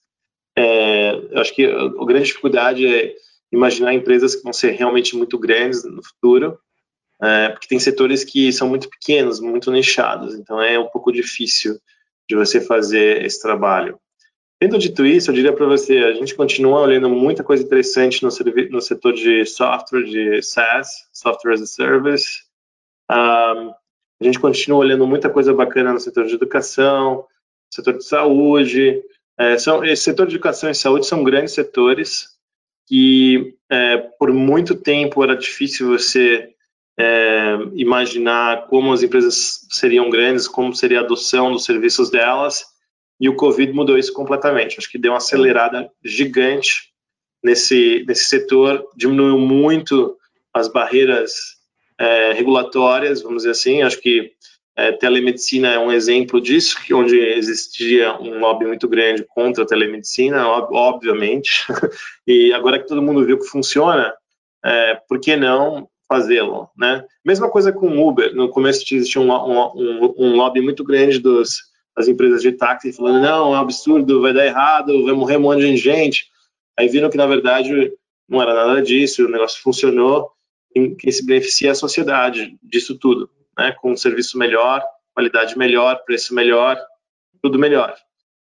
É, 0.57 1.15
eu 1.15 1.39
acho 1.39 1.55
que 1.55 1.65
a 1.65 2.05
grande 2.05 2.25
dificuldade 2.25 2.85
é 2.85 3.15
imaginar 3.51 3.93
empresas 3.93 4.35
que 4.35 4.43
vão 4.43 4.51
ser 4.51 4.71
realmente 4.71 5.15
muito 5.15 5.37
grandes 5.37 5.83
no 5.83 6.03
futuro, 6.03 6.59
é, 7.21 7.49
porque 7.49 7.67
tem 7.67 7.79
setores 7.79 8.23
que 8.23 8.51
são 8.51 8.67
muito 8.67 8.89
pequenos, 8.89 9.39
muito 9.39 9.71
nichados, 9.71 10.35
então 10.35 10.61
é 10.61 10.77
um 10.77 10.87
pouco 10.87 11.11
difícil 11.11 11.79
de 12.27 12.35
você 12.35 12.59
fazer 12.59 13.23
esse 13.23 13.41
trabalho. 13.41 13.97
Tendo 14.63 14.77
dito 14.77 15.05
isso, 15.05 15.29
eu 15.29 15.35
diria 15.35 15.51
para 15.51 15.65
você, 15.65 15.97
a 15.97 16.13
gente 16.13 16.33
continua 16.33 16.79
olhando 16.79 17.09
muita 17.09 17.43
coisa 17.43 17.61
interessante 17.61 18.23
no, 18.23 18.29
no 18.69 18.81
setor 18.81 19.11
de 19.11 19.45
software, 19.45 20.05
de 20.05 20.41
SaaS, 20.41 21.05
Software 21.11 21.55
as 21.55 21.61
a 21.63 21.65
Service. 21.65 22.43
Um, 23.11 23.73
a 24.21 24.23
gente 24.23 24.39
continua 24.39 24.79
olhando 24.79 25.05
muita 25.05 25.29
coisa 25.29 25.53
bacana 25.53 25.91
no 25.91 25.99
setor 25.99 26.27
de 26.27 26.35
educação, 26.35 27.25
setor 27.69 27.97
de 27.97 28.05
saúde, 28.05 29.03
é, 29.37 29.57
são, 29.57 29.83
esse 29.83 30.03
setor 30.03 30.27
de 30.27 30.35
educação 30.35 30.69
e 30.69 30.73
saúde 30.73 31.07
são 31.07 31.25
grandes 31.25 31.53
setores 31.53 32.29
que 32.87 33.57
é, 33.69 33.97
por 33.97 34.31
muito 34.31 34.75
tempo 34.75 35.21
era 35.25 35.35
difícil 35.35 35.89
você 35.89 36.53
é, 36.97 37.57
imaginar 37.73 38.67
como 38.67 38.93
as 38.93 39.03
empresas 39.03 39.67
seriam 39.71 40.09
grandes, 40.09 40.47
como 40.47 40.73
seria 40.73 41.01
a 41.01 41.03
adoção 41.03 41.51
dos 41.51 41.65
serviços 41.65 42.09
delas, 42.09 42.72
e 43.19 43.29
o 43.29 43.35
Covid 43.35 43.71
mudou 43.73 43.97
isso 43.97 44.13
completamente. 44.13 44.77
Acho 44.77 44.89
que 44.89 44.97
deu 44.97 45.11
uma 45.11 45.17
acelerada 45.17 45.89
gigante 46.03 46.91
nesse, 47.43 48.03
nesse 48.07 48.25
setor, 48.25 48.87
diminuiu 48.95 49.37
muito 49.37 50.17
as 50.53 50.67
barreiras 50.67 51.33
é, 51.99 52.33
regulatórias, 52.33 53.21
vamos 53.21 53.43
dizer 53.43 53.51
assim. 53.51 53.81
Acho 53.81 53.99
que 53.99 54.31
é, 54.75 54.91
telemedicina 54.91 55.69
é 55.69 55.79
um 55.79 55.91
exemplo 55.91 56.41
disso, 56.41 56.77
onde 56.93 57.17
existia 57.17 58.19
um 58.19 58.39
lobby 58.39 58.65
muito 58.65 58.87
grande 58.87 59.23
contra 59.23 59.63
a 59.63 59.67
telemedicina, 59.67 60.47
obviamente, 60.47 61.65
e 62.25 62.51
agora 62.53 62.79
que 62.79 62.87
todo 62.87 63.01
mundo 63.01 63.25
viu 63.25 63.37
que 63.37 63.47
funciona, 63.47 64.13
é, 64.65 64.95
por 65.07 65.19
que 65.19 65.35
não 65.35 65.87
fazê-lo, 66.07 66.69
né? 66.77 67.03
Mesma 67.25 67.49
coisa 67.49 67.71
com 67.71 67.87
o 67.87 68.07
Uber, 68.07 68.35
no 68.35 68.49
começo 68.49 68.83
existia 68.93 69.21
um, 69.21 69.31
um, 69.31 70.13
um 70.17 70.35
lobby 70.35 70.61
muito 70.61 70.83
grande 70.83 71.19
dos, 71.19 71.72
das 71.95 72.07
empresas 72.07 72.41
de 72.41 72.51
táxi 72.51 72.91
falando, 72.91 73.21
não, 73.21 73.53
é 73.53 73.57
um 73.57 73.61
absurdo, 73.61 74.21
vai 74.21 74.33
dar 74.33 74.45
errado, 74.45 75.03
vai 75.03 75.13
morrer 75.13 75.37
um 75.37 75.41
monte 75.41 75.59
de 75.59 75.77
gente, 75.77 76.27
aí 76.77 76.87
viram 76.87 77.09
que 77.09 77.17
na 77.17 77.27
verdade 77.27 77.93
não 78.27 78.41
era 78.41 78.53
nada 78.53 78.81
disso, 78.81 79.25
o 79.25 79.29
negócio 79.29 79.61
funcionou, 79.61 80.31
e 80.75 80.95
quem 80.95 81.11
se 81.11 81.25
beneficia 81.25 81.69
é 81.69 81.71
a 81.71 81.75
sociedade 81.75 82.57
disso 82.63 82.97
tudo, 82.97 83.29
né, 83.57 83.75
com 83.79 83.91
um 83.91 83.97
serviço 83.97 84.37
melhor, 84.37 84.83
qualidade 85.13 85.57
melhor, 85.57 86.03
preço 86.05 86.33
melhor, 86.33 86.79
tudo 87.41 87.59
melhor. 87.59 87.95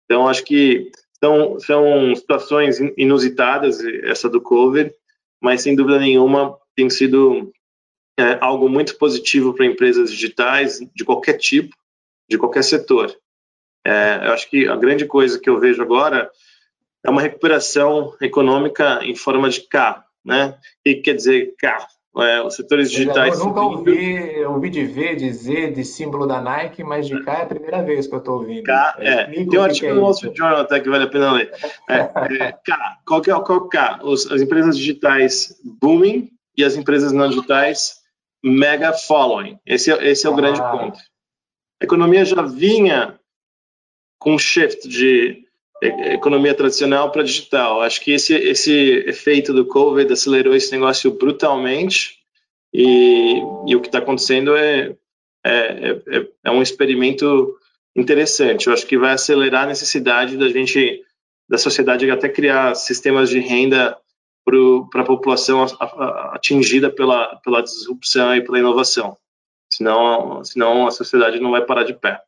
Então, 0.06 0.27
acho 0.27 0.43
que 0.43 0.91
são, 1.23 1.60
são 1.60 2.15
situações 2.15 2.80
inusitadas, 2.97 3.80
essa 4.04 4.30
do 4.30 4.41
COVID, 4.41 4.93
mas 5.41 5.62
sem 5.62 5.75
dúvida 5.75 5.99
nenhuma 5.99 6.58
tem 6.75 6.89
sido 6.89 7.51
é, 8.19 8.38
algo 8.41 8.69
muito 8.69 8.97
positivo 8.97 9.54
para 9.54 9.65
empresas 9.65 10.12
digitais 10.12 10.80
de 10.93 11.06
qualquer 11.06 11.38
tipo, 11.38 11.75
de 12.30 12.38
qualquer 12.38 12.63
setor. 12.63 13.15
É, 13.86 14.28
eu 14.28 14.34
acho 14.34 14.50
que 14.50 14.67
a 14.67 14.76
grande 14.76 15.06
coisa 15.06 15.39
que 15.39 15.50
eu 15.50 15.60
vejo 15.60 15.82
agora 15.82 16.30
é 17.04 17.10
uma 17.10 17.22
recuperação 17.22 18.15
econômica 18.22 19.00
em 19.04 19.15
forma 19.15 19.50
de 19.50 19.62
carro, 19.62 20.04
né? 20.24 20.58
Que 20.84 20.96
quer 20.96 21.15
dizer 21.15 21.56
carro? 21.58 21.88
É, 22.17 22.41
os 22.41 22.56
setores 22.56 22.91
digitais. 22.91 23.39
Eu 23.39 23.46
nunca 23.46 23.62
ouvi, 23.62 24.44
ouvi 24.44 24.70
de 24.70 24.84
V, 24.84 25.15
de 25.15 25.32
Z, 25.32 25.72
de 25.72 25.86
símbolo 25.86 26.28
da 26.28 26.41
Nike, 26.41 26.84
mas 26.84 27.08
de 27.08 27.17
K 27.24 27.32
é 27.32 27.41
a 27.44 27.46
primeira 27.46 27.82
vez 27.82 28.06
que 28.06 28.13
eu 28.13 28.20
estou 28.20 28.39
ouvindo. 28.39 28.63
K, 28.63 28.96
é, 29.00 29.24
tem 29.28 29.58
um 29.58 29.63
artigo 29.63 29.94
no 29.94 30.02
Wall 30.02 30.12
Street 30.12 30.36
Journal 30.36 30.60
até 30.60 30.82
que 30.82 30.89
vale 30.89 31.06
a 31.06 31.08
pena 31.08 31.32
ler. 31.32 31.54
É, 31.89 31.96
é, 31.96 32.52
K, 32.52 32.98
qual 33.08 33.22
que 33.22 33.32
é 33.32 33.36
o 33.36 33.41
qual 33.41 33.65
é 33.65 33.70
K? 33.70 34.00
Os, 34.04 34.30
as 34.30 34.41
empresas 34.41 34.78
digitais 34.78 35.56
booming 35.63 36.30
e 36.58 36.65
as 36.65 36.76
empresas 36.76 37.13
não 37.13 37.30
digitais 37.30 38.02
mega 38.44 38.91
following. 38.91 39.58
Esse, 39.65 39.94
é, 39.94 40.10
esse 40.10 40.28
é 40.28 40.30
o 40.30 40.34
ah. 40.34 40.36
grande 40.36 40.60
ponto. 40.60 41.00
A 41.82 41.86
economia 41.86 42.26
já 42.26 42.41
vinha 42.41 43.17
com 44.22 44.36
um 44.36 44.38
shift 44.38 44.88
de 44.88 45.44
economia 45.82 46.54
tradicional 46.54 47.12
para 47.12 47.24
digital. 47.24 47.82
Acho 47.82 48.00
que 48.02 48.12
esse, 48.12 48.36
esse 48.36 49.04
efeito 49.08 49.52
do 49.52 49.66
COVID 49.66 50.14
acelerou 50.14 50.56
esse 50.56 50.72
negócio 50.72 51.10
brutalmente 51.10 52.20
e, 52.72 53.42
e 53.66 53.76
o 53.76 53.82
que 53.82 53.88
está 53.88 53.98
acontecendo 53.98 54.56
é, 54.56 54.96
é, 55.44 55.52
é, 56.08 56.28
é, 56.46 56.52
um 56.52 56.62
experimento 56.62 57.58
interessante. 57.96 58.68
Eu 58.68 58.74
acho 58.74 58.86
que 58.86 58.96
vai 58.96 59.14
acelerar 59.14 59.64
a 59.64 59.70
necessidade 59.70 60.38
da 60.38 60.48
gente, 60.50 61.02
da 61.50 61.58
sociedade, 61.58 62.10
até 62.12 62.30
criar 62.30 62.76
sistemas 62.76 63.28
de 63.28 63.40
renda 63.40 63.98
para 64.92 65.02
a 65.02 65.06
população 65.06 65.66
atingida 66.32 66.92
pela, 66.92 67.38
pela 67.38 67.64
disrupção 67.64 68.36
e 68.36 68.42
pela 68.44 68.60
inovação. 68.60 69.18
Senão, 69.68 70.44
senão 70.44 70.86
a 70.86 70.92
sociedade 70.92 71.40
não 71.40 71.50
vai 71.50 71.66
parar 71.66 71.84
de 71.84 71.96
pé. 71.96 72.22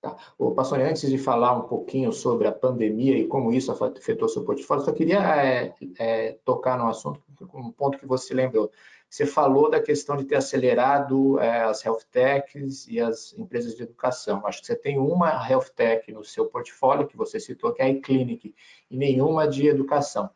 Tá. 0.00 0.16
Pastor, 0.56 0.80
antes 0.80 1.10
de 1.10 1.18
falar 1.18 1.52
um 1.52 1.68
pouquinho 1.68 2.10
sobre 2.10 2.48
a 2.48 2.52
pandemia 2.52 3.18
e 3.18 3.26
como 3.26 3.52
isso 3.52 3.70
afetou 3.70 4.30
seu 4.30 4.42
portfólio, 4.44 4.82
só 4.82 4.92
queria 4.92 5.18
é, 5.18 5.74
é, 5.98 6.38
tocar 6.42 6.78
no 6.78 6.88
assunto, 6.88 7.22
um 7.52 7.70
ponto 7.70 7.98
que 7.98 8.06
você 8.06 8.32
lembrou. 8.32 8.70
Você 9.10 9.26
falou 9.26 9.68
da 9.68 9.82
questão 9.82 10.16
de 10.16 10.24
ter 10.24 10.36
acelerado 10.36 11.38
é, 11.38 11.64
as 11.64 11.84
health 11.84 12.04
techs 12.10 12.86
e 12.88 12.98
as 12.98 13.34
empresas 13.36 13.74
de 13.74 13.82
educação. 13.82 14.46
Acho 14.46 14.60
que 14.60 14.68
você 14.68 14.76
tem 14.76 14.98
uma 14.98 15.46
health 15.46 15.68
tech 15.74 16.10
no 16.12 16.24
seu 16.24 16.46
portfólio, 16.46 17.06
que 17.06 17.16
você 17.16 17.38
citou, 17.38 17.72
que 17.72 17.82
é 17.82 17.86
a 17.86 17.88
iClinic, 17.90 18.54
e 18.90 18.96
nenhuma 18.96 19.46
de 19.46 19.66
educação. 19.66 20.30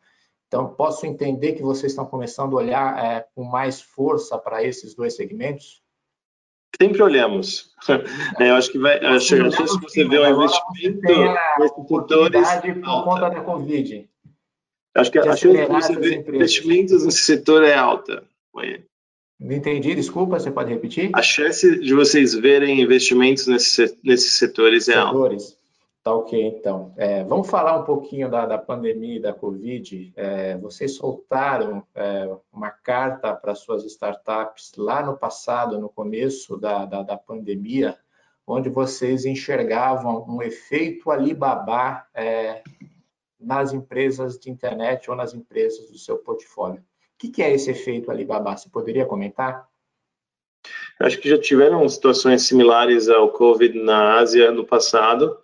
Então, 0.47 0.75
posso 0.75 1.07
entender 1.07 1.53
que 1.53 1.63
vocês 1.63 1.91
estão 1.91 2.05
começando 2.05 2.55
a 2.55 2.61
olhar 2.61 3.03
é, 3.03 3.27
com 3.33 3.43
mais 3.43 3.81
força 3.81 4.37
para 4.37 4.63
esses 4.63 4.93
dois 4.93 5.15
segmentos? 5.15 5.84
Sempre 6.81 7.01
olhamos. 7.01 7.73
É, 8.39 8.49
eu 8.49 8.55
acho 8.55 8.71
que 8.71 8.79
vai. 8.79 8.97
Acho, 8.97 9.35
que 9.35 9.43
você 9.43 10.03
vê 10.05 10.17
um 10.17 10.43
investimento 10.43 11.01
nesses 11.59 11.83
setores. 11.91 12.49
Por 12.83 13.03
conta 13.03 13.29
da 13.29 13.41
Covid. 13.41 14.09
Acho 14.95 15.11
que, 15.11 15.19
acho 15.19 15.41
que 15.51 15.65
você 15.67 15.95
vê 15.95 16.15
investimentos 16.15 17.05
nesse 17.05 17.19
setor 17.19 17.63
é 17.63 17.75
alta. 17.75 18.23
Não 19.39 19.55
entendi, 19.55 19.93
desculpa, 19.93 20.39
você 20.39 20.49
pode 20.49 20.73
repetir? 20.73 21.11
A 21.13 21.21
chance 21.21 21.79
de 21.79 21.93
vocês 21.93 22.33
verem 22.33 22.81
investimentos 22.81 23.45
nesse, 23.45 23.95
nesses 24.03 24.33
setores 24.33 24.87
é 24.87 24.93
setores. 24.93 25.43
alta. 25.43 25.64
Tá 26.05 26.13
ok, 26.13 26.39
então. 26.39 26.93
É, 26.97 27.23
vamos 27.23 27.49
falar 27.49 27.79
um 27.79 27.83
pouquinho 27.83 28.29
da, 28.29 28.45
da 28.45 28.59
pandemia 28.59 29.15
e 29.15 29.19
da 29.19 29.33
Covid. 29.33 30.13
É, 30.15 30.55
vocês 30.55 30.93
soltaram 30.93 31.83
é, 31.95 32.29
uma 32.53 32.69
carta 32.69 33.33
para 33.33 33.55
suas 33.55 33.83
startups 33.85 34.73
lá 34.77 35.03
no 35.03 35.17
passado, 35.17 35.79
no 35.79 35.89
começo 35.89 36.57
da, 36.57 36.85
da, 36.85 37.01
da, 37.01 37.17
pandemia, 37.17 37.97
onde 38.45 38.69
vocês 38.69 39.25
enxergavam 39.25 40.23
um 40.29 40.43
efeito 40.43 41.09
Alibaba 41.09 42.05
é, 42.13 42.61
nas 43.39 43.73
empresas 43.73 44.37
de 44.37 44.51
internet 44.51 45.09
ou 45.09 45.15
nas 45.15 45.33
empresas 45.33 45.89
do 45.89 45.97
seu 45.97 46.19
portfólio. 46.19 46.81
O 46.81 46.83
que, 47.17 47.29
que 47.29 47.41
é 47.41 47.51
esse 47.51 47.71
efeito 47.71 48.11
Alibaba? 48.11 48.55
Você 48.55 48.69
poderia 48.69 49.07
comentar? 49.07 49.67
Acho 50.99 51.19
que 51.19 51.27
já 51.27 51.39
tiveram 51.39 51.89
situações 51.89 52.43
similares 52.43 53.09
ao 53.09 53.31
Covid 53.31 53.75
na 53.79 54.19
Ásia 54.19 54.51
no 54.51 54.63
passado 54.63 55.43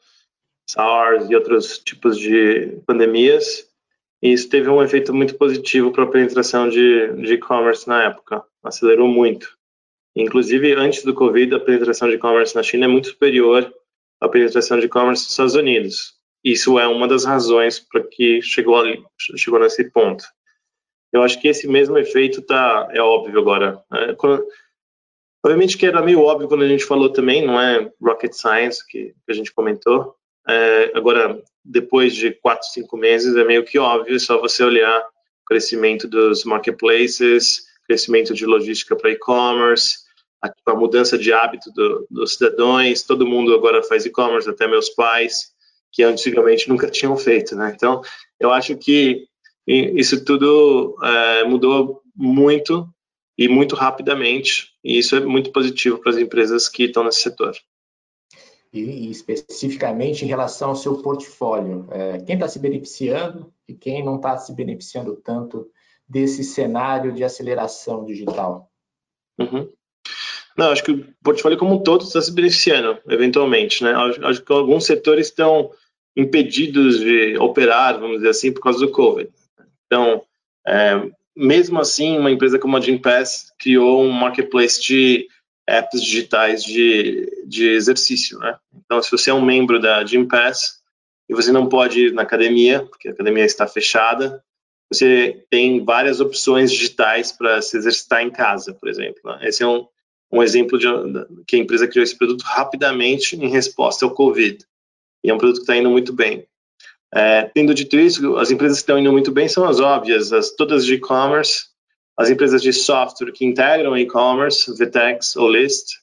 SARS 0.71 1.29
e 1.29 1.35
outros 1.35 1.79
tipos 1.79 2.17
de 2.17 2.77
pandemias. 2.85 3.69
E 4.21 4.31
isso 4.31 4.49
teve 4.49 4.69
um 4.69 4.81
efeito 4.81 5.13
muito 5.13 5.35
positivo 5.35 5.91
para 5.91 6.03
a 6.03 6.07
penetração 6.07 6.69
de 6.69 7.33
e-commerce 7.33 7.87
na 7.87 8.03
época, 8.03 8.43
acelerou 8.63 9.07
muito. 9.07 9.57
Inclusive, 10.15 10.73
antes 10.73 11.03
do 11.03 11.13
Covid, 11.13 11.55
a 11.55 11.59
penetração 11.59 12.07
de 12.09 12.15
e-commerce 12.15 12.55
na 12.55 12.63
China 12.63 12.85
é 12.85 12.87
muito 12.87 13.07
superior 13.07 13.73
à 14.19 14.29
penetração 14.29 14.79
de 14.79 14.85
e-commerce 14.85 15.23
nos 15.23 15.31
Estados 15.31 15.55
Unidos. 15.55 16.13
Isso 16.43 16.77
é 16.79 16.87
uma 16.87 17.07
das 17.07 17.25
razões 17.25 17.79
para 17.79 18.03
que 18.03 18.41
chegou 18.41 18.77
ali, 18.77 19.03
chegou 19.17 19.59
nesse 19.59 19.89
ponto. 19.91 20.23
Eu 21.13 21.23
acho 21.23 21.39
que 21.41 21.47
esse 21.47 21.67
mesmo 21.67 21.97
efeito 21.97 22.41
tá 22.41 22.87
é 22.91 23.01
óbvio 23.01 23.39
agora. 23.39 23.83
É, 23.93 24.13
quando, 24.13 24.45
obviamente 25.43 25.77
que 25.77 25.85
era 25.85 26.01
meio 26.01 26.21
óbvio 26.21 26.47
quando 26.47 26.63
a 26.63 26.67
gente 26.67 26.85
falou 26.85 27.11
também, 27.11 27.45
não 27.45 27.59
é 27.59 27.91
rocket 28.01 28.33
science 28.33 28.85
que, 28.87 29.13
que 29.25 29.31
a 29.31 29.33
gente 29.33 29.53
comentou, 29.53 30.15
é, 30.47 30.91
agora, 30.95 31.41
depois 31.63 32.15
de 32.15 32.31
quatro, 32.31 32.67
cinco 32.69 32.97
meses, 32.97 33.35
é 33.35 33.43
meio 33.43 33.63
que 33.63 33.77
óbvio, 33.77 34.15
é 34.15 34.19
só 34.19 34.39
você 34.39 34.63
olhar 34.63 34.99
o 34.99 35.45
crescimento 35.45 36.07
dos 36.07 36.43
marketplaces, 36.43 37.63
crescimento 37.87 38.33
de 38.33 38.45
logística 38.45 38.95
para 38.95 39.11
e-commerce, 39.11 39.99
a, 40.43 40.51
a, 40.71 40.75
mudança 40.75 41.17
de 41.17 41.31
hábito 41.31 41.71
do, 41.71 42.07
dos 42.09 42.33
cidadãos, 42.33 43.03
todo 43.03 43.27
mundo 43.27 43.53
agora 43.53 43.83
faz 43.83 44.05
e-commerce, 44.05 44.49
até 44.49 44.67
meus 44.67 44.89
pais, 44.89 45.51
que 45.91 46.03
antigamente 46.03 46.67
nunca 46.67 46.89
tinham 46.91 47.15
feito, 47.15 47.55
né? 47.55 47.71
Então, 47.75 48.01
eu 48.39 48.51
acho 48.51 48.75
que 48.77 49.25
isso 49.67 50.25
tudo 50.25 50.97
é, 51.03 51.43
mudou 51.43 52.01
muito 52.15 52.89
e 53.37 53.47
muito 53.47 53.75
rapidamente, 53.75 54.71
e 54.83 54.97
isso 54.97 55.15
é 55.15 55.19
muito 55.19 55.51
positivo 55.51 55.99
para 55.99 56.11
as 56.11 56.17
empresas 56.17 56.67
que 56.67 56.85
estão 56.85 57.03
nesse 57.03 57.21
setor 57.21 57.55
e, 58.73 59.09
especificamente 59.09 60.23
em 60.23 60.27
relação 60.27 60.69
ao 60.69 60.75
seu 60.75 61.01
portfólio. 61.01 61.87
É, 61.91 62.19
quem 62.19 62.35
está 62.35 62.47
se 62.47 62.59
beneficiando 62.59 63.53
e 63.67 63.73
quem 63.73 64.03
não 64.03 64.15
está 64.15 64.37
se 64.37 64.53
beneficiando 64.53 65.15
tanto 65.17 65.69
desse 66.07 66.43
cenário 66.43 67.11
de 67.13 67.23
aceleração 67.23 68.05
digital? 68.05 68.69
Uhum. 69.39 69.69
Não, 70.57 70.71
acho 70.71 70.83
que 70.83 70.91
o 70.91 71.05
portfólio 71.23 71.57
como 71.57 71.75
um 71.75 71.83
todo 71.83 72.03
está 72.03 72.21
se 72.21 72.31
beneficiando, 72.33 72.99
eventualmente. 73.09 73.83
Né? 73.83 73.93
Acho, 73.93 74.41
que 74.41 74.53
alguns 74.53 74.85
setores 74.85 75.27
estão 75.27 75.71
impedidos 76.15 76.99
de 76.99 77.37
operar, 77.37 77.99
vamos 77.99 78.17
dizer 78.17 78.29
assim, 78.29 78.51
por 78.51 78.61
causa 78.61 78.79
do 78.79 78.91
Covid. 78.91 79.29
Então, 79.85 80.21
é, 80.67 81.09
mesmo 81.35 81.79
assim, 81.79 82.17
uma 82.17 82.31
empresa 82.31 82.59
como 82.59 82.75
a 82.75 82.81
Gympass 82.81 83.53
criou 83.57 84.03
um 84.03 84.11
marketplace 84.11 84.81
de 84.81 85.27
apps 85.71 86.03
digitais 86.03 86.63
de, 86.63 87.45
de 87.47 87.69
exercício, 87.69 88.37
né? 88.39 88.57
Então, 88.85 89.01
se 89.01 89.09
você 89.09 89.29
é 89.29 89.33
um 89.33 89.43
membro 89.43 89.79
da 89.79 90.03
Gym 90.05 90.27
Pass 90.27 90.81
e 91.29 91.33
você 91.33 91.51
não 91.51 91.69
pode 91.69 92.07
ir 92.07 92.13
na 92.13 92.23
academia, 92.23 92.85
porque 92.85 93.07
a 93.07 93.11
academia 93.11 93.45
está 93.45 93.65
fechada, 93.65 94.43
você 94.91 95.45
tem 95.49 95.83
várias 95.83 96.19
opções 96.19 96.71
digitais 96.71 97.31
para 97.31 97.61
se 97.61 97.77
exercitar 97.77 98.21
em 98.21 98.29
casa, 98.29 98.73
por 98.73 98.89
exemplo. 98.89 99.21
Né? 99.23 99.47
Esse 99.47 99.63
é 99.63 99.67
um, 99.67 99.87
um 100.29 100.43
exemplo 100.43 100.77
de 100.77 100.87
que 101.47 101.55
a 101.55 101.59
empresa 101.59 101.87
criou 101.87 102.03
esse 102.03 102.17
produto 102.17 102.41
rapidamente 102.41 103.37
em 103.37 103.47
resposta 103.47 104.03
ao 104.03 104.13
Covid. 104.13 104.65
E 105.23 105.29
é 105.29 105.33
um 105.33 105.37
produto 105.37 105.57
que 105.57 105.63
está 105.63 105.77
indo 105.77 105.89
muito 105.89 106.11
bem. 106.11 106.45
É, 107.13 107.43
tendo 107.53 107.73
dito 107.73 107.97
isso, 107.97 108.37
as 108.37 108.51
empresas 108.51 108.77
que 108.77 108.83
estão 108.83 108.99
indo 108.99 109.11
muito 109.11 109.31
bem 109.31 109.47
são 109.47 109.65
as 109.65 109.79
óbvias, 109.79 110.33
as, 110.33 110.49
todas 110.51 110.85
de 110.85 110.95
e-commerce, 110.95 111.70
as 112.21 112.29
empresas 112.29 112.61
de 112.61 112.71
software 112.71 113.31
que 113.31 113.43
integram 113.43 113.97
e-commerce, 113.97 114.71
Vtex 114.71 115.35
ou 115.35 115.49
List, 115.49 115.95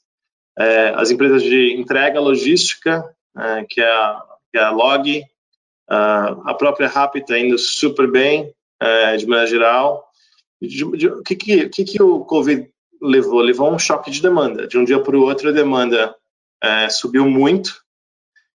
é, 0.59 0.89
as 0.97 1.13
empresas 1.13 1.43
de 1.45 1.77
entrega 1.77 2.19
logística, 2.19 3.05
é, 3.37 3.65
que, 3.65 3.81
é 3.81 3.89
a, 3.89 4.23
que 4.51 4.59
é 4.59 4.63
a 4.63 4.71
Log, 4.71 5.25
a 5.89 6.55
própria 6.55 6.89
Rappi 6.89 7.21
está 7.21 7.39
indo 7.39 7.57
super 7.57 8.11
bem, 8.11 8.53
de 9.19 9.27
maneira 9.27 9.47
geral. 9.47 10.07
O 10.61 11.23
que, 11.23 11.35
que, 11.35 11.69
que, 11.69 12.03
o 12.03 12.27
Covid 12.27 12.69
levou? 13.01 13.41
Levou 13.41 13.73
um 13.73 13.79
choque 13.79 14.11
de 14.11 14.21
demanda. 14.21 14.67
De 14.67 14.77
um 14.77 14.85
dia 14.85 15.01
para 15.01 15.17
o 15.17 15.23
outro, 15.23 15.49
a 15.49 15.53
demanda 15.53 16.15
subiu 16.91 17.27
muito. 17.27 17.83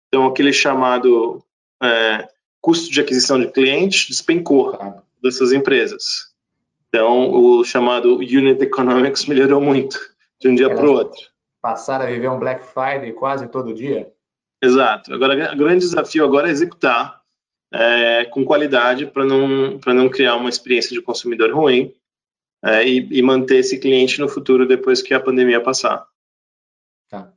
Então, 0.07 0.27
aquele 0.27 0.53
chamado 0.53 1.43
custo 2.61 2.91
de 2.91 3.01
aquisição 3.01 3.39
de 3.39 3.51
cliente 3.51 4.09
despencou 4.09 4.77
dessas 5.19 5.51
empresas. 5.51 6.32
Então, 6.93 7.31
o 7.31 7.63
chamado 7.63 8.17
Unit 8.17 8.61
Economics 8.61 9.25
melhorou 9.25 9.59
muito 9.59 9.97
de 10.39 10.47
um 10.47 10.53
dia 10.53 10.69
para 10.69 10.85
o 10.85 10.93
outro. 10.93 11.19
Passaram 11.59 12.05
a 12.05 12.07
viver 12.07 12.29
um 12.29 12.37
Black 12.37 12.63
Friday 12.63 13.11
quase 13.13 13.47
todo 13.47 13.73
dia? 13.73 14.13
Exato. 14.61 15.11
Agora, 15.11 15.53
o 15.53 15.57
grande 15.57 15.79
desafio 15.79 16.23
agora 16.23 16.49
é 16.49 16.51
executar 16.51 17.19
é, 17.73 18.25
com 18.25 18.45
qualidade 18.45 19.07
para 19.07 19.25
não, 19.25 19.79
não 19.87 20.07
criar 20.07 20.35
uma 20.35 20.49
experiência 20.49 20.91
de 20.91 21.01
consumidor 21.01 21.51
ruim 21.51 21.95
é, 22.63 22.87
e, 22.87 23.07
e, 23.11 23.21
manter 23.23 23.57
esse 23.57 23.79
cliente 23.79 24.19
no 24.19 24.29
futuro 24.29 24.67
depois 24.67 25.01
que 25.01 25.15
a 25.15 25.19
pandemia 25.19 25.59
passar. 25.59 26.07
Tá. 27.09 27.33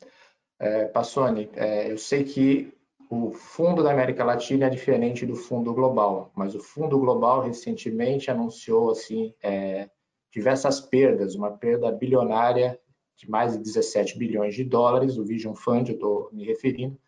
É, 0.60 0.84
Passoni, 0.84 1.48
é, 1.54 1.90
eu 1.90 1.96
sei 1.96 2.24
que 2.24 2.75
o 3.08 3.30
fundo 3.30 3.82
da 3.82 3.92
América 3.92 4.24
Latina 4.24 4.66
é 4.66 4.70
diferente 4.70 5.24
do 5.24 5.36
fundo 5.36 5.72
global, 5.72 6.30
mas 6.34 6.54
o 6.54 6.60
fundo 6.60 6.98
global 6.98 7.42
recentemente 7.42 8.30
anunciou 8.30 8.90
assim 8.90 9.34
é, 9.42 9.88
diversas 10.30 10.80
perdas, 10.80 11.34
uma 11.34 11.50
perda 11.50 11.90
bilionária 11.92 12.78
de 13.16 13.30
mais 13.30 13.52
de 13.52 13.58
17 13.58 14.18
bilhões 14.18 14.54
de 14.54 14.64
dólares, 14.64 15.16
o 15.16 15.24
Vision 15.24 15.54
Fund, 15.54 15.88
eu 15.88 15.94
estou 15.94 16.28
me 16.32 16.44
referindo, 16.44 16.98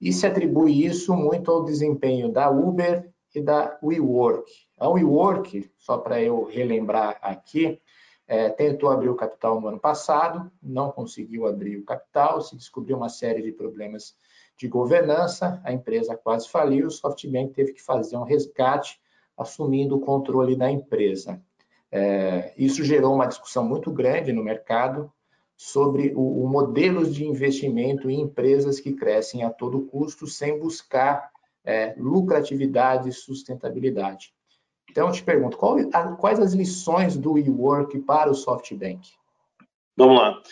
e 0.00 0.12
se 0.12 0.26
atribui 0.26 0.84
isso 0.84 1.16
muito 1.16 1.50
ao 1.50 1.64
desempenho 1.64 2.30
da 2.30 2.50
Uber 2.50 3.10
e 3.34 3.40
da 3.40 3.78
WeWork. 3.82 4.50
A 4.78 4.88
WeWork, 4.88 5.70
só 5.78 5.98
para 5.98 6.22
eu 6.22 6.44
relembrar 6.44 7.18
aqui, 7.22 7.80
é, 8.26 8.50
tentou 8.50 8.90
abrir 8.90 9.08
o 9.08 9.16
capital 9.16 9.60
no 9.60 9.68
ano 9.68 9.80
passado, 9.80 10.52
não 10.62 10.92
conseguiu 10.92 11.46
abrir 11.46 11.78
o 11.78 11.84
capital, 11.84 12.42
se 12.42 12.54
descobriu 12.54 12.96
uma 12.96 13.08
série 13.08 13.40
de 13.40 13.52
problemas 13.52 14.14
de 14.58 14.66
governança, 14.66 15.60
a 15.64 15.72
empresa 15.72 16.16
quase 16.16 16.48
faliu, 16.48 16.88
o 16.88 16.90
SoftBank 16.90 17.52
teve 17.52 17.72
que 17.72 17.82
fazer 17.82 18.16
um 18.16 18.24
resgate, 18.24 19.00
assumindo 19.36 19.96
o 19.96 20.00
controle 20.00 20.56
da 20.56 20.68
empresa. 20.68 21.40
É, 21.92 22.52
isso 22.58 22.82
gerou 22.82 23.14
uma 23.14 23.26
discussão 23.26 23.64
muito 23.64 23.90
grande 23.92 24.32
no 24.32 24.42
mercado 24.42 25.10
sobre 25.56 26.12
o, 26.14 26.44
o 26.44 26.48
modelos 26.48 27.14
de 27.14 27.24
investimento 27.24 28.10
em 28.10 28.20
empresas 28.20 28.80
que 28.80 28.92
crescem 28.92 29.44
a 29.44 29.50
todo 29.50 29.86
custo 29.86 30.26
sem 30.26 30.58
buscar 30.58 31.30
é, 31.64 31.94
lucratividade 31.96 33.08
e 33.08 33.12
sustentabilidade. 33.12 34.34
Então, 34.90 35.06
eu 35.06 35.12
te 35.12 35.22
pergunto, 35.22 35.56
qual, 35.56 35.76
a, 35.92 36.12
quais 36.16 36.40
as 36.40 36.52
lições 36.52 37.16
do 37.16 37.32
WeWork 37.32 37.98
para 38.00 38.30
o 38.30 38.34
SoftBank? 38.34 39.08
Vamos 39.96 40.16
lá. 40.16 40.42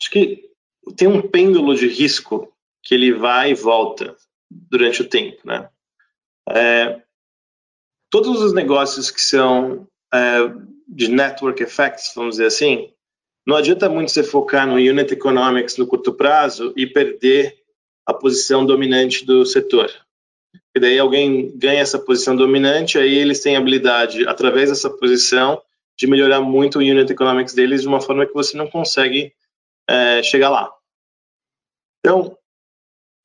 Acho 0.00 0.10
que 0.10 0.50
tem 0.96 1.08
um 1.08 1.22
pêndulo 1.22 1.74
de 1.74 1.88
risco 1.88 2.52
que 2.86 2.94
ele 2.94 3.12
vai 3.12 3.50
e 3.50 3.54
volta 3.54 4.16
durante 4.48 5.02
o 5.02 5.08
tempo, 5.08 5.40
né? 5.44 5.68
É, 6.48 7.02
todos 8.08 8.40
os 8.40 8.52
negócios 8.52 9.10
que 9.10 9.20
são 9.20 9.88
é, 10.14 10.18
de 10.86 11.08
network 11.08 11.60
effects, 11.60 12.12
vamos 12.14 12.36
dizer 12.36 12.46
assim, 12.46 12.92
não 13.44 13.56
adianta 13.56 13.88
muito 13.88 14.12
você 14.12 14.22
focar 14.22 14.68
no 14.68 14.74
unit 14.74 15.12
economics 15.12 15.76
no 15.76 15.86
curto 15.86 16.14
prazo 16.14 16.72
e 16.76 16.86
perder 16.86 17.56
a 18.06 18.14
posição 18.14 18.64
dominante 18.64 19.26
do 19.26 19.44
setor. 19.44 19.90
E 20.76 20.78
daí 20.78 20.96
alguém 20.96 21.58
ganha 21.58 21.80
essa 21.80 21.98
posição 21.98 22.36
dominante, 22.36 22.98
aí 22.98 23.16
eles 23.16 23.40
têm 23.40 23.56
habilidade, 23.56 24.28
através 24.28 24.70
dessa 24.70 24.88
posição, 24.88 25.60
de 25.98 26.06
melhorar 26.06 26.40
muito 26.40 26.78
o 26.78 26.82
unit 26.82 27.10
economics 27.10 27.52
deles 27.52 27.82
de 27.82 27.88
uma 27.88 28.00
forma 28.00 28.26
que 28.26 28.34
você 28.34 28.56
não 28.56 28.68
consegue 28.68 29.32
é, 29.88 30.22
chegar 30.22 30.50
lá. 30.50 30.72
Então, 31.98 32.38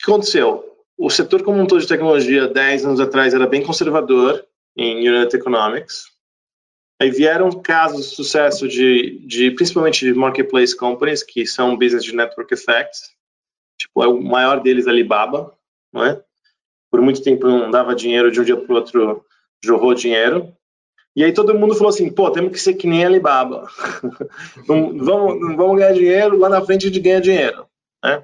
que 0.03 0.11
aconteceu? 0.11 0.65
O 0.97 1.09
setor 1.09 1.43
como 1.43 1.59
um 1.59 1.65
todo 1.65 1.81
de 1.81 1.87
tecnologia, 1.87 2.47
10 2.47 2.85
anos 2.85 2.99
atrás, 2.99 3.33
era 3.33 3.47
bem 3.47 3.63
conservador 3.63 4.45
em 4.75 5.07
Unit 5.07 5.35
Economics. 5.35 6.05
Aí 7.01 7.09
vieram 7.09 7.49
casos 7.51 8.09
de 8.09 8.15
sucesso 8.15 8.67
de, 8.67 9.19
de 9.25 9.51
principalmente 9.51 10.05
de 10.05 10.13
marketplace 10.13 10.75
companies, 10.75 11.23
que 11.23 11.45
são 11.47 11.77
business 11.77 12.03
de 12.03 12.15
network 12.15 12.53
effects. 12.53 13.09
Tipo, 13.79 14.03
é 14.03 14.07
o 14.07 14.21
maior 14.21 14.61
deles 14.61 14.87
Alibaba, 14.87 15.57
não 15.91 16.05
é? 16.05 16.23
por 16.91 17.01
muito 17.01 17.23
tempo 17.23 17.47
não 17.47 17.71
dava 17.71 17.95
dinheiro 17.95 18.29
de 18.29 18.41
um 18.41 18.43
dia 18.43 18.57
para 18.57 18.71
o 18.71 18.75
outro, 18.75 19.25
jorrou 19.63 19.93
dinheiro. 19.93 20.53
E 21.15 21.23
aí 21.23 21.33
todo 21.33 21.57
mundo 21.57 21.73
falou 21.73 21.89
assim, 21.89 22.11
pô, 22.11 22.29
temos 22.29 22.51
que 22.51 22.59
ser 22.59 22.73
que 22.73 22.85
nem 22.85 23.05
Alibaba. 23.05 23.67
não, 24.67 24.97
vamos, 24.97 25.39
não 25.39 25.55
vamos 25.55 25.77
ganhar 25.77 25.93
dinheiro 25.93 26.37
lá 26.37 26.49
na 26.49 26.61
frente 26.61 26.91
de 26.91 26.99
ganhar 26.99 27.21
dinheiro. 27.21 27.65
Né? 28.03 28.23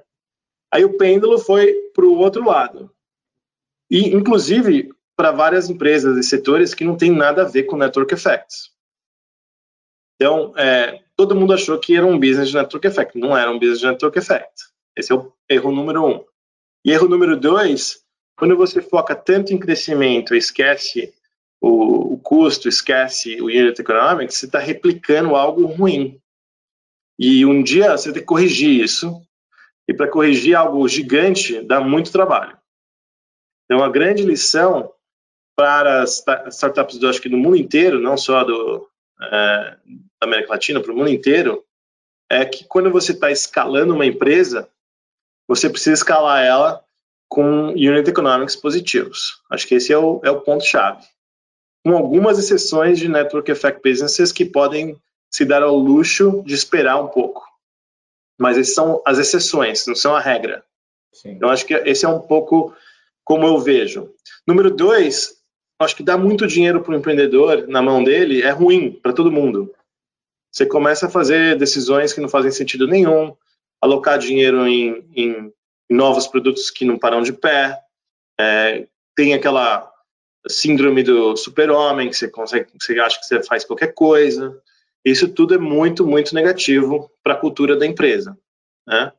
Aí 0.77 0.85
o 0.85 0.95
pêndulo 0.95 1.39
foi 1.39 1.73
para 1.91 2.05
o 2.05 2.19
outro 2.19 2.45
lado. 2.45 2.91
E, 3.89 4.09
inclusive, 4.15 4.91
para 5.15 5.31
várias 5.31 5.71
empresas 5.71 6.15
e 6.15 6.21
setores 6.21 6.75
que 6.75 6.83
não 6.83 6.95
tem 6.95 7.09
nada 7.09 7.41
a 7.41 7.45
ver 7.45 7.63
com 7.63 7.75
network 7.75 8.13
effects. 8.13 8.69
Então, 10.15 10.53
é, 10.55 11.01
todo 11.15 11.33
mundo 11.33 11.51
achou 11.51 11.79
que 11.79 11.95
era 11.95 12.05
um 12.05 12.19
business 12.19 12.49
de 12.49 12.55
network 12.55 12.85
effect. 12.85 13.17
Não 13.17 13.35
era 13.35 13.49
um 13.49 13.57
business 13.57 13.79
de 13.79 13.87
network 13.87 14.19
effect. 14.19 14.53
Esse 14.95 15.11
é 15.11 15.15
o 15.15 15.33
erro 15.49 15.71
número 15.71 16.05
um. 16.05 16.23
E 16.85 16.91
erro 16.91 17.07
número 17.07 17.35
dois, 17.35 18.03
quando 18.37 18.55
você 18.55 18.79
foca 18.79 19.15
tanto 19.15 19.51
em 19.51 19.57
crescimento 19.57 20.35
e 20.35 20.37
esquece 20.37 21.11
o, 21.59 22.13
o, 22.13 22.19
custo, 22.19 22.69
esquece 22.69 23.41
o 23.41 23.45
unit 23.45 23.81
economics, 23.81 24.35
você 24.37 24.45
está 24.45 24.59
replicando 24.59 25.35
algo 25.35 25.65
ruim. 25.65 26.21
E 27.17 27.43
um 27.47 27.63
dia 27.63 27.97
você 27.97 28.13
tem 28.13 28.21
que 28.21 28.27
corrigir 28.27 28.83
isso. 28.83 29.26
E 29.87 29.93
para 29.93 30.09
corrigir 30.09 30.55
algo 30.55 30.87
gigante, 30.87 31.61
dá 31.61 31.79
muito 31.79 32.11
trabalho. 32.11 32.57
Então, 33.65 33.83
a 33.83 33.89
grande 33.89 34.23
lição 34.23 34.93
para 35.55 36.03
as 36.03 36.23
startups, 36.49 36.97
do, 36.97 37.07
acho 37.07 37.21
que 37.21 37.29
do 37.29 37.37
mundo 37.37 37.57
inteiro, 37.57 37.99
não 37.99 38.15
só 38.15 38.43
do, 38.43 38.87
é, 39.21 39.77
da 40.19 40.27
América 40.27 40.51
Latina, 40.51 40.79
para 40.79 40.91
o 40.91 40.95
mundo 40.95 41.09
inteiro, 41.09 41.63
é 42.29 42.45
que 42.45 42.65
quando 42.65 42.91
você 42.91 43.13
está 43.13 43.31
escalando 43.31 43.93
uma 43.93 44.05
empresa, 44.05 44.69
você 45.47 45.69
precisa 45.69 45.93
escalar 45.93 46.43
ela 46.43 46.83
com 47.29 47.69
unit 47.69 48.09
economics 48.09 48.55
positivos. 48.55 49.41
Acho 49.49 49.67
que 49.67 49.75
esse 49.75 49.91
é 49.91 49.97
o, 49.97 50.21
é 50.23 50.29
o 50.29 50.41
ponto-chave. 50.41 51.03
Com 51.85 51.95
algumas 51.95 52.37
exceções 52.37 52.99
de 52.99 53.07
network 53.07 53.49
effect 53.49 53.81
businesses 53.81 54.31
que 54.31 54.45
podem 54.45 54.99
se 55.31 55.45
dar 55.45 55.63
ao 55.63 55.75
luxo 55.75 56.43
de 56.45 56.53
esperar 56.53 57.01
um 57.01 57.07
pouco. 57.07 57.46
Mas 58.37 58.57
essas 58.57 58.75
são 58.75 59.01
as 59.05 59.17
exceções, 59.17 59.85
não 59.87 59.95
são 59.95 60.15
a 60.15 60.19
regra. 60.19 60.63
Sim. 61.13 61.31
Então, 61.31 61.49
acho 61.49 61.65
que 61.65 61.73
esse 61.73 62.05
é 62.05 62.09
um 62.09 62.19
pouco 62.19 62.75
como 63.23 63.45
eu 63.45 63.57
vejo. 63.59 64.13
Número 64.45 64.69
dois, 64.69 65.37
acho 65.79 65.95
que 65.95 66.03
dar 66.03 66.17
muito 66.17 66.47
dinheiro 66.47 66.81
para 66.81 66.93
o 66.93 66.97
empreendedor 66.97 67.67
na 67.67 67.81
mão 67.81 68.03
dele 68.03 68.41
é 68.41 68.51
ruim 68.51 68.91
para 68.91 69.13
todo 69.13 69.31
mundo. 69.31 69.73
Você 70.51 70.65
começa 70.65 71.07
a 71.07 71.09
fazer 71.09 71.57
decisões 71.57 72.13
que 72.13 72.21
não 72.21 72.29
fazem 72.29 72.51
sentido 72.51 72.87
nenhum, 72.87 73.35
alocar 73.81 74.17
dinheiro 74.17 74.67
em, 74.67 75.05
em 75.15 75.53
novos 75.89 76.27
produtos 76.27 76.69
que 76.69 76.85
não 76.85 76.97
param 76.97 77.21
de 77.21 77.33
pé, 77.33 77.79
é, 78.39 78.87
tem 79.15 79.33
aquela 79.33 79.91
síndrome 80.47 81.03
do 81.03 81.35
super-homem, 81.35 82.09
que 82.09 82.15
você 82.15 82.27
consegue, 82.27 82.69
você 82.79 82.99
acha 82.99 83.19
que 83.19 83.25
você 83.25 83.43
faz 83.43 83.65
qualquer 83.65 83.93
coisa. 83.93 84.61
Isso 85.09 85.29
tudo 85.29 85.55
é 85.55 85.57
muito, 85.57 86.05
muito 86.05 86.35
negativo 86.35 87.09
para 87.23 87.33
a 87.33 87.37
cultura 87.37 87.77
da 87.77 87.85
empresa. 87.85 88.37
Né? 88.85 89.11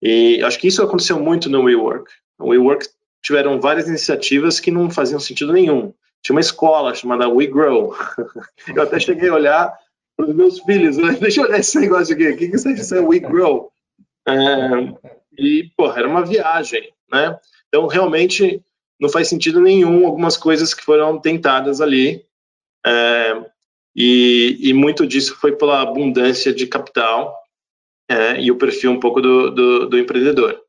E 0.00 0.42
acho 0.42 0.58
que 0.58 0.68
isso 0.68 0.82
aconteceu 0.82 1.20
muito 1.20 1.50
no 1.50 1.64
WeWork. 1.64 2.10
O 2.38 2.48
WeWork 2.48 2.88
tiveram 3.22 3.60
várias 3.60 3.88
iniciativas 3.88 4.58
que 4.58 4.70
não 4.70 4.90
faziam 4.90 5.20
sentido 5.20 5.52
nenhum. 5.52 5.92
Tinha 6.22 6.34
uma 6.34 6.40
escola 6.40 6.94
chamada 6.94 7.28
We 7.28 7.46
Grow. 7.46 7.94
Eu 8.74 8.82
até 8.82 8.98
cheguei 8.98 9.28
a 9.28 9.34
olhar 9.34 9.78
para 10.16 10.26
os 10.26 10.34
meus 10.34 10.60
filhos, 10.60 10.96
né? 10.96 11.12
deixa 11.20 11.40
eu 11.40 11.44
olhar 11.44 11.60
esse 11.60 11.78
negócio 11.78 12.14
aqui, 12.14 12.28
o 12.28 12.36
que, 12.36 12.48
que 12.48 12.56
isso 12.56 12.94
é 12.94 13.00
We 13.00 13.20
Grow? 13.20 13.70
É, 14.26 14.34
e, 15.38 15.70
porra, 15.76 16.00
era 16.00 16.08
uma 16.08 16.24
viagem, 16.24 16.92
né? 17.10 17.38
Então, 17.68 17.86
realmente, 17.86 18.62
não 18.98 19.08
faz 19.08 19.28
sentido 19.28 19.60
nenhum 19.60 20.06
algumas 20.06 20.36
coisas 20.36 20.74
que 20.74 20.84
foram 20.84 21.20
tentadas 21.20 21.80
ali. 21.80 22.24
É, 22.84 23.44
e, 23.94 24.58
e, 24.60 24.72
muito 24.72 25.06
disso 25.06 25.36
foi 25.36 25.52
pela 25.52 25.82
abundância 25.82 26.52
de 26.52 26.66
capital 26.66 27.36
é, 28.08 28.40
e 28.40 28.50
o 28.50 28.56
perfil 28.56 28.92
um 28.92 29.00
pouco 29.00 29.20
do, 29.20 29.50
do, 29.50 29.88
do 29.88 29.98
empreendedor. 29.98 30.60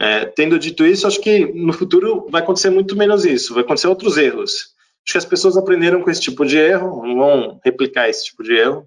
É, 0.00 0.26
tendo 0.26 0.58
dito 0.58 0.86
isso, 0.86 1.06
acho 1.06 1.20
que 1.20 1.46
no 1.46 1.72
futuro 1.72 2.28
vai 2.30 2.40
acontecer 2.40 2.70
muito 2.70 2.94
menos 2.96 3.24
isso, 3.24 3.54
vai 3.54 3.64
acontecer 3.64 3.88
outros 3.88 4.16
erros. 4.16 4.74
Acho 5.04 5.12
que 5.12 5.18
as 5.18 5.24
pessoas 5.24 5.56
aprenderam 5.56 6.02
com 6.02 6.10
esse 6.10 6.20
tipo 6.20 6.44
de 6.44 6.56
erro, 6.56 7.04
não 7.04 7.16
vão 7.16 7.60
replicar 7.64 8.08
esse 8.08 8.26
tipo 8.26 8.42
de 8.42 8.54
erro, 8.54 8.86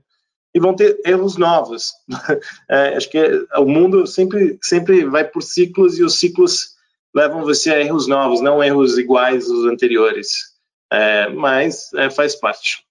e 0.53 0.59
vão 0.59 0.75
ter 0.75 0.99
erros 1.05 1.37
novos. 1.37 1.91
É, 2.69 2.95
acho 2.95 3.09
que 3.09 3.19
o 3.57 3.65
mundo 3.65 4.07
sempre, 4.07 4.57
sempre 4.61 5.05
vai 5.05 5.25
por 5.25 5.41
ciclos 5.41 5.99
e 5.99 6.03
os 6.03 6.15
ciclos 6.15 6.75
levam 7.13 7.43
você 7.43 7.71
a 7.71 7.81
erros 7.81 8.07
novos, 8.07 8.39
não 8.39 8.63
erros 8.63 8.97
iguais 8.97 9.49
aos 9.49 9.65
anteriores. 9.65 10.51
É, 10.91 11.27
mas 11.29 11.91
é, 11.93 12.09
faz 12.09 12.35
parte 12.35 12.85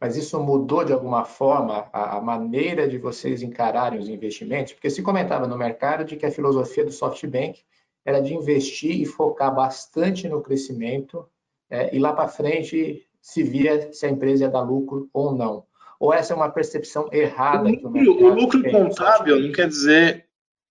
mas 0.00 0.16
isso 0.16 0.38
mudou 0.40 0.84
de 0.84 0.92
alguma 0.92 1.24
forma 1.24 1.88
a, 1.92 2.16
a, 2.16 2.20
maneira 2.20 2.88
de 2.88 2.98
vocês 2.98 3.42
encararem 3.42 3.98
os 3.98 4.08
investimentos? 4.08 4.72
Porque 4.72 4.90
se 4.90 5.02
comentava 5.02 5.46
no 5.46 5.56
mercado 5.56 6.04
de 6.04 6.16
que 6.16 6.26
a 6.26 6.30
filosofia 6.30 6.84
do 6.84 6.92
SoftBank 6.92 7.62
era 8.04 8.20
de 8.20 8.34
investir 8.34 9.00
e 9.00 9.06
focar 9.06 9.54
bastante 9.54 10.28
no 10.28 10.42
crescimento 10.42 11.26
é, 11.70 11.94
e 11.94 11.98
lá 11.98 12.12
para 12.12 12.28
frente 12.28 13.06
se 13.20 13.42
via 13.42 13.92
se 13.92 14.06
a 14.06 14.10
empresa 14.10 14.44
ia 14.44 14.50
dar 14.50 14.60
lucro 14.60 15.08
ou 15.12 15.34
não. 15.34 15.64
Ou 15.98 16.12
essa 16.12 16.32
é 16.32 16.36
uma 16.36 16.50
percepção 16.50 17.08
errada? 17.10 17.68
O 17.68 17.88
lucro, 17.88 18.24
o 18.24 18.34
lucro 18.34 18.70
contábil 18.70 19.40
não 19.40 19.52
quer 19.52 19.66
dizer 19.66 20.26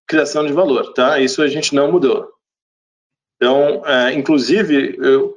criação 0.07 0.45
de 0.45 0.53
valor, 0.53 0.93
tá? 0.93 1.19
Isso 1.19 1.41
a 1.41 1.47
gente 1.47 1.73
não 1.73 1.91
mudou. 1.91 2.31
Então, 3.35 3.85
é, 3.85 4.13
inclusive, 4.13 4.95
eu, 4.99 5.35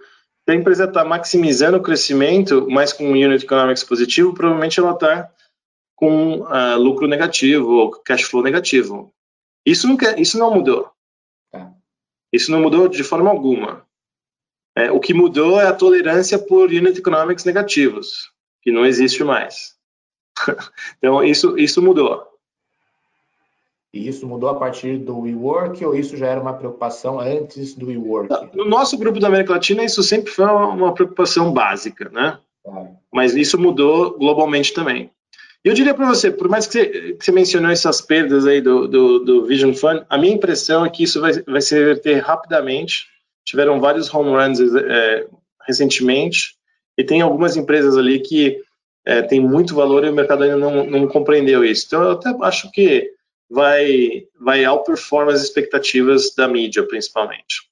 se 0.49 0.53
a 0.53 0.55
empresa 0.55 0.85
está 0.85 1.05
maximizando 1.05 1.77
o 1.77 1.83
crescimento, 1.83 2.67
mas 2.71 2.91
com 2.91 3.05
um 3.05 3.13
unit 3.13 3.45
economics 3.45 3.85
positivo, 3.85 4.33
provavelmente 4.33 4.81
ela 4.81 4.93
está 4.93 5.31
com 5.95 6.41
uh, 6.41 6.79
lucro 6.79 7.07
negativo 7.07 7.71
ou 7.71 7.91
cash 7.91 8.23
flow 8.23 8.43
negativo. 8.43 9.13
Isso 9.67 9.87
não, 9.87 9.95
quer, 9.95 10.19
isso 10.19 10.39
não 10.39 10.51
mudou. 10.51 10.91
Tá. 11.53 11.71
Isso 12.33 12.51
não 12.51 12.63
mudou 12.63 12.89
de 12.89 13.05
forma 13.05 13.29
alguma. 13.29 13.87
É, 14.75 14.91
o 14.91 14.99
que 14.99 15.13
mudou 15.13 15.61
é 15.61 15.67
a 15.67 15.75
tolerância 15.75 16.39
por 16.39 16.71
unit 16.71 16.99
economics 16.99 17.45
negativos, 17.45 18.33
que 18.63 18.73
não 18.73 18.87
existe 18.87 19.23
mais. 19.23 19.77
então, 20.97 21.23
isso, 21.23 21.59
isso 21.59 21.83
mudou. 21.83 22.27
E 23.99 24.09
isso 24.09 24.27
mudou 24.29 24.49
a 24.49 24.55
partir 24.55 24.97
do 24.97 25.19
WeWork 25.19 25.85
ou 25.85 25.95
isso 25.95 26.17
já 26.17 26.29
era 26.29 26.41
uma 26.41 26.55
preocupação 26.55 27.19
antes 27.19 27.75
do 27.75 27.87
WeWork? 27.87 28.29
No 28.55 28.65
nosso 28.65 28.97
grupo 28.97 29.19
da 29.19 29.27
América 29.27 29.55
Latina, 29.55 29.83
isso 29.83 30.03
sempre 30.05 30.31
foi 30.31 30.45
uma 30.45 30.95
preocupação 30.95 31.53
básica, 31.53 32.09
né? 32.11 32.39
Mas 33.13 33.35
isso 33.35 33.59
mudou 33.59 34.17
globalmente 34.17 34.73
também. 34.73 35.11
E 35.65 35.69
eu 35.69 35.75
diria 35.75 35.95
para 35.95 36.07
você, 36.07 36.31
por 36.31 36.49
mais 36.49 36.67
que 36.67 36.73
você, 36.75 36.87
que 37.15 37.25
você, 37.25 37.33
mencionou 37.33 37.71
essas 37.71 38.01
perdas 38.01 38.47
aí 38.47 38.61
do, 38.61 38.87
do, 38.87 39.19
do, 39.19 39.47
Vision 39.47 39.75
Fund, 39.75 40.05
a 40.09 40.17
minha 40.17 40.35
impressão 40.35 40.87
é 40.87 40.91
que 40.91 41.03
isso 41.03 41.21
vai, 41.21 41.33
vai 41.43 41.61
se 41.61 41.75
reverter 41.75 42.21
rapidamente. 42.21 43.07
Tiveram 43.45 43.81
vários 43.81 44.13
home 44.15 44.31
runs 44.31 44.61
é, 44.61 45.27
recentemente 45.67 46.55
e 46.97 47.03
tem 47.03 47.21
algumas 47.21 47.57
empresas 47.57 47.97
ali 47.97 48.21
que 48.21 48.61
é, 49.05 49.23
tem 49.23 49.41
muito 49.41 49.75
valor 49.75 50.05
e 50.05 50.11
o 50.11 50.15
mercado 50.15 50.45
ainda 50.45 50.57
não, 50.57 50.87
não 50.87 51.09
compreendeu 51.09 51.65
isso. 51.65 51.87
Então, 51.87 52.03
eu 52.03 52.11
até 52.13 52.31
acho 52.43 52.71
que 52.71 53.18
vai, 53.51 54.27
vai 54.39 54.65
outperform 54.65 55.31
as 55.31 55.43
expectativas 55.43 56.35
da 56.35 56.47
mídia, 56.47 56.87
principalmente. 56.87 57.69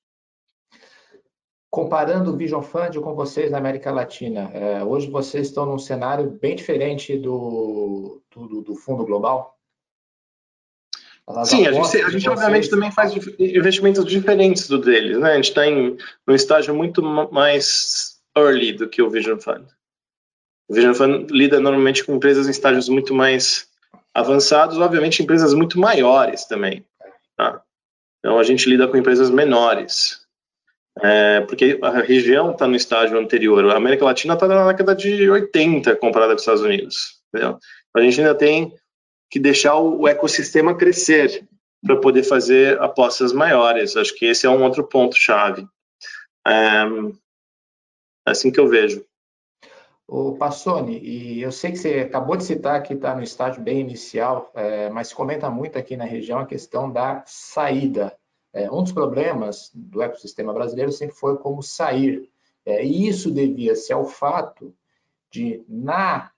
Comparando 1.70 2.32
o 2.32 2.36
Vision 2.36 2.62
Fund 2.62 2.98
com 3.00 3.14
vocês 3.14 3.50
na 3.50 3.58
América 3.58 3.92
Latina, 3.92 4.50
é, 4.54 4.82
hoje 4.82 5.10
vocês 5.10 5.48
estão 5.48 5.66
num 5.66 5.78
cenário 5.78 6.30
bem 6.30 6.56
diferente 6.56 7.18
do, 7.18 8.22
do, 8.34 8.62
do 8.62 8.74
fundo 8.74 9.04
global? 9.04 9.56
Sim, 11.44 11.66
a 11.66 11.72
gente, 11.72 12.02
a 12.02 12.08
gente 12.08 12.28
obviamente 12.28 12.70
também 12.70 12.90
faz 12.92 13.12
investimentos 13.38 14.04
diferentes 14.04 14.68
do 14.68 14.78
deles, 14.78 15.18
né? 15.18 15.32
A 15.32 15.34
gente 15.34 15.48
está 15.48 15.66
em 15.66 15.98
um 16.26 16.34
estágio 16.34 16.72
muito 16.72 17.02
mais 17.02 18.22
early 18.36 18.72
do 18.72 18.88
que 18.88 19.02
o 19.02 19.10
Vision 19.10 19.38
Fund. 19.38 19.66
O 20.68 20.74
Vision 20.74 20.94
Fund 20.94 21.30
lida 21.30 21.58
normalmente 21.58 22.04
com 22.04 22.14
empresas 22.14 22.46
em 22.46 22.52
estágios 22.52 22.88
muito 22.88 23.12
mais 23.12 23.68
avançados, 24.16 24.78
obviamente, 24.78 25.22
empresas 25.22 25.52
muito 25.52 25.78
maiores 25.78 26.46
também. 26.46 26.82
Tá? 27.36 27.60
Então, 28.18 28.38
a 28.38 28.42
gente 28.42 28.66
lida 28.66 28.88
com 28.88 28.96
empresas 28.96 29.28
menores, 29.28 30.26
é, 31.02 31.42
porque 31.42 31.78
a 31.82 32.00
região 32.00 32.50
está 32.50 32.66
no 32.66 32.74
estágio 32.74 33.18
anterior. 33.18 33.62
A 33.66 33.76
América 33.76 34.06
Latina 34.06 34.32
está 34.32 34.48
na 34.48 34.68
década 34.68 34.94
de 34.94 35.28
80 35.28 35.94
comparada 35.96 36.32
com 36.32 36.36
os 36.36 36.42
Estados 36.42 36.62
Unidos. 36.62 37.20
Entendeu? 37.28 37.58
A 37.94 38.00
gente 38.00 38.18
ainda 38.18 38.34
tem 38.34 38.72
que 39.30 39.38
deixar 39.38 39.76
o 39.76 40.08
ecossistema 40.08 40.74
crescer 40.74 41.46
para 41.84 42.00
poder 42.00 42.22
fazer 42.22 42.80
apostas 42.80 43.34
maiores. 43.34 43.98
Acho 43.98 44.14
que 44.14 44.24
esse 44.24 44.46
é 44.46 44.50
um 44.50 44.62
outro 44.62 44.82
ponto-chave. 44.82 45.68
É, 46.46 46.84
é 48.26 48.30
assim 48.30 48.50
que 48.50 48.58
eu 48.58 48.66
vejo. 48.66 49.04
O 50.08 50.36
Passoni, 50.36 51.00
e 51.00 51.42
eu 51.42 51.50
sei 51.50 51.72
que 51.72 51.78
você 51.78 52.00
acabou 52.00 52.36
de 52.36 52.44
citar 52.44 52.80
que 52.82 52.94
está 52.94 53.14
no 53.14 53.24
estágio 53.24 53.60
bem 53.60 53.80
inicial, 53.80 54.52
é, 54.54 54.88
mas 54.88 55.12
comenta 55.12 55.50
muito 55.50 55.76
aqui 55.76 55.96
na 55.96 56.04
região 56.04 56.38
a 56.38 56.46
questão 56.46 56.90
da 56.90 57.24
saída 57.26 58.16
É, 58.52 58.70
um 58.70 58.82
dos 58.82 58.92
problemas 58.92 59.70
do 59.74 60.00
ecossistema 60.00 60.50
brasileiro 60.50 60.90
sempre 60.90 61.14
foi 61.14 61.36
como 61.36 61.62
sair. 61.62 62.30
É, 62.64 62.82
e 62.82 63.06
isso 63.06 63.30
devia-se 63.30 63.92
ao 63.92 64.06
fato 64.06 64.74
de, 65.30 65.62
na 65.68 66.30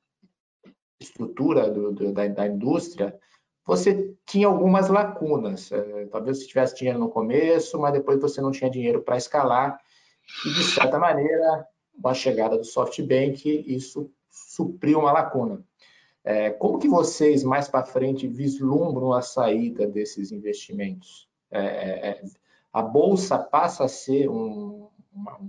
estrutura 0.99 1.71
do, 1.71 1.93
do, 1.93 2.13
da, 2.13 2.27
da, 2.27 2.47
indústria, 2.47 3.17
você 3.65 4.15
tinha 4.27 4.49
algumas 4.49 4.89
lacunas. 4.89 5.71
É, 5.71 6.07
talvez 6.07 6.39
você 6.39 6.47
tivesse 6.47 6.75
dinheiro 6.75 6.99
no 6.99 7.09
começo, 7.09 7.79
mas 7.79 7.93
depois 7.93 8.21
você 8.21 8.41
não 8.41 8.51
tinha 8.51 8.71
dinheiro 8.71 9.01
para 9.03 9.17
escalar. 9.17 9.81
E, 10.45 10.55
de 10.55 10.65
certa 10.65 10.99
maneira, 10.99 11.67
com 12.01 12.09
a 12.09 12.15
chegada 12.15 12.57
do 12.57 12.65
SoftBank, 12.65 13.65
isso 13.67 14.11
supriu 14.31 15.01
uma 15.01 15.13
lacuna. 15.13 15.65
É, 16.25 16.51
como 16.51 16.79
que 16.79 16.89
vocês, 16.89 17.43
mais 17.43 17.69
para 17.69 17.85
frente, 17.85 18.27
vislumbram 18.27 19.13
a 19.13 19.23
saída 19.23 19.87
desses 19.87 20.31
investimentos? 20.31 21.29
É, 21.51 21.61
é, 21.61 22.09
é, 22.11 22.23
a 22.73 22.83
Bolsa 22.83 23.39
passa 23.39 23.85
a 23.85 23.89
ser 23.89 24.29
um, 24.29 24.89
uma, 25.13 25.41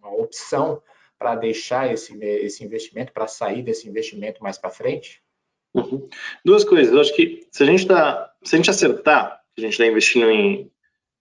uma 0.00 0.14
opção 0.14 0.80
para 1.18 1.34
deixar 1.34 1.92
esse, 1.92 2.16
esse 2.24 2.64
investimento, 2.64 3.12
para 3.12 3.26
sair 3.26 3.62
desse 3.62 3.88
investimento 3.88 4.42
mais 4.42 4.56
para 4.56 4.70
frente? 4.70 5.22
Uhum. 5.74 6.08
Duas 6.44 6.64
coisas. 6.64 6.92
Eu 6.92 7.00
acho 7.00 7.14
que 7.14 7.46
se 7.50 7.62
a 7.62 7.66
gente 7.66 7.86
tá, 7.86 8.32
se 8.42 8.54
a 8.54 8.58
gente 8.58 8.70
acertar, 8.70 9.40
a 9.56 9.60
gente 9.60 9.72
está 9.72 9.86
investindo 9.86 10.30
em, 10.30 10.70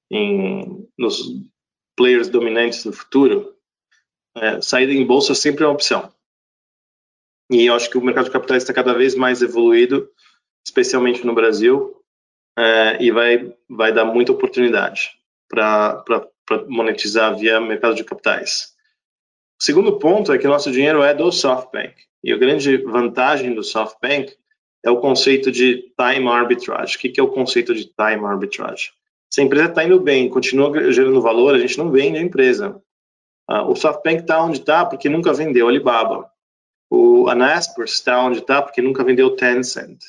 em 0.09 0.87
nos 0.97 1.33
players 1.95 2.29
dominantes 2.29 2.83
do 2.83 2.93
futuro, 2.93 3.55
é, 4.39 4.61
saída 4.61 4.93
em 4.93 5.05
bolsa 5.05 5.35
sempre 5.35 5.63
é 5.63 5.67
uma 5.67 5.73
opção. 5.73 6.11
E 7.51 7.65
eu 7.65 7.73
acho 7.73 7.89
que 7.89 7.97
o 7.97 8.01
mercado 8.01 8.25
de 8.25 8.31
capitais 8.31 8.63
está 8.63 8.73
cada 8.73 8.93
vez 8.93 9.15
mais 9.15 9.41
evoluído, 9.41 10.09
especialmente 10.65 11.25
no 11.25 11.33
Brasil, 11.33 11.95
é, 12.57 13.03
e 13.03 13.11
vai 13.11 13.53
vai 13.69 13.91
dar 13.91 14.05
muita 14.05 14.31
oportunidade 14.31 15.11
para 15.49 16.03
monetizar 16.67 17.37
via 17.37 17.59
mercado 17.59 17.95
de 17.95 18.03
capitais. 18.03 18.73
O 19.59 19.63
segundo 19.63 19.97
ponto 19.99 20.31
é 20.31 20.37
que 20.37 20.47
o 20.47 20.49
nosso 20.49 20.71
dinheiro 20.71 21.01
é 21.03 21.13
do 21.13 21.31
SoftBank. 21.31 21.95
E 22.23 22.31
a 22.31 22.37
grande 22.37 22.77
vantagem 22.77 23.53
do 23.53 23.63
SoftBank 23.63 24.33
é 24.83 24.89
o 24.89 24.99
conceito 24.99 25.51
de 25.51 25.91
time 25.97 26.29
arbitrage. 26.29 26.95
O 26.95 26.99
que 26.99 27.19
é 27.19 27.23
o 27.23 27.29
conceito 27.29 27.73
de 27.73 27.85
time 27.85 28.25
arbitrage? 28.25 28.91
Se 29.29 29.41
a 29.41 29.43
empresa 29.43 29.69
está 29.69 29.83
indo 29.83 29.99
bem, 29.99 30.29
continua 30.29 30.91
gerando 30.91 31.21
valor, 31.21 31.53
a 31.53 31.59
gente 31.59 31.77
não 31.77 31.91
vende 31.91 32.17
a 32.17 32.21
empresa. 32.21 32.81
Uh, 33.49 33.71
o 33.71 33.75
SoftBank 33.75 34.21
está 34.21 34.43
onde 34.43 34.59
está 34.59 34.85
porque 34.85 35.09
nunca 35.09 35.33
vendeu 35.33 35.67
Alibaba. 35.67 36.29
O 36.89 37.27
Anaspers 37.27 37.93
está 37.93 38.23
onde 38.23 38.39
está 38.39 38.61
porque 38.61 38.81
nunca 38.81 39.03
vendeu 39.03 39.35
Tencent. 39.35 39.99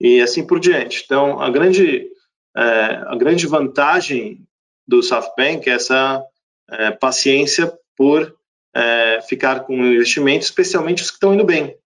E 0.00 0.20
assim 0.20 0.46
por 0.46 0.60
diante. 0.60 1.02
Então, 1.04 1.40
a 1.40 1.50
grande, 1.50 2.08
é, 2.56 2.62
a 3.06 3.14
grande 3.16 3.46
vantagem 3.46 4.46
do 4.86 5.02
SoftBank 5.02 5.68
é 5.68 5.74
essa 5.74 6.24
é, 6.70 6.90
paciência 6.90 7.72
por 7.96 8.34
é, 8.74 9.20
ficar 9.22 9.60
com 9.60 9.74
investimentos, 9.74 10.48
especialmente 10.48 11.02
os 11.02 11.10
que 11.10 11.16
estão 11.16 11.34
indo 11.34 11.44
bem, 11.44 11.76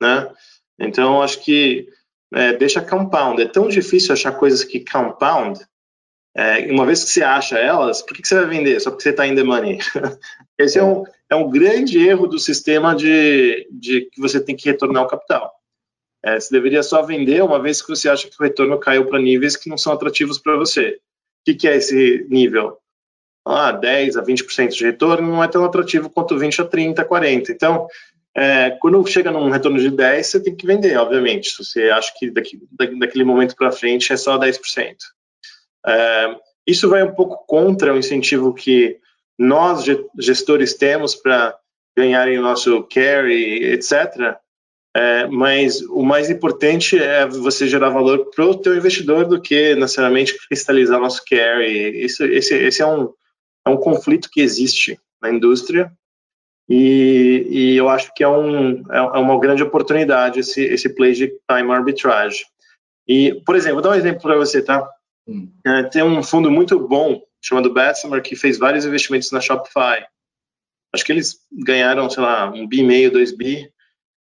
né? 0.00 0.30
Então, 0.78 1.22
acho 1.22 1.40
que 1.42 1.88
é, 2.34 2.52
deixa 2.52 2.82
compound. 2.82 3.40
É 3.40 3.46
tão 3.46 3.68
difícil 3.68 4.12
achar 4.12 4.32
coisas 4.32 4.64
que 4.64 4.84
compound. 4.84 5.60
É, 6.34 6.72
uma 6.72 6.86
vez 6.86 7.04
que 7.04 7.10
você 7.10 7.22
acha 7.22 7.58
elas, 7.58 8.00
por 8.00 8.14
que, 8.14 8.22
que 8.22 8.28
você 8.28 8.36
vai 8.36 8.46
vender? 8.46 8.80
Só 8.80 8.90
porque 8.90 9.02
você 9.02 9.10
está 9.10 9.24
the 9.24 9.42
money. 9.42 9.78
Esse 10.58 10.78
é 10.78 10.82
um, 10.82 11.04
é 11.30 11.36
um 11.36 11.50
grande 11.50 11.98
erro 11.98 12.26
do 12.26 12.38
sistema 12.38 12.94
de, 12.94 13.68
de 13.70 14.08
que 14.10 14.20
você 14.20 14.42
tem 14.42 14.56
que 14.56 14.68
retornar 14.68 15.04
o 15.04 15.08
capital. 15.08 15.52
É, 16.24 16.38
você 16.38 16.50
deveria 16.50 16.82
só 16.82 17.02
vender 17.02 17.42
uma 17.42 17.60
vez 17.60 17.82
que 17.82 17.88
você 17.88 18.08
acha 18.08 18.28
que 18.28 18.36
o 18.38 18.42
retorno 18.42 18.78
caiu 18.78 19.06
para 19.06 19.18
níveis 19.18 19.56
que 19.56 19.68
não 19.68 19.76
são 19.76 19.92
atrativos 19.92 20.38
para 20.38 20.56
você. 20.56 20.90
O 20.90 21.44
que, 21.44 21.54
que 21.54 21.68
é 21.68 21.76
esse 21.76 22.26
nível? 22.30 22.78
ah, 23.44 23.72
10 23.72 24.16
a 24.16 24.22
20% 24.22 24.68
de 24.68 24.84
retorno 24.84 25.28
não 25.28 25.42
é 25.42 25.48
tão 25.48 25.64
atrativo 25.64 26.08
quanto 26.08 26.38
20 26.38 26.62
a 26.62 26.64
30, 26.64 27.04
40. 27.04 27.52
Então, 27.52 27.86
é, 28.34 28.70
quando 28.70 29.04
chega 29.06 29.30
num 29.30 29.50
retorno 29.50 29.78
de 29.78 29.90
10, 29.90 30.26
você 30.26 30.40
tem 30.40 30.54
que 30.54 30.66
vender, 30.66 30.96
obviamente. 30.96 31.50
Se 31.50 31.64
você 31.64 31.90
acha 31.90 32.12
que 32.16 32.30
daqui, 32.30 32.60
daquele 32.98 33.24
momento 33.24 33.56
para 33.56 33.72
frente 33.72 34.12
é 34.12 34.16
só 34.16 34.38
10%. 34.38 34.96
É, 35.86 36.36
isso 36.66 36.88
vai 36.88 37.02
um 37.02 37.14
pouco 37.14 37.44
contra 37.46 37.92
o 37.92 37.98
incentivo 37.98 38.54
que 38.54 38.98
nós, 39.38 39.84
gestores, 40.18 40.74
temos 40.74 41.14
para 41.14 41.56
ganharem 41.96 42.38
o 42.38 42.42
nosso 42.42 42.82
carry, 42.84 43.64
etc. 43.72 44.36
É, 44.94 45.26
mas 45.26 45.80
o 45.82 46.02
mais 46.02 46.28
importante 46.30 46.98
é 46.98 47.26
você 47.26 47.66
gerar 47.66 47.88
valor 47.88 48.30
para 48.30 48.44
o 48.44 48.54
teu 48.54 48.76
investidor 48.76 49.26
do 49.26 49.40
que 49.40 49.74
necessariamente 49.74 50.36
cristalizar 50.46 51.00
nosso 51.00 51.22
carry. 51.28 52.04
Isso, 52.04 52.24
esse, 52.24 52.54
esse 52.54 52.82
é 52.82 52.86
um, 52.86 53.12
é 53.66 53.70
um 53.70 53.76
conflito 53.76 54.28
que 54.30 54.40
existe 54.40 54.98
na 55.20 55.30
indústria 55.30 55.90
e, 56.68 57.46
e 57.50 57.76
eu 57.76 57.88
acho 57.88 58.12
que 58.14 58.22
é, 58.22 58.28
um, 58.28 58.82
é, 58.90 58.96
é 58.96 59.18
uma 59.18 59.38
grande 59.38 59.62
oportunidade 59.62 60.40
esse, 60.40 60.62
esse 60.62 60.94
play 60.94 61.12
de 61.12 61.28
time 61.50 61.72
arbitrage. 61.72 62.44
E, 63.06 63.40
por 63.44 63.56
exemplo, 63.56 63.74
vou 63.76 63.82
dar 63.82 63.90
um 63.90 63.98
exemplo 63.98 64.22
para 64.22 64.36
você, 64.36 64.62
tá? 64.62 64.88
É, 65.66 65.82
tem 65.84 66.02
um 66.02 66.22
fundo 66.22 66.50
muito 66.50 66.78
bom 66.78 67.20
chamado 67.40 67.72
Bessemer 67.72 68.22
que 68.22 68.36
fez 68.36 68.58
vários 68.58 68.84
investimentos 68.84 69.30
na 69.30 69.40
Shopify. 69.40 70.04
Acho 70.92 71.04
que 71.04 71.12
eles 71.12 71.38
ganharam, 71.50 72.08
sei 72.10 72.22
lá, 72.22 72.50
um 72.50 72.66
bi 72.66 72.82
meio, 72.82 73.10
dois 73.10 73.32
bi. 73.32 73.70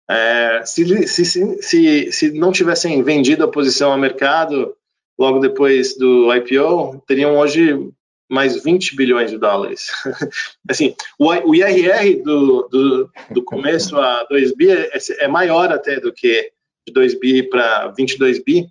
É, 0.10 0.62
se, 0.66 1.08
se, 1.08 1.26
se, 1.62 2.12
se 2.12 2.32
não 2.32 2.52
tivessem 2.52 3.02
vendido 3.04 3.44
a 3.44 3.52
posição 3.52 3.92
ao 3.92 3.98
mercado 3.98 4.76
logo 5.18 5.40
depois 5.40 5.98
do 5.98 6.34
IPO, 6.34 7.04
teriam 7.08 7.38
hoje 7.38 7.92
mais 8.30 8.64
20 8.64 8.96
bilhões 8.96 9.32
de 9.32 9.38
dólares. 9.38 9.90
assim, 10.70 10.96
o, 11.20 11.28
o 11.28 11.56
IRR 11.56 12.22
do, 12.24 12.68
do, 12.70 13.12
do, 13.32 13.44
começo 13.44 13.98
a 13.98 14.24
2 14.30 14.56
bi 14.56 14.72
é, 14.72 14.90
é, 15.20 15.28
maior 15.28 15.72
até 15.72 16.00
do 16.00 16.12
que 16.12 16.52
de 16.88 16.94
2 16.94 17.20
bi 17.20 17.44
para 17.44 17.88
22 17.90 18.44
bi, 18.44 18.68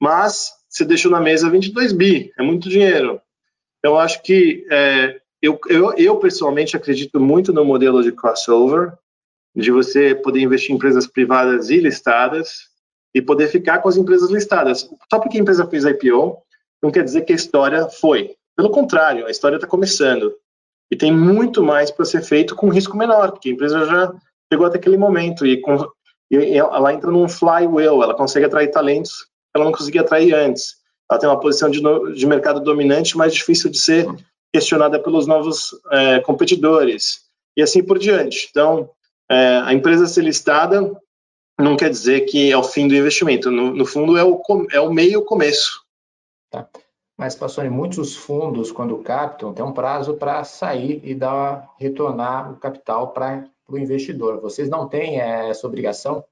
mas 0.00 0.50
você 0.76 0.84
deixou 0.84 1.10
na 1.10 1.20
mesa 1.20 1.48
22 1.48 1.92
bi, 1.92 2.32
é 2.38 2.42
muito 2.42 2.68
dinheiro. 2.68 3.18
Eu 3.82 3.96
acho 3.96 4.22
que 4.22 4.66
é, 4.70 5.18
eu, 5.40 5.58
eu, 5.68 5.94
eu 5.94 6.16
pessoalmente 6.18 6.76
acredito 6.76 7.18
muito 7.18 7.50
no 7.50 7.64
modelo 7.64 8.02
de 8.02 8.12
crossover, 8.12 8.92
de 9.54 9.70
você 9.70 10.14
poder 10.14 10.40
investir 10.40 10.72
em 10.72 10.74
empresas 10.74 11.06
privadas 11.06 11.70
e 11.70 11.78
listadas 11.78 12.68
e 13.14 13.22
poder 13.22 13.48
ficar 13.48 13.78
com 13.78 13.88
as 13.88 13.96
empresas 13.96 14.30
listadas. 14.30 14.86
Só 15.10 15.18
porque 15.18 15.38
a 15.38 15.40
empresa 15.40 15.66
fez 15.66 15.86
IPO, 15.86 16.36
não 16.82 16.90
quer 16.90 17.04
dizer 17.04 17.22
que 17.22 17.32
a 17.32 17.36
história 17.36 17.88
foi. 17.88 18.34
Pelo 18.54 18.68
contrário, 18.68 19.26
a 19.26 19.30
história 19.30 19.56
está 19.56 19.66
começando. 19.66 20.34
E 20.90 20.96
tem 20.96 21.10
muito 21.10 21.62
mais 21.62 21.90
para 21.90 22.04
ser 22.04 22.22
feito 22.22 22.54
com 22.54 22.68
risco 22.68 22.98
menor, 22.98 23.32
porque 23.32 23.48
a 23.48 23.52
empresa 23.52 23.86
já 23.86 24.14
chegou 24.52 24.66
até 24.66 24.76
aquele 24.76 24.98
momento 24.98 25.46
e, 25.46 25.58
com, 25.58 25.78
e 26.30 26.58
ela 26.58 26.92
entra 26.92 27.10
num 27.10 27.26
flywheel, 27.26 28.02
ela 28.02 28.14
consegue 28.14 28.44
atrair 28.44 28.70
talentos 28.70 29.26
ela 29.56 29.64
não 29.64 29.72
conseguia 29.72 30.02
atrair 30.02 30.34
antes. 30.34 30.76
Ela 31.10 31.20
tem 31.20 31.28
uma 31.28 31.40
posição 31.40 31.70
de, 31.70 31.80
de 32.14 32.26
mercado 32.26 32.60
dominante 32.60 33.16
mais 33.16 33.34
difícil 33.34 33.70
de 33.70 33.78
ser 33.78 34.06
questionada 34.52 34.98
pelos 34.98 35.26
novos 35.26 35.74
é, 35.90 36.20
competidores 36.20 37.26
e 37.56 37.62
assim 37.62 37.82
por 37.82 37.98
diante. 37.98 38.48
Então, 38.50 38.90
é, 39.30 39.58
a 39.64 39.72
empresa 39.72 40.06
ser 40.06 40.22
listada 40.22 40.94
não 41.58 41.76
quer 41.76 41.90
dizer 41.90 42.22
que 42.22 42.50
é 42.50 42.56
o 42.56 42.62
fim 42.62 42.86
do 42.86 42.94
investimento. 42.94 43.50
No, 43.50 43.74
no 43.74 43.86
fundo, 43.86 44.16
é 44.16 44.24
o, 44.24 44.40
é 44.70 44.80
o 44.80 44.92
meio 44.92 45.22
começo. 45.22 45.82
Tá. 46.50 46.68
Mas, 47.18 47.34
Passoni, 47.34 47.70
muitos 47.70 48.14
fundos, 48.14 48.70
quando 48.70 48.98
captam, 48.98 49.54
tem 49.54 49.64
um 49.64 49.72
prazo 49.72 50.14
para 50.14 50.44
sair 50.44 51.00
e 51.02 51.14
dar, 51.14 51.70
retornar 51.78 52.52
o 52.52 52.56
capital 52.56 53.12
para 53.12 53.48
o 53.66 53.78
investidor. 53.78 54.38
Vocês 54.40 54.68
não 54.68 54.86
têm 54.86 55.18
é, 55.18 55.48
essa 55.48 55.66
obrigação? 55.66 56.22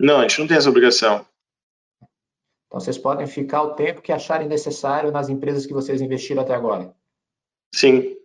Não, 0.00 0.18
a 0.18 0.22
gente 0.22 0.40
não 0.40 0.48
tem 0.48 0.56
essa 0.56 0.68
obrigação. 0.68 1.24
Então, 2.72 2.80
vocês 2.80 2.96
podem 2.96 3.26
ficar 3.26 3.62
o 3.64 3.74
tempo 3.74 4.00
que 4.00 4.10
acharem 4.10 4.48
necessário 4.48 5.12
nas 5.12 5.28
empresas 5.28 5.66
que 5.66 5.74
vocês 5.74 6.00
investiram 6.00 6.40
até 6.40 6.54
agora? 6.54 6.96
Sim. 7.74 8.16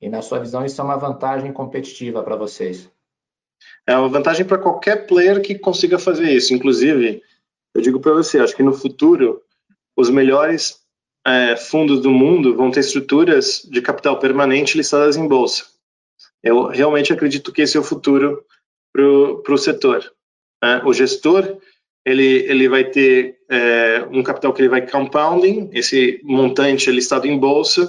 E, 0.00 0.08
na 0.08 0.22
sua 0.22 0.38
visão, 0.38 0.64
isso 0.64 0.80
é 0.80 0.84
uma 0.84 0.96
vantagem 0.96 1.52
competitiva 1.52 2.22
para 2.22 2.36
vocês? 2.36 2.90
É 3.86 3.94
uma 3.94 4.08
vantagem 4.08 4.46
para 4.46 4.56
qualquer 4.56 5.06
player 5.06 5.42
que 5.42 5.58
consiga 5.58 5.98
fazer 5.98 6.32
isso. 6.32 6.54
Inclusive, 6.54 7.22
eu 7.74 7.82
digo 7.82 8.00
para 8.00 8.14
você, 8.14 8.38
acho 8.38 8.56
que 8.56 8.62
no 8.62 8.72
futuro 8.72 9.42
os 9.94 10.08
melhores 10.08 10.82
é, 11.26 11.54
fundos 11.54 12.00
do 12.00 12.10
mundo 12.10 12.56
vão 12.56 12.70
ter 12.70 12.80
estruturas 12.80 13.60
de 13.70 13.82
capital 13.82 14.18
permanente 14.18 14.74
listadas 14.74 15.18
em 15.18 15.28
bolsa. 15.28 15.66
Eu 16.42 16.68
realmente 16.68 17.12
acredito 17.12 17.52
que 17.52 17.60
esse 17.60 17.76
é 17.76 17.80
o 17.80 17.84
futuro 17.84 18.42
para 18.90 19.52
o 19.52 19.58
setor. 19.58 20.10
Né? 20.62 20.80
O 20.86 20.94
gestor 20.94 21.58
ele, 22.08 22.50
ele 22.50 22.68
vai 22.68 22.84
ter 22.84 23.38
é, 23.48 24.06
um 24.10 24.22
capital 24.22 24.52
que 24.52 24.62
ele 24.62 24.68
vai 24.68 24.88
compounding, 24.88 25.70
esse 25.72 26.20
montante 26.24 26.88
é 26.88 26.92
listado 26.92 27.26
em 27.26 27.38
bolsa, 27.38 27.88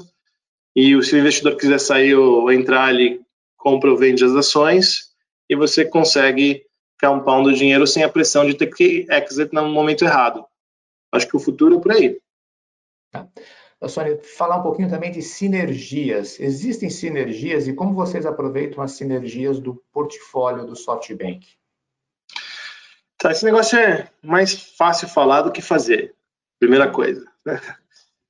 e 0.76 1.02
se 1.04 1.16
o 1.16 1.20
investidor 1.20 1.56
quiser 1.56 1.80
sair 1.80 2.16
ou 2.16 2.52
entrar, 2.52 2.94
ele 2.94 3.22
compra 3.58 3.90
ou 3.90 3.98
vende 3.98 4.24
as 4.24 4.34
ações, 4.34 5.10
e 5.50 5.56
você 5.56 5.86
consegue 5.86 6.64
compound 7.02 7.50
o 7.50 7.54
dinheiro 7.54 7.88
sem 7.88 8.04
a 8.04 8.10
pressão 8.10 8.46
de 8.46 8.56
ter 8.56 8.68
que 8.68 9.06
exit 9.10 9.54
no 9.54 9.70
momento 9.70 10.04
errado. 10.04 10.46
Acho 11.12 11.28
que 11.28 11.38
o 11.38 11.40
futuro 11.40 11.78
é 11.78 11.82
por 11.82 11.92
aí. 11.92 12.20
Tá. 13.12 13.28
Sônia, 13.88 14.20
falar 14.22 14.58
um 14.58 14.64
pouquinho 14.64 14.90
também 14.90 15.10
de 15.10 15.22
sinergias. 15.22 16.38
Existem 16.40 16.90
sinergias 16.90 17.68
e 17.68 17.74
como 17.74 17.96
vocês 17.96 18.26
aproveitam 18.26 18.84
as 18.84 18.92
sinergias 18.92 19.60
do 19.60 19.82
portfólio 19.94 20.66
do 20.66 20.76
SoftBank? 20.76 21.48
Tá, 23.20 23.32
esse 23.32 23.44
negócio 23.44 23.78
é 23.78 24.08
mais 24.24 24.54
fácil 24.54 25.10
falar 25.10 25.42
do 25.42 25.52
que 25.52 25.62
fazer, 25.62 26.16
primeira 26.58 26.90
coisa. 26.90 27.26
Né? 27.46 27.62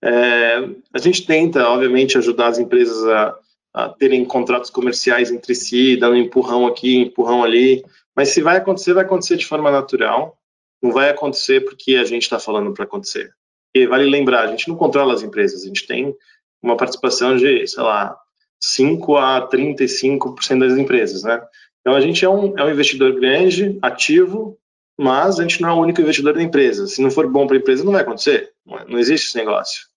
É, 0.02 0.58
a 0.94 0.98
gente 0.98 1.28
tenta, 1.28 1.70
obviamente, 1.70 2.18
ajudar 2.18 2.48
as 2.48 2.58
empresas 2.58 3.06
a, 3.06 3.38
a, 3.74 3.90
terem 3.90 4.26
contratos 4.26 4.72
comerciais 4.72 5.30
entre 5.30 5.54
si, 5.54 5.96
dando 5.96 6.18
empurrão 6.18 6.66
aqui, 6.66 6.96
empurrão 6.98 7.44
ali, 7.44 7.86
mas 8.16 8.30
se 8.30 8.42
vai 8.42 8.58
acontecer, 8.58 8.94
vai 8.94 9.04
acontecer 9.06 9.38
de 9.38 9.46
forma 9.46 9.70
natural, 9.70 10.36
não 10.82 10.92
vai 10.92 11.10
acontecer 11.10 11.62
porque 11.62 11.96
a 11.96 12.04
gente 12.04 12.24
está 12.24 12.40
falando 12.40 12.74
para 12.74 12.86
acontecer. 12.86 13.32
E 13.76 13.86
vale 13.86 14.10
lembrar, 14.10 14.46
a 14.46 14.48
gente 14.48 14.68
não 14.68 14.76
controla 14.76 15.14
as 15.14 15.22
empresas, 15.22 15.64
a 15.64 15.68
gente 15.68 15.86
tem 15.86 16.16
uma 16.64 16.76
participação 16.76 17.38
de, 17.38 17.68
sei 17.68 17.84
lá, 17.84 18.18
5 18.60 19.18
a 19.18 19.48
35% 19.48 20.60
das 20.60 20.78
empresas, 20.78 21.24
né? 21.24 21.42
Então 21.80 21.94
a 21.94 22.02
gente 22.02 22.26
é 22.26 22.30
um, 22.30 22.58
é 22.58 22.64
um 22.64 22.72
investidor 22.72 23.14
grande, 23.14 23.78
ativo, 23.82 24.59
mas 25.00 25.40
a 25.40 25.44
gente 25.44 25.62
não 25.62 25.70
é 25.70 25.74
o 25.74 25.82
único 25.82 26.02
investidor 26.02 26.34
da 26.34 26.44
empresa. 26.44 26.88
Se 26.88 27.02
não 27.02 27.10
for 27.10 27.28
bom 27.28 27.48
para 27.48 27.58
a 27.58 27.60
empresa, 27.60 27.84
não 27.84 27.92
vai 27.92 28.02
acontecer. 28.02 28.52
Não, 28.66 28.86
não 28.88 29.00
existe 29.00 29.28
esse 29.28 29.38
negócio. 29.38 29.88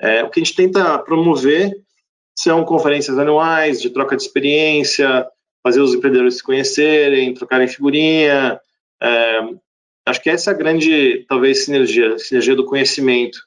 É, 0.00 0.22
o 0.22 0.30
que 0.30 0.40
a 0.40 0.44
gente 0.44 0.54
tenta 0.54 0.98
promover 0.98 1.72
são 2.38 2.64
conferências 2.64 3.18
anuais 3.18 3.80
de 3.80 3.90
troca 3.90 4.16
de 4.16 4.22
experiência, 4.22 5.26
fazer 5.62 5.80
os 5.80 5.94
empreendedores 5.94 6.36
se 6.36 6.42
conhecerem, 6.42 7.32
trocarem 7.34 7.66
figurinha, 7.66 8.60
é, 9.02 9.40
Acho 10.06 10.22
que 10.22 10.30
essa 10.30 10.52
é 10.52 10.54
a 10.54 10.56
grande, 10.56 11.26
talvez, 11.28 11.64
sinergia, 11.64 12.16
sinergia 12.16 12.54
do 12.54 12.64
conhecimento. 12.64 13.38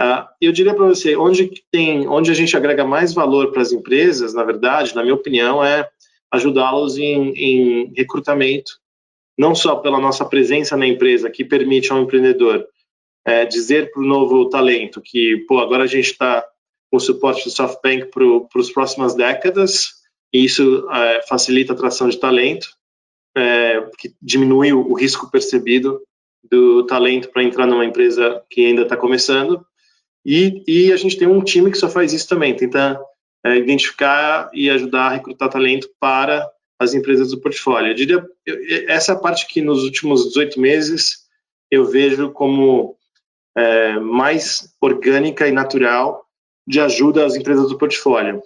Uh, 0.00 0.24
eu 0.40 0.50
diria 0.50 0.74
para 0.74 0.86
você, 0.86 1.14
onde 1.14 1.50
tem, 1.70 2.08
onde 2.08 2.30
a 2.30 2.34
gente 2.34 2.56
agrega 2.56 2.86
mais 2.86 3.12
valor 3.12 3.52
para 3.52 3.60
as 3.60 3.70
empresas, 3.70 4.32
na 4.32 4.42
verdade, 4.42 4.94
na 4.94 5.02
minha 5.02 5.14
opinião, 5.14 5.62
é 5.62 5.86
ajudá-los 6.32 6.96
em, 6.96 7.32
em, 7.32 7.92
recrutamento, 7.94 8.72
não 9.38 9.54
só 9.54 9.76
pela 9.76 10.00
nossa 10.00 10.24
presença 10.24 10.76
na 10.76 10.86
empresa, 10.86 11.30
que 11.30 11.44
permite 11.44 11.92
ao 11.92 12.00
empreendedor 12.00 12.66
é, 13.26 13.44
dizer 13.44 13.90
para 13.92 14.02
o 14.02 14.06
novo 14.06 14.48
talento 14.48 15.00
que, 15.00 15.44
pô, 15.48 15.58
agora 15.58 15.84
a 15.84 15.86
gente 15.86 16.10
está 16.10 16.44
com 16.90 16.96
o 16.96 17.00
suporte 17.00 17.44
do 17.44 17.50
SoftBank 17.50 18.10
para 18.10 18.60
as 18.60 18.70
próximas 18.70 19.14
décadas, 19.14 20.00
e 20.32 20.44
isso 20.44 20.88
é, 20.90 21.22
facilita 21.26 21.72
a 21.72 21.74
atração 21.74 22.08
de 22.08 22.18
talento, 22.18 22.68
é, 23.36 23.80
que 23.98 24.12
diminui 24.20 24.72
o, 24.72 24.90
o, 24.90 24.94
risco 24.94 25.30
percebido 25.30 26.02
do 26.42 26.84
talento 26.84 27.28
para 27.28 27.44
entrar 27.44 27.66
numa 27.66 27.84
empresa 27.84 28.42
que 28.50 28.66
ainda 28.66 28.82
está 28.82 28.96
começando. 28.96 29.64
E, 30.26 30.64
e, 30.66 30.92
a 30.92 30.96
gente 30.96 31.16
tem 31.16 31.28
um 31.28 31.42
time 31.42 31.70
que 31.70 31.78
só 31.78 31.88
faz 31.88 32.12
isso 32.12 32.28
também, 32.28 32.54
tenta 32.56 33.00
é, 33.44 33.56
identificar 33.56 34.50
e 34.52 34.68
ajudar 34.68 35.06
a 35.06 35.10
recrutar 35.10 35.48
talento 35.48 35.88
para 35.98 36.50
as 36.80 36.94
empresas 36.94 37.30
do 37.30 37.40
portfólio. 37.40 37.90
Eu 37.90 37.94
diria, 37.94 38.26
essa 38.88 39.12
é 39.12 39.14
a 39.14 39.18
parte 39.18 39.46
que 39.46 39.60
nos 39.60 39.84
últimos 39.84 40.28
18 40.28 40.58
meses 40.58 41.28
eu 41.70 41.84
vejo 41.84 42.32
como 42.32 42.96
é, 43.56 43.98
mais 43.98 44.74
orgânica 44.80 45.46
e 45.46 45.52
natural 45.52 46.24
de 46.66 46.80
ajuda 46.80 47.26
às 47.26 47.36
empresas 47.36 47.68
do 47.68 47.76
portfólio, 47.76 48.42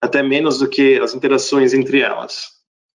até 0.00 0.22
menos 0.22 0.58
do 0.58 0.68
que 0.68 0.98
as 0.98 1.14
interações 1.14 1.74
entre 1.74 2.00
elas. 2.00 2.46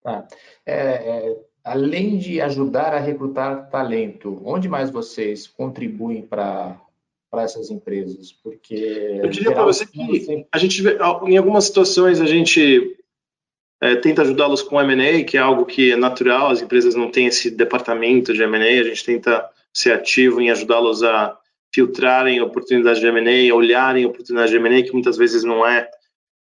Tá. 0.03 0.27
É, 0.65 0.75
é, 0.75 1.37
além 1.63 2.17
de 2.17 2.41
ajudar 2.41 2.95
a 2.95 2.99
recrutar 2.99 3.69
talento, 3.69 4.41
onde 4.43 4.71
mais 4.71 4.91
vocês 4.91 5.47
contribuem 5.47 6.23
para 6.23 6.81
para 7.31 7.45
essas 7.45 7.71
empresas? 7.71 8.31
Porque 8.31 8.75
eu 8.75 9.29
diria 9.29 9.53
para 9.53 9.65
você 9.65 9.87
que 9.87 10.47
a 10.53 10.59
gente 10.59 10.83
em 11.27 11.37
algumas 11.39 11.65
situações 11.65 12.21
a 12.21 12.27
gente 12.27 13.02
é, 13.83 13.97
tenta 13.97 14.23
ajudá-los 14.23 14.63
com 14.63 14.81
M&A, 14.81 15.25
que 15.25 15.37
é 15.37 15.41
algo 15.41 15.67
que 15.67 15.91
é 15.91 15.97
natural. 15.97 16.51
As 16.51 16.63
empresas 16.63 16.95
não 16.95 17.11
têm 17.11 17.27
esse 17.27 17.51
departamento 17.51 18.33
de 18.33 18.41
M&A. 18.41 18.81
A 18.81 18.85
gente 18.85 19.05
tenta 19.05 19.45
ser 19.75 19.93
ativo 19.93 20.41
em 20.41 20.53
ajudá-los 20.53 21.03
a 21.03 21.37
filtrarem 21.75 22.41
oportunidades 22.41 23.01
de 23.01 23.09
M&A, 23.09 23.53
olharem 23.53 24.07
oportunidades 24.07 24.53
de 24.53 24.57
M&A 24.57 24.85
que 24.85 24.93
muitas 24.93 25.17
vezes 25.17 25.43
não 25.43 25.67
é 25.67 25.91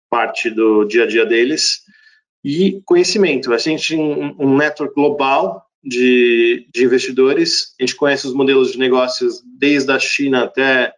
parte 0.09 0.49
do 0.49 0.83
dia 0.85 1.03
a 1.03 1.07
dia 1.07 1.27
deles 1.27 1.83
e 2.43 2.81
conhecimento. 2.83 3.53
A 3.53 3.57
gente 3.59 3.89
tem 3.95 4.35
um, 4.39 4.57
network 4.57 4.95
global 4.95 5.63
de, 5.83 6.65
de, 6.73 6.85
investidores, 6.85 7.75
a 7.79 7.83
gente 7.83 7.95
conhece 7.95 8.25
os 8.25 8.33
modelos 8.33 8.71
de 8.71 8.79
negócios 8.79 9.43
desde 9.59 9.91
a 9.91 9.99
China 9.99 10.45
até, 10.45 10.91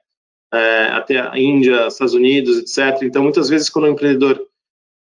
é, 0.53 0.83
até 0.91 1.19
a 1.19 1.37
Índia, 1.37 1.87
Estados 1.87 2.13
Unidos, 2.13 2.59
etc. 2.59 3.03
Então, 3.03 3.23
muitas 3.23 3.49
vezes, 3.49 3.69
quando 3.69 3.85
o 3.85 3.89
empreendedor 3.89 4.49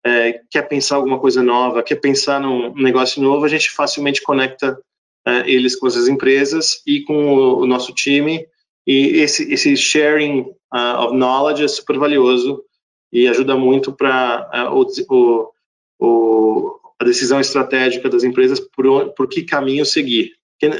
é, 0.08 0.42
quer 0.50 0.62
pensar 0.64 0.96
alguma 0.96 1.20
coisa 1.20 1.44
nova, 1.44 1.84
quer 1.84 1.98
pensar 1.98 2.40
num 2.40 2.74
negócio 2.76 3.22
novo, 3.22 3.44
a 3.44 3.50
gente 3.50 3.70
facilmente 3.70 4.22
conecta 4.22 4.80
é, 5.28 5.50
eles 5.52 5.76
com 5.76 5.86
essas 5.86 6.08
empresas 6.08 6.82
e 6.88 7.02
com 7.02 7.36
o, 7.36 7.62
o 7.62 7.66
nosso 7.68 7.94
time. 7.94 8.48
E 8.86 9.20
esse, 9.20 9.52
esse 9.52 9.76
sharing 9.76 10.44
uh, 10.74 11.06
of 11.06 11.16
knowledge 11.16 11.62
é 11.62 11.68
super 11.68 11.98
valioso 11.98 12.64
e 13.12 13.28
ajuda 13.28 13.58
muito 13.58 13.92
para 13.92 14.70
uh, 14.72 14.86
o, 15.10 15.52
o, 16.00 16.80
a 16.98 17.04
decisão 17.04 17.42
estratégica 17.42 18.10
das 18.10 18.24
empresas 18.24 18.62
por, 18.62 19.10
por 19.10 19.28
que 19.28 19.44
caminho 19.44 19.86
seguir. 19.86 20.32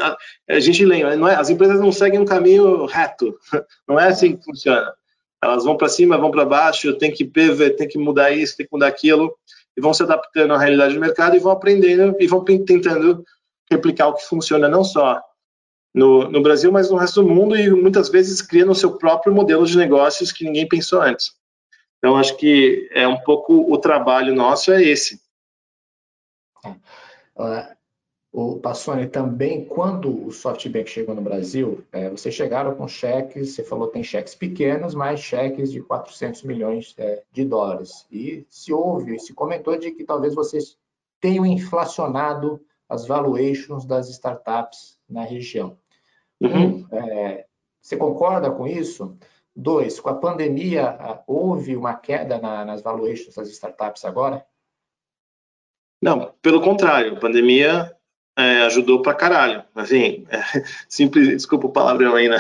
A, 0.02 0.18
a, 0.56 0.60
gente 0.62 0.86
lembra, 0.86 1.18
não 1.18 1.28
é, 1.28 1.36
as 1.36 1.50
empresas 1.50 1.82
não 1.82 1.92
seguem 1.92 2.20
um 2.20 2.26
caminho 2.26 2.86
reto, 2.86 3.38
não 3.86 4.00
é 4.00 4.08
assim 4.08 4.38
que 4.38 4.46
funciona. 4.46 4.94
Elas 5.44 5.64
vão 5.64 5.78
para 5.78 5.90
cima, 5.90 6.18
vão 6.18 6.32
para 6.32 6.46
baixo, 6.46 6.98
tem 6.98 7.12
que 7.12 7.24
pivot, 7.24 7.76
tem 7.76 7.88
que 7.88 7.98
mudar 7.98 8.32
isso, 8.32 8.58
tem 8.58 8.66
que 8.66 8.74
mudar 8.74 8.88
aquilo, 8.88 9.36
e 9.76 9.82
vão 9.82 9.94
se 9.94 10.04
adaptando 10.04 10.54
à 10.54 10.58
realidade 10.58 10.96
do 10.96 11.00
mercado 11.00 11.36
e 11.36 11.40
vão 11.40 11.52
aprendendo 11.52 12.16
e 12.20 12.28
vão 12.28 12.44
tentando 12.44 13.24
replicar 13.70 14.08
o 14.08 14.14
que 14.14 14.26
funciona 14.26 14.68
não 14.68 14.84
só 14.84 15.22
no, 15.94 16.30
no 16.30 16.42
Brasil, 16.42 16.72
mas 16.72 16.90
no 16.90 16.98
resto 16.98 17.22
do 17.22 17.30
mundo 17.30 17.56
e 17.56 17.70
muitas 17.70 18.10
vezes 18.10 18.42
criando 18.42 18.72
o 18.72 18.76
seu 18.76 18.98
próprio 18.98 19.34
modelo 19.34 19.66
de 19.66 19.78
negócios 19.78 20.32
que 20.32 20.44
ninguém 20.44 20.68
pensou 20.68 21.02
antes. 21.02 21.32
Então, 21.98 22.18
acho 22.18 22.38
que 22.38 22.88
é 22.92 23.08
um 23.08 23.20
pouco 23.20 23.72
o 23.72 23.78
trabalho 23.78 24.36
nosso 24.36 24.72
é 24.72 24.82
esse. 24.82 25.20
Uh, 27.36 27.77
o 28.32 28.60
Passoni, 28.60 29.08
também, 29.08 29.66
quando 29.66 30.28
o 30.28 30.32
SoftBank 30.32 30.90
chegou 30.90 31.16
no 31.16 31.22
Brasil, 31.22 31.84
é, 31.92 32.10
vocês 32.10 32.36
chegaram 32.36 32.76
com 32.76 32.88
cheques, 32.88 33.56
você 33.56 33.64
falou 33.64 33.88
que 33.88 33.94
tem 33.94 34.04
cheques 34.04 34.36
pequenos, 34.36 34.94
mas 34.94 35.22
cheques 35.22 35.72
de 35.72 35.82
400 35.82 36.44
milhões 36.44 36.94
é, 36.98 37.24
de 37.32 37.46
dólares. 37.46 38.06
E 38.12 38.46
se 38.50 38.74
houve, 38.74 39.18
se 39.20 39.34
comentou 39.34 39.78
de 39.78 39.92
que 39.92 40.04
talvez 40.04 40.36
vocês 40.36 40.78
tenham 41.20 41.46
inflacionado 41.46 42.62
as 42.88 43.08
valuations 43.08 43.86
das 43.86 44.10
startups 44.10 45.00
na 45.10 45.24
região. 45.24 45.78
Uhum. 46.40 46.86
Um, 46.92 46.96
é, 46.96 47.46
você 47.82 47.98
concorda 47.98 48.52
com 48.52 48.68
isso? 48.68 49.18
Dois, 49.56 50.00
com 50.00 50.10
a 50.10 50.16
pandemia, 50.16 51.24
houve 51.26 51.76
uma 51.76 51.96
queda 51.96 52.38
na, 52.38 52.64
nas 52.64 52.82
valuations 52.82 53.34
das 53.34 53.50
startups 53.50 54.06
agora? 54.06 54.46
Não, 56.00 56.32
pelo 56.42 56.62
contrário, 56.62 57.14
a 57.14 57.20
pandemia 57.20 57.97
é, 58.38 58.62
ajudou 58.62 59.02
pra 59.02 59.16
caralho. 59.16 59.64
Assim, 59.74 60.26
é, 60.30 60.42
simples, 60.88 61.28
desculpa 61.30 61.68
o 61.68 61.72
palavrão 61.72 62.16
aí, 62.16 62.30
né? 62.30 62.38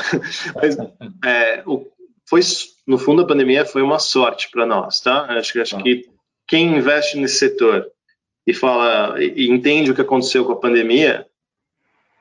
Mas 0.56 0.78
é, 1.26 1.64
o, 1.66 1.86
foi, 2.26 2.42
no 2.86 3.00
fundo, 3.00 3.24
a 3.24 3.28
pandemia 3.28 3.66
foi 3.66 3.82
uma 3.82 3.98
sorte 3.98 4.50
para 4.52 4.66
nós, 4.66 5.02
tá? 5.02 5.26
Acho, 5.38 5.60
acho 5.60 5.78
que 5.80 6.08
quem 6.48 6.78
investe 6.78 7.18
nesse 7.18 7.40
setor 7.40 7.92
e 8.46 8.54
fala 8.54 9.22
e 9.22 9.50
entende 9.50 9.92
o 9.92 9.96
que 9.96 10.02
aconteceu 10.02 10.46
com 10.46 10.54
a 10.54 10.60
pandemia 10.60 11.28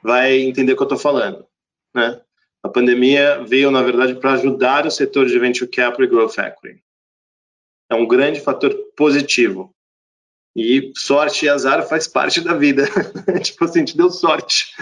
vai 0.03 0.39
entender 0.39 0.72
o 0.72 0.77
que 0.77 0.83
eu 0.83 0.87
estou 0.87 0.99
falando, 0.99 1.47
né? 1.95 2.20
A 2.62 2.68
pandemia 2.68 3.45
veio, 3.45 3.70
na 3.70 3.83
verdade, 3.83 4.16
para 4.16 4.33
ajudar 4.33 4.87
o 4.87 4.91
setor 4.91 5.27
de 5.27 5.39
venture 5.39 5.70
capital 5.70 6.05
e 6.05 6.09
growth 6.09 6.39
equity. 6.39 6.83
É 7.89 7.95
um 7.95 8.07
grande 8.07 8.41
fator 8.41 8.74
positivo. 8.97 9.72
E 10.57 10.91
sorte 10.97 11.45
e 11.45 11.49
azar 11.51 11.87
faz 11.87 12.09
parte 12.09 12.41
da 12.41 12.55
vida. 12.55 12.89
tipo 13.45 13.63
assim, 13.63 13.81
a 13.81 13.85
gente 13.85 13.97
deu 13.97 14.09
sorte. 14.09 14.73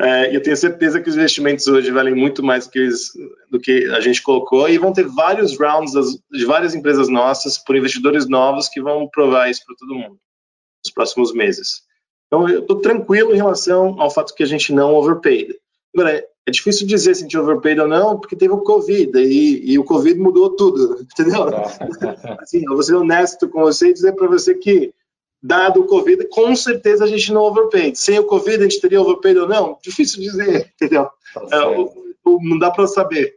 É, 0.00 0.34
eu 0.34 0.42
tenho 0.42 0.56
certeza 0.56 1.02
que 1.02 1.10
os 1.10 1.16
investimentos 1.16 1.66
hoje 1.66 1.90
valem 1.90 2.14
muito 2.14 2.42
mais 2.42 2.66
do 2.66 2.72
que, 2.72 2.78
eles, 2.78 3.12
do 3.50 3.60
que 3.60 3.84
a 3.90 4.00
gente 4.00 4.22
colocou 4.22 4.66
e 4.70 4.78
vão 4.78 4.90
ter 4.90 5.06
vários 5.06 5.58
rounds 5.58 5.92
das, 5.92 6.18
de 6.32 6.46
várias 6.46 6.74
empresas 6.74 7.10
nossas 7.10 7.58
por 7.58 7.76
investidores 7.76 8.26
novos 8.26 8.68
que 8.68 8.80
vão 8.80 9.06
provar 9.06 9.50
isso 9.50 9.66
para 9.66 9.76
todo 9.76 9.94
mundo 9.94 10.18
nos 10.82 10.94
próximos 10.94 11.34
meses. 11.34 11.82
Então, 12.26 12.48
eu 12.48 12.60
estou 12.60 12.80
tranquilo 12.80 13.34
em 13.34 13.36
relação 13.36 14.00
ao 14.00 14.10
fato 14.10 14.34
que 14.34 14.42
a 14.42 14.46
gente 14.46 14.72
não 14.72 14.94
overpaid. 14.94 15.54
Agora, 15.94 16.24
é 16.46 16.50
difícil 16.50 16.86
dizer 16.86 17.14
se 17.14 17.20
a 17.20 17.22
gente 17.24 17.36
overpaid 17.36 17.78
ou 17.80 17.88
não, 17.88 18.18
porque 18.18 18.34
teve 18.34 18.54
o 18.54 18.62
Covid 18.62 19.18
e, 19.18 19.72
e 19.72 19.78
o 19.78 19.84
Covid 19.84 20.18
mudou 20.18 20.56
tudo, 20.56 21.00
entendeu? 21.12 21.46
assim, 22.40 22.62
eu 22.64 22.72
vou 22.72 22.82
ser 22.82 22.94
honesto 22.94 23.48
com 23.48 23.60
você 23.60 23.88
e 23.88 23.92
dizer 23.92 24.12
para 24.12 24.28
você 24.28 24.54
que, 24.54 24.94
dado 25.42 25.80
o 25.80 25.86
Covid, 25.86 26.28
com 26.28 26.54
certeza 26.54 27.04
a 27.04 27.06
gente 27.06 27.32
não 27.32 27.42
overpaid. 27.42 27.96
Sem 27.96 28.18
o 28.18 28.26
Covid, 28.26 28.58
a 28.58 28.62
gente 28.68 28.80
teria 28.80 29.00
overpaid 29.00 29.38
ou 29.38 29.48
não? 29.48 29.78
Difícil 29.82 30.20
dizer, 30.20 30.72
entendeu? 30.74 31.08
Tá 31.32 31.46
é, 31.50 31.66
o, 31.66 32.14
o, 32.24 32.38
não 32.42 32.58
dá 32.58 32.70
para 32.70 32.86
saber. 32.86 33.36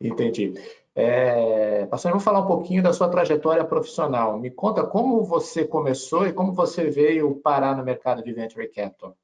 Entendi. 0.00 0.54
É, 0.94 1.84
pastor, 1.86 2.10
vamos 2.10 2.24
falar 2.24 2.40
um 2.40 2.46
pouquinho 2.46 2.82
da 2.82 2.92
sua 2.92 3.08
trajetória 3.08 3.64
profissional. 3.64 4.38
Me 4.38 4.50
conta 4.50 4.82
como 4.82 5.24
você 5.24 5.64
começou 5.64 6.26
e 6.26 6.32
como 6.32 6.52
você 6.52 6.88
veio 6.88 7.34
parar 7.36 7.76
no 7.76 7.84
mercado 7.84 8.22
de 8.22 8.32
venture 8.32 8.66
capital. 8.68 9.14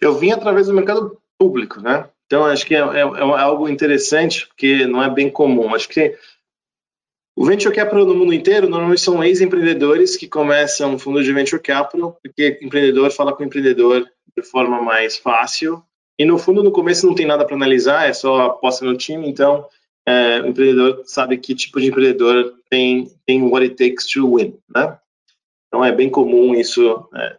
Eu 0.00 0.14
vim 0.14 0.32
através 0.32 0.66
do 0.66 0.74
mercado 0.74 1.20
público, 1.38 1.80
né? 1.80 2.08
Então, 2.26 2.44
acho 2.44 2.66
que 2.66 2.74
é, 2.74 2.80
é, 2.80 3.00
é 3.00 3.40
algo 3.40 3.68
interessante, 3.68 4.48
porque 4.48 4.84
não 4.86 5.02
é 5.02 5.08
bem 5.08 5.30
comum. 5.30 5.72
Acho 5.72 5.88
que 5.88 6.18
o 7.36 7.44
venture 7.44 7.74
capital 7.74 8.06
no 8.06 8.14
mundo 8.14 8.32
inteiro 8.32 8.68
normalmente 8.68 9.02
são 9.02 9.22
ex-empreendedores 9.22 10.16
que 10.16 10.26
começam 10.26 10.94
um 10.94 10.98
fundo 10.98 11.22
de 11.22 11.32
venture 11.32 11.60
capital, 11.60 12.18
porque 12.22 12.58
empreendedor 12.62 13.10
fala 13.10 13.34
com 13.34 13.44
empreendedor 13.44 14.06
de 14.36 14.42
forma 14.42 14.80
mais 14.80 15.16
fácil. 15.18 15.82
E 16.18 16.24
no 16.24 16.38
fundo, 16.38 16.62
no 16.62 16.72
começo 16.72 17.06
não 17.06 17.14
tem 17.14 17.26
nada 17.26 17.44
para 17.44 17.54
analisar, 17.54 18.08
é 18.08 18.12
só 18.12 18.46
aposta 18.46 18.86
no 18.86 18.96
time. 18.96 19.28
Então, 19.28 19.66
é, 20.06 20.40
o 20.40 20.46
empreendedor 20.46 21.02
sabe 21.04 21.36
que 21.36 21.54
tipo 21.54 21.80
de 21.80 21.88
empreendedor 21.88 22.54
tem 22.70 23.10
tem 23.26 23.42
what 23.42 23.62
it 23.62 23.74
takes 23.76 24.06
to 24.06 24.36
win, 24.36 24.56
né? 24.74 24.98
Então 25.66 25.84
é 25.84 25.92
bem 25.92 26.08
comum 26.08 26.54
isso 26.54 27.06
é, 27.14 27.36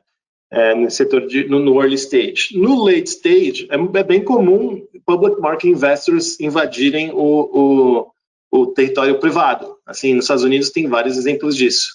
é, 0.52 0.76
no 0.76 0.92
setor 0.92 1.26
de, 1.28 1.48
no, 1.48 1.60
no, 1.60 1.82
early 1.82 1.96
stage. 1.96 2.50
No 2.58 2.84
late 2.84 3.10
stage, 3.10 3.68
é, 3.72 3.76
é, 4.00 4.04
bem 4.04 4.24
comum 4.24 4.86
public 5.06 5.40
market 5.40 5.72
investors 5.72 6.40
invadirem 6.40 7.12
o, 7.12 7.18
o, 7.22 8.12
o, 8.52 8.68
território 8.68 9.18
privado. 9.18 9.77
Assim, 9.88 10.14
nos 10.14 10.26
Estados 10.26 10.44
Unidos 10.44 10.70
tem 10.70 10.88
vários 10.88 11.18
exemplos 11.18 11.56
disso. 11.56 11.94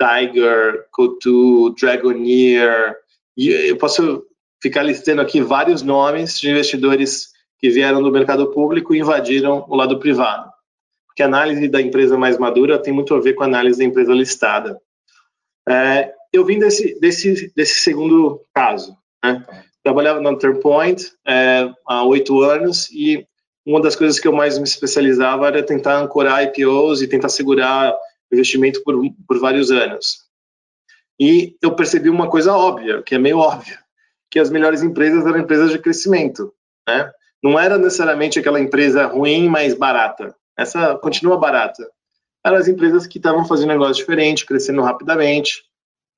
Tiger, 0.00 0.86
Cotu, 0.92 1.74
Dragoneer. 1.78 2.96
E 3.36 3.48
eu 3.48 3.76
posso 3.76 4.24
ficar 4.62 4.82
listando 4.82 5.20
aqui 5.20 5.42
vários 5.42 5.82
nomes 5.82 6.38
de 6.38 6.50
investidores 6.50 7.32
que 7.58 7.68
vieram 7.68 8.02
do 8.02 8.12
mercado 8.12 8.50
público 8.50 8.94
e 8.94 9.00
invadiram 9.00 9.64
o 9.68 9.74
lado 9.74 9.98
privado. 9.98 10.50
Porque 11.06 11.22
a 11.22 11.26
análise 11.26 11.68
da 11.68 11.80
empresa 11.80 12.16
mais 12.16 12.38
madura 12.38 12.78
tem 12.78 12.92
muito 12.92 13.14
a 13.14 13.20
ver 13.20 13.34
com 13.34 13.42
a 13.42 13.46
análise 13.46 13.78
da 13.78 13.84
empresa 13.84 14.12
listada. 14.12 14.80
É, 15.68 16.12
eu 16.32 16.44
vim 16.44 16.58
desse, 16.58 16.98
desse, 17.00 17.52
desse 17.54 17.82
segundo 17.82 18.44
caso. 18.54 18.96
Né? 19.24 19.44
Trabalhava 19.82 20.20
na 20.20 20.36
Turnpoint 20.36 21.12
é, 21.26 21.70
há 21.86 22.04
oito 22.04 22.40
anos 22.40 22.90
e 22.90 23.26
uma 23.66 23.80
das 23.80 23.96
coisas 23.96 24.20
que 24.20 24.28
eu 24.28 24.32
mais 24.32 24.58
me 24.58 24.64
especializava 24.64 25.46
era 25.46 25.62
tentar 25.62 25.98
ancorar 25.98 26.44
IPOs 26.44 27.00
e 27.00 27.08
tentar 27.08 27.28
segurar 27.28 27.94
investimento 28.32 28.82
por, 28.82 29.00
por 29.26 29.38
vários 29.38 29.70
anos. 29.70 30.24
E 31.18 31.56
eu 31.62 31.74
percebi 31.74 32.10
uma 32.10 32.28
coisa 32.28 32.52
óbvia, 32.52 33.02
que 33.02 33.14
é 33.14 33.18
meio 33.18 33.38
óbvia, 33.38 33.78
que 34.30 34.38
as 34.38 34.50
melhores 34.50 34.82
empresas 34.82 35.24
eram 35.24 35.38
empresas 35.38 35.70
de 35.70 35.78
crescimento, 35.78 36.52
né? 36.86 37.10
Não 37.42 37.58
era 37.58 37.78
necessariamente 37.78 38.38
aquela 38.38 38.60
empresa 38.60 39.06
ruim, 39.06 39.48
mas 39.48 39.74
barata. 39.74 40.34
Essa 40.58 40.96
continua 40.96 41.38
barata. 41.38 41.86
Eram 42.44 42.56
as 42.56 42.68
empresas 42.68 43.06
que 43.06 43.18
estavam 43.18 43.44
fazendo 43.44 43.68
negócio 43.68 43.94
diferente, 43.94 44.46
crescendo 44.46 44.82
rapidamente, 44.82 45.62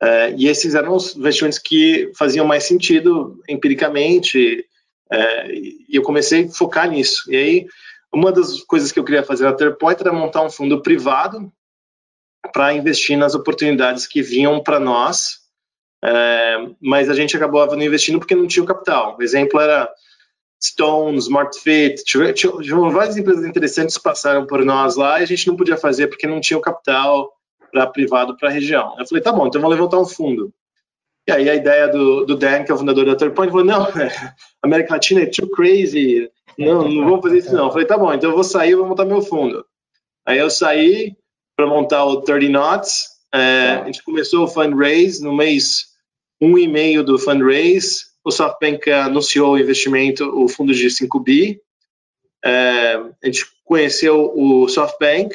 é, 0.00 0.32
e 0.32 0.46
esses 0.46 0.74
eram 0.74 0.94
os 0.94 1.16
investimentos 1.16 1.58
que 1.58 2.10
faziam 2.16 2.46
mais 2.46 2.64
sentido 2.64 3.40
empiricamente, 3.48 4.64
é, 5.10 5.52
e 5.52 5.88
eu 5.90 6.02
comecei 6.02 6.46
a 6.46 6.48
focar 6.50 6.90
nisso. 6.90 7.30
E 7.30 7.36
aí, 7.36 7.66
uma 8.12 8.32
das 8.32 8.60
coisas 8.62 8.92
que 8.92 8.98
eu 8.98 9.04
queria 9.04 9.22
fazer 9.22 9.44
na 9.44 9.52
Terpoint 9.52 10.00
era 10.00 10.12
montar 10.12 10.42
um 10.42 10.50
fundo 10.50 10.82
privado 10.82 11.52
para 12.52 12.72
investir 12.72 13.16
nas 13.16 13.34
oportunidades 13.34 14.06
que 14.06 14.22
vinham 14.22 14.62
para 14.62 14.78
nós, 14.78 15.40
é, 16.04 16.56
mas 16.80 17.10
a 17.10 17.14
gente 17.14 17.36
acabou 17.36 17.66
não 17.66 17.82
investindo 17.82 18.18
porque 18.18 18.34
não 18.34 18.46
tinha 18.46 18.62
o 18.62 18.66
capital. 18.66 19.16
O 19.18 19.22
exemplo 19.22 19.60
era 19.60 19.90
Stone, 20.62 21.18
SmartFit, 21.18 22.02
tiveram 22.04 22.90
várias 22.90 23.16
empresas 23.16 23.44
interessantes 23.44 23.98
passaram 23.98 24.46
por 24.46 24.64
nós 24.64 24.96
lá 24.96 25.20
e 25.20 25.24
a 25.24 25.26
gente 25.26 25.46
não 25.46 25.56
podia 25.56 25.76
fazer 25.76 26.06
porque 26.08 26.26
não 26.26 26.40
tinha 26.40 26.58
o 26.58 26.62
capital 26.62 27.32
para 27.70 27.86
privado 27.86 28.36
para 28.36 28.48
a 28.48 28.52
região. 28.52 28.94
Eu 28.98 29.06
falei, 29.06 29.22
tá 29.22 29.32
bom, 29.32 29.46
então 29.46 29.60
vou 29.60 29.70
levantar 29.70 29.98
um 29.98 30.06
fundo. 30.06 30.52
E 31.28 31.32
aí 31.32 31.50
a 31.50 31.54
ideia 31.54 31.88
do, 31.88 32.24
do 32.24 32.36
Dan, 32.36 32.62
que 32.62 32.70
é 32.70 32.74
o 32.74 32.78
fundador 32.78 33.04
da 33.04 33.16
Turpoint, 33.16 33.50
falou, 33.50 33.66
não, 33.66 33.86
América 34.62 34.94
Latina 34.94 35.22
é 35.22 35.26
too 35.26 35.50
crazy, 35.50 36.30
não, 36.56 36.88
não 36.88 37.08
vou 37.08 37.20
fazer 37.20 37.38
isso 37.38 37.52
não. 37.52 37.66
Eu 37.66 37.70
falei, 37.70 37.86
tá 37.86 37.98
bom, 37.98 38.12
então 38.12 38.30
eu 38.30 38.34
vou 38.34 38.44
sair 38.44 38.70
e 38.70 38.74
vou 38.76 38.86
montar 38.86 39.04
meu 39.04 39.20
fundo. 39.20 39.64
Aí 40.24 40.38
eu 40.38 40.48
saí 40.48 41.16
para 41.56 41.66
montar 41.66 42.04
o 42.04 42.20
30 42.22 42.48
Knots, 42.50 43.08
é, 43.34 43.80
a 43.82 43.84
gente 43.86 44.02
começou 44.02 44.44
o 44.44 44.48
fundraise 44.48 45.22
no 45.22 45.34
mês 45.34 45.86
um 46.40 46.56
e 46.58 46.68
meio 46.68 47.02
do 47.02 47.18
fundraise, 47.18 48.04
o 48.24 48.30
SoftBank 48.30 48.90
anunciou 48.90 49.54
o 49.54 49.58
investimento, 49.58 50.24
o 50.24 50.48
fundo 50.48 50.74
de 50.74 50.90
5 50.90 51.20
bi, 51.20 51.60
é, 52.44 52.94
a 52.94 53.26
gente 53.26 53.46
conheceu 53.64 54.32
o 54.34 54.68
SoftBank, 54.68 55.34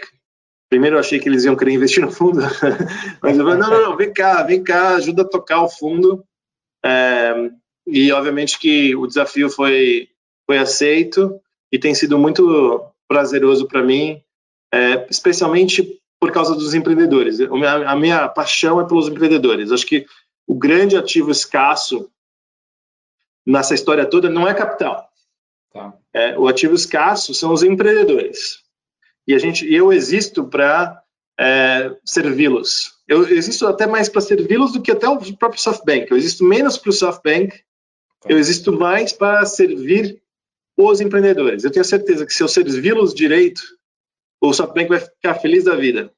Primeiro 0.71 0.95
eu 0.95 1.01
achei 1.01 1.19
que 1.19 1.27
eles 1.27 1.43
iam 1.43 1.57
querer 1.57 1.73
investir 1.73 2.01
no 2.01 2.09
fundo, 2.09 2.39
mas 3.21 3.37
eu 3.37 3.43
falei, 3.43 3.59
não, 3.59 3.69
não, 3.69 3.89
não, 3.89 3.97
vem 3.97 4.13
cá, 4.13 4.41
vem 4.41 4.63
cá, 4.63 4.95
ajuda 4.95 5.23
a 5.23 5.27
tocar 5.27 5.61
o 5.61 5.69
fundo. 5.69 6.23
É, 6.81 7.51
e 7.85 8.09
obviamente 8.13 8.57
que 8.57 8.95
o 8.95 9.05
desafio 9.05 9.49
foi, 9.49 10.07
foi 10.45 10.59
aceito 10.59 11.37
e 11.73 11.77
tem 11.77 11.93
sido 11.93 12.17
muito 12.17 12.85
prazeroso 13.05 13.67
para 13.67 13.83
mim, 13.83 14.23
é, 14.73 15.05
especialmente 15.09 15.99
por 16.17 16.31
causa 16.31 16.55
dos 16.55 16.73
empreendedores. 16.73 17.39
A 17.41 17.95
minha, 17.97 18.29
paixão 18.29 18.79
é 18.79 18.87
pelos 18.87 19.09
empreendedores. 19.09 19.73
Acho 19.73 19.85
que 19.85 20.05
o 20.47 20.55
grande 20.55 20.95
ativo 20.95 21.31
escasso 21.31 22.09
nessa 23.45 23.73
história 23.73 24.05
toda 24.05 24.29
não 24.29 24.47
é 24.47 24.53
capital. 24.53 25.09
Tá. 25.73 25.93
É, 26.13 26.39
o 26.39 26.47
ativo 26.47 26.75
escasso 26.75 27.33
são 27.33 27.51
os 27.51 27.61
empreendedores 27.61 28.61
e 29.27 29.33
a 29.33 29.39
gente, 29.39 29.71
eu 29.71 29.91
existo 29.93 30.45
para 30.45 31.01
é, 31.39 31.95
servi-los. 32.03 32.99
Eu 33.07 33.27
existo 33.27 33.67
até 33.67 33.85
mais 33.87 34.09
para 34.09 34.21
servi-los 34.21 34.73
do 34.73 34.81
que 34.81 34.91
até 34.91 35.07
o 35.07 35.19
próprio 35.37 35.61
SoftBank. 35.61 36.09
Eu 36.09 36.17
existo 36.17 36.43
menos 36.43 36.77
para 36.77 36.89
o 36.89 36.93
SoftBank, 36.93 37.59
eu 38.27 38.37
existo 38.37 38.71
mais 38.71 39.11
para 39.11 39.45
servir 39.45 40.21
os 40.77 41.01
empreendedores. 41.01 41.63
Eu 41.63 41.71
tenho 41.71 41.85
certeza 41.85 42.25
que 42.25 42.33
se 42.33 42.43
eu 42.43 42.47
servi-los 42.47 43.13
direito, 43.13 43.61
o 44.41 44.53
SoftBank 44.53 44.89
vai 44.89 44.99
ficar 44.99 45.35
feliz 45.35 45.63
da 45.63 45.75
vida. 45.75 46.11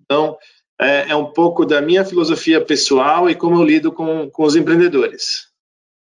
Então, 0.00 0.36
é, 0.80 1.10
é, 1.10 1.16
um 1.16 1.32
pouco 1.32 1.66
da 1.66 1.80
minha 1.80 2.04
filosofia 2.04 2.64
pessoal 2.64 3.28
e 3.28 3.34
como 3.34 3.56
eu 3.56 3.64
lido 3.64 3.92
com, 3.92 4.30
com 4.30 4.44
os 4.44 4.56
empreendedores, 4.56 5.48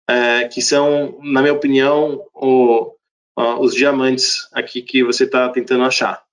é, 0.08 0.48
que 0.48 0.62
são, 0.62 1.20
na 1.24 1.42
minha 1.42 1.54
opinião, 1.54 2.24
o, 2.34 2.94
os 3.60 3.74
diamantes 3.74 4.48
aqui 4.54 4.82
que 4.82 5.04
você 5.04 5.24
está 5.24 5.50
tentando 5.50 5.84
achar. 5.84 6.27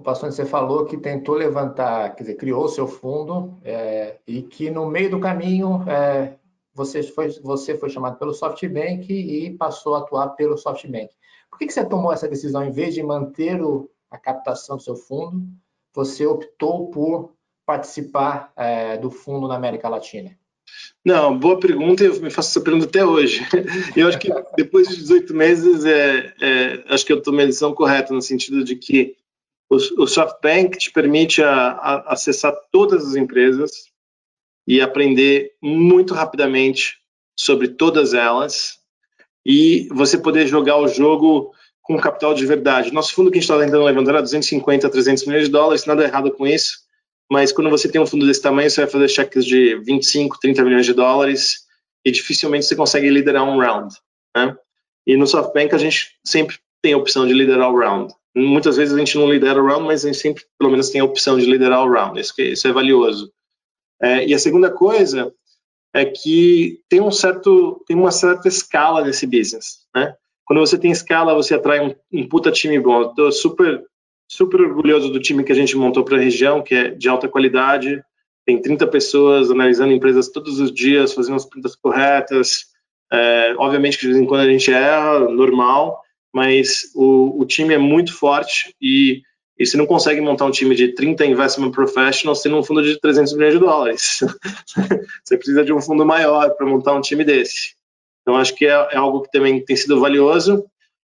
O 0.00 0.02
pastor, 0.02 0.32
você 0.32 0.46
falou 0.46 0.86
que 0.86 0.96
tentou 0.96 1.34
levantar, 1.34 2.16
quer 2.16 2.22
dizer, 2.22 2.36
criou 2.36 2.64
o 2.64 2.68
seu 2.70 2.88
fundo 2.88 3.58
é, 3.62 4.16
e 4.26 4.40
que 4.40 4.70
no 4.70 4.86
meio 4.86 5.10
do 5.10 5.20
caminho 5.20 5.84
é, 5.86 6.36
você, 6.72 7.02
foi, 7.02 7.28
você 7.42 7.76
foi 7.76 7.90
chamado 7.90 8.18
pelo 8.18 8.32
SoftBank 8.32 9.12
e 9.12 9.54
passou 9.58 9.94
a 9.94 9.98
atuar 9.98 10.28
pelo 10.30 10.56
SoftBank. 10.56 11.10
Por 11.50 11.58
que, 11.58 11.66
que 11.66 11.72
você 11.74 11.84
tomou 11.84 12.14
essa 12.14 12.26
decisão? 12.26 12.64
Em 12.64 12.70
vez 12.70 12.94
de 12.94 13.02
manter 13.02 13.60
o, 13.62 13.90
a 14.10 14.16
captação 14.16 14.78
do 14.78 14.82
seu 14.82 14.96
fundo, 14.96 15.46
você 15.94 16.26
optou 16.26 16.90
por 16.90 17.34
participar 17.66 18.54
é, 18.56 18.96
do 18.96 19.10
fundo 19.10 19.46
na 19.46 19.56
América 19.56 19.86
Latina? 19.86 20.34
Não, 21.04 21.38
boa 21.38 21.60
pergunta, 21.60 22.04
eu 22.04 22.18
me 22.22 22.30
faço 22.30 22.48
essa 22.48 22.62
pergunta 22.62 22.86
até 22.86 23.04
hoje. 23.04 23.46
Eu 23.94 24.08
acho 24.08 24.18
que 24.18 24.32
depois 24.56 24.88
de 24.88 24.96
18 24.96 25.34
meses, 25.34 25.84
é, 25.84 26.32
é, 26.40 26.84
acho 26.88 27.04
que 27.04 27.12
eu 27.12 27.20
tomei 27.22 27.44
a 27.44 27.48
decisão 27.48 27.74
correta, 27.74 28.14
no 28.14 28.22
sentido 28.22 28.62
de 28.62 28.76
que 28.76 29.16
o, 29.70 30.06
SoftBank 30.06 30.76
te 30.76 30.90
permite 30.90 31.42
a, 31.42 31.52
a 31.52 32.12
acessar 32.12 32.52
todas 32.72 33.06
as 33.06 33.14
empresas 33.14 33.70
e 34.66 34.80
aprender 34.80 35.52
muito 35.62 36.12
rapidamente 36.12 36.98
sobre 37.38 37.68
todas 37.68 38.12
elas 38.12 38.78
e 39.46 39.88
você 39.92 40.18
poder 40.18 40.46
jogar 40.48 40.76
o 40.76 40.88
jogo 40.88 41.54
com 41.82 41.96
capital 41.98 42.34
de 42.34 42.44
verdade. 42.44 42.92
Nosso 42.92 43.14
fundo 43.14 43.30
que 43.30 43.38
a 43.38 43.40
gente 43.40 43.50
está 43.50 43.64
tentando 43.64 43.84
levantar 43.84 44.16
é 44.16 44.22
250 44.22 44.90
300 44.90 45.26
milhões 45.26 45.44
de 45.44 45.50
dólares, 45.50 45.86
nada 45.86 46.02
errado 46.02 46.32
com 46.32 46.46
isso, 46.46 46.78
mas 47.30 47.52
quando 47.52 47.70
você 47.70 47.88
tem 47.88 48.00
um 48.00 48.06
fundo 48.06 48.26
desse 48.26 48.42
tamanho, 48.42 48.68
você 48.68 48.82
vai 48.82 48.90
fazer 48.90 49.08
cheques 49.08 49.44
de 49.44 49.76
25, 49.76 50.38
30 50.40 50.64
milhões 50.64 50.86
de 50.86 50.92
dólares 50.92 51.66
e 52.04 52.10
dificilmente 52.10 52.66
você 52.66 52.74
consegue 52.74 53.08
liderar 53.08 53.44
um 53.44 53.58
round. 53.58 53.94
Né? 54.36 54.56
E 55.06 55.16
no 55.16 55.28
SoftBank 55.28 55.74
a 55.74 55.78
gente 55.78 56.18
sempre 56.24 56.58
tem 56.82 56.92
a 56.92 56.98
opção 56.98 57.26
de 57.26 57.32
liderar 57.32 57.70
o 57.70 57.78
round. 57.78 58.12
Muitas 58.34 58.76
vezes 58.76 58.94
a 58.94 58.98
gente 58.98 59.18
não 59.18 59.30
lidera 59.30 59.60
o 59.60 59.66
round, 59.66 59.86
mas 59.86 60.04
a 60.04 60.08
gente 60.08 60.20
sempre, 60.20 60.44
pelo 60.58 60.70
menos, 60.70 60.90
tem 60.90 61.00
a 61.00 61.04
opção 61.04 61.36
de 61.36 61.46
liderar 61.46 61.84
o 61.84 61.90
round. 61.90 62.20
Isso, 62.20 62.32
isso 62.38 62.68
é 62.68 62.72
valioso. 62.72 63.32
É, 64.00 64.26
e 64.26 64.32
a 64.32 64.38
segunda 64.38 64.70
coisa 64.70 65.32
é 65.92 66.04
que 66.04 66.80
tem 66.88 67.00
um 67.00 67.10
certo, 67.10 67.82
tem 67.86 67.96
uma 67.96 68.12
certa 68.12 68.48
escala 68.48 69.04
nesse 69.04 69.26
business, 69.26 69.80
né? 69.94 70.14
Quando 70.44 70.60
você 70.60 70.78
tem 70.78 70.90
escala, 70.90 71.34
você 71.34 71.54
atrai 71.54 71.80
um, 71.80 71.94
um 72.12 72.28
puta 72.28 72.50
time 72.50 72.78
bom. 72.80 73.02
Estou 73.02 73.30
super, 73.30 73.84
super 74.28 74.60
orgulhoso 74.60 75.08
do 75.08 75.20
time 75.20 75.44
que 75.44 75.52
a 75.52 75.54
gente 75.54 75.76
montou 75.76 76.04
para 76.04 76.16
a 76.16 76.20
região, 76.20 76.62
que 76.62 76.74
é 76.74 76.90
de 76.90 77.08
alta 77.08 77.28
qualidade. 77.28 78.02
Tem 78.44 78.60
30 78.60 78.86
pessoas 78.88 79.50
analisando 79.50 79.92
empresas 79.92 80.28
todos 80.28 80.58
os 80.58 80.72
dias, 80.72 81.12
fazendo 81.12 81.36
as 81.36 81.44
perguntas 81.44 81.76
corretas. 81.76 82.64
É, 83.12 83.54
obviamente 83.58 83.96
que 83.96 84.06
de 84.06 84.12
vez 84.12 84.22
em 84.22 84.26
quando 84.26 84.40
a 84.40 84.50
gente 84.50 84.72
erra, 84.72 85.20
normal, 85.20 86.00
mas 86.32 86.90
o, 86.94 87.40
o 87.40 87.44
time 87.44 87.74
é 87.74 87.78
muito 87.78 88.16
forte 88.16 88.74
e, 88.80 89.22
e 89.58 89.66
você 89.66 89.76
não 89.76 89.86
consegue 89.86 90.20
montar 90.20 90.46
um 90.46 90.50
time 90.50 90.74
de 90.74 90.94
30 90.94 91.26
investment 91.26 91.70
professionals 91.70 92.42
tendo 92.42 92.56
um 92.56 92.62
fundo 92.62 92.82
de 92.82 93.00
300 93.00 93.32
milhões 93.34 93.54
de 93.54 93.60
dólares. 93.60 94.20
você 95.24 95.36
precisa 95.36 95.64
de 95.64 95.72
um 95.72 95.80
fundo 95.80 96.04
maior 96.06 96.50
para 96.50 96.66
montar 96.66 96.94
um 96.94 97.00
time 97.00 97.24
desse. 97.24 97.74
Então, 98.22 98.36
acho 98.36 98.54
que 98.54 98.66
é, 98.66 98.70
é, 98.70 98.96
algo 98.96 99.22
que 99.22 99.30
também 99.30 99.64
tem 99.64 99.76
sido 99.76 100.00
valioso. 100.00 100.64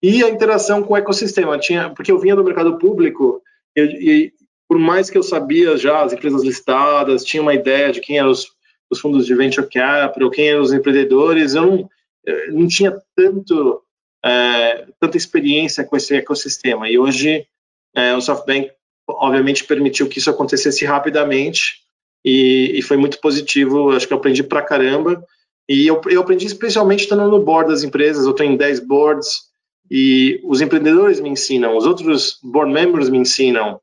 E 0.03 0.23
a 0.23 0.29
interação 0.29 0.83
com 0.83 0.93
o 0.93 0.97
ecossistema. 0.97 1.57
Tinha, 1.57 1.89
porque 1.89 2.11
eu 2.11 2.19
vinha 2.19 2.35
do 2.35 2.43
mercado 2.43 2.77
público 2.77 3.41
e, 3.75 3.81
e 3.81 4.33
por 4.67 4.79
mais 4.79 5.09
que 5.09 5.17
eu 5.17 5.23
sabia 5.23 5.77
já 5.77 6.03
as 6.03 6.13
empresas 6.13 6.43
listadas, 6.43 7.23
tinha 7.23 7.41
uma 7.41 7.53
ideia 7.53 7.91
de 7.91 8.01
quem 8.01 8.17
eram 8.17 8.31
os, 8.31 8.47
os 8.89 8.99
fundos 8.99 9.25
de 9.25 9.35
venture 9.35 9.67
capital, 9.67 10.29
quem 10.29 10.49
eram 10.49 10.61
os 10.61 10.73
empreendedores, 10.73 11.55
eu 11.55 11.65
não, 11.65 11.89
eu 12.25 12.53
não 12.53 12.67
tinha 12.67 12.97
tanto 13.15 13.81
é, 14.25 14.87
tanta 14.99 15.17
experiência 15.17 15.83
com 15.83 15.95
esse 15.95 16.15
ecossistema. 16.15 16.89
E 16.89 16.97
hoje 16.97 17.45
é, 17.95 18.15
o 18.15 18.21
SoftBank, 18.21 18.71
obviamente, 19.07 19.63
permitiu 19.63 20.09
que 20.09 20.17
isso 20.17 20.29
acontecesse 20.29 20.83
rapidamente 20.83 21.81
e, 22.23 22.71
e, 22.75 22.81
foi 22.81 22.97
muito 22.97 23.19
positivo. 23.21 23.91
Acho 23.91 24.07
que 24.07 24.13
eu 24.13 24.17
aprendi 24.17 24.43
pra 24.43 24.63
caramba. 24.63 25.23
E 25.69 25.85
eu, 25.85 26.01
eu 26.09 26.21
aprendi 26.21 26.47
especialmente 26.47 27.03
estando 27.03 27.29
no 27.29 27.43
board 27.43 27.69
das 27.69 27.83
empresas. 27.83 28.25
Eu 28.25 28.35
em 28.43 28.57
10 28.57 28.79
boards 28.81 29.43
e 29.89 30.41
os 30.43 30.61
empreendedores 30.61 31.19
me 31.19 31.29
ensinam, 31.29 31.77
os 31.77 31.85
outros 31.85 32.39
board 32.43 32.73
members 32.73 33.09
me 33.09 33.19
ensinam. 33.19 33.79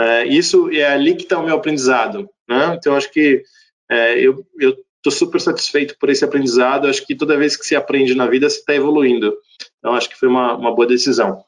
É, 0.00 0.24
isso 0.24 0.70
é 0.70 0.86
ali 0.86 1.14
que 1.14 1.24
está 1.24 1.38
o 1.38 1.44
meu 1.44 1.56
aprendizado. 1.56 2.28
Né? 2.48 2.74
Então, 2.78 2.96
acho 2.96 3.10
que 3.12 3.42
é, 3.90 4.18
eu 4.18 4.42
estou 4.58 5.12
super 5.12 5.40
satisfeito 5.40 5.96
por 5.98 6.08
esse 6.08 6.24
aprendizado. 6.24 6.86
Acho 6.86 7.06
que 7.06 7.14
toda 7.14 7.36
vez 7.36 7.56
que 7.56 7.66
se 7.66 7.76
aprende 7.76 8.14
na 8.14 8.26
vida, 8.26 8.48
você 8.48 8.58
está 8.58 8.74
evoluindo. 8.74 9.36
Então, 9.82 9.96
acho 9.96 10.08
que 10.08 10.16
foi 10.16 10.28
uma, 10.28 10.54
uma 10.54 10.72
boa 10.72 10.86
decisão. 10.86 11.44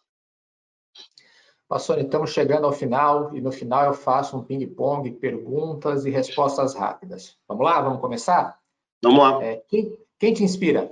Pastor, 1.68 2.00
estamos 2.00 2.32
chegando 2.32 2.66
ao 2.66 2.72
final 2.72 3.30
e 3.32 3.40
no 3.40 3.52
final 3.52 3.86
eu 3.86 3.94
faço 3.94 4.36
um 4.36 4.42
ping-pong, 4.42 5.08
perguntas 5.12 6.04
e 6.04 6.10
respostas 6.10 6.74
rápidas. 6.74 7.38
Vamos 7.46 7.64
lá? 7.64 7.80
Vamos 7.80 8.00
começar? 8.00 8.58
Vamos 9.00 9.20
lá. 9.20 9.42
É, 9.42 9.62
quem, 9.68 9.96
quem 10.18 10.34
te 10.34 10.42
inspira? 10.42 10.90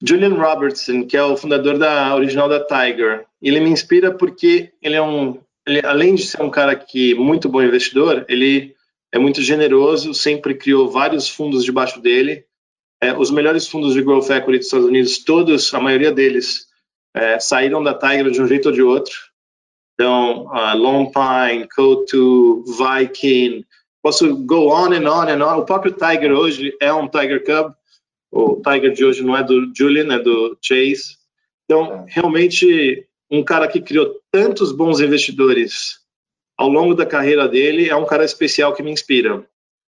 Julian 0.00 0.34
Robertson, 0.34 1.04
que 1.04 1.16
é 1.16 1.22
o 1.22 1.36
fundador 1.36 1.78
da 1.78 2.14
original 2.14 2.48
da 2.48 2.64
Tiger. 2.64 3.26
Ele 3.42 3.58
me 3.58 3.70
inspira 3.70 4.14
porque 4.14 4.72
ele 4.80 4.94
é 4.94 5.02
um, 5.02 5.38
ele, 5.66 5.84
além 5.84 6.14
de 6.14 6.26
ser 6.26 6.40
um 6.40 6.50
cara 6.50 6.76
que 6.76 7.14
muito 7.14 7.48
bom 7.48 7.60
investidor, 7.60 8.24
ele 8.28 8.74
é 9.12 9.18
muito 9.18 9.42
generoso, 9.42 10.14
sempre 10.14 10.54
criou 10.54 10.88
vários 10.88 11.28
fundos 11.28 11.64
debaixo 11.64 12.00
dele. 12.00 12.46
É, 13.02 13.16
os 13.16 13.30
melhores 13.30 13.66
fundos 13.66 13.94
de 13.94 14.02
growth 14.02 14.30
equity 14.30 14.58
dos 14.58 14.66
Estados 14.66 14.86
Unidos, 14.86 15.18
todos, 15.24 15.72
a 15.72 15.80
maioria 15.80 16.12
deles, 16.12 16.66
é, 17.14 17.38
saíram 17.38 17.82
da 17.82 17.94
Tiger 17.94 18.30
de 18.30 18.42
um 18.42 18.46
jeito 18.46 18.66
ou 18.66 18.72
de 18.72 18.82
outro. 18.82 19.14
Então, 19.94 20.46
uh, 20.46 20.76
Long 20.76 21.10
Pine, 21.12 21.68
Co2, 21.68 22.64
Viking, 22.66 23.66
posso 24.02 24.34
go 24.46 24.68
on 24.70 24.92
and 24.94 25.06
on 25.06 25.28
and 25.28 25.44
on. 25.44 25.58
O 25.58 25.64
próprio 25.66 25.92
Tiger 25.92 26.32
hoje 26.32 26.74
é 26.80 26.90
um 26.90 27.06
Tiger 27.06 27.44
Cub. 27.44 27.74
O 28.32 28.62
Tiger 28.62 28.92
de 28.92 29.04
hoje 29.04 29.22
não 29.22 29.36
é 29.36 29.42
do 29.42 29.70
Julian, 29.76 30.14
é 30.14 30.18
do 30.18 30.56
Chase. 30.62 31.18
Então, 31.64 32.06
realmente, 32.08 33.06
um 33.30 33.44
cara 33.44 33.68
que 33.68 33.80
criou 33.80 34.18
tantos 34.30 34.72
bons 34.72 35.00
investidores 35.00 36.00
ao 36.56 36.68
longo 36.68 36.94
da 36.94 37.04
carreira 37.04 37.46
dele 37.46 37.88
é 37.88 37.96
um 37.96 38.06
cara 38.06 38.24
especial 38.24 38.72
que 38.72 38.82
me 38.82 38.90
inspira. 38.90 39.46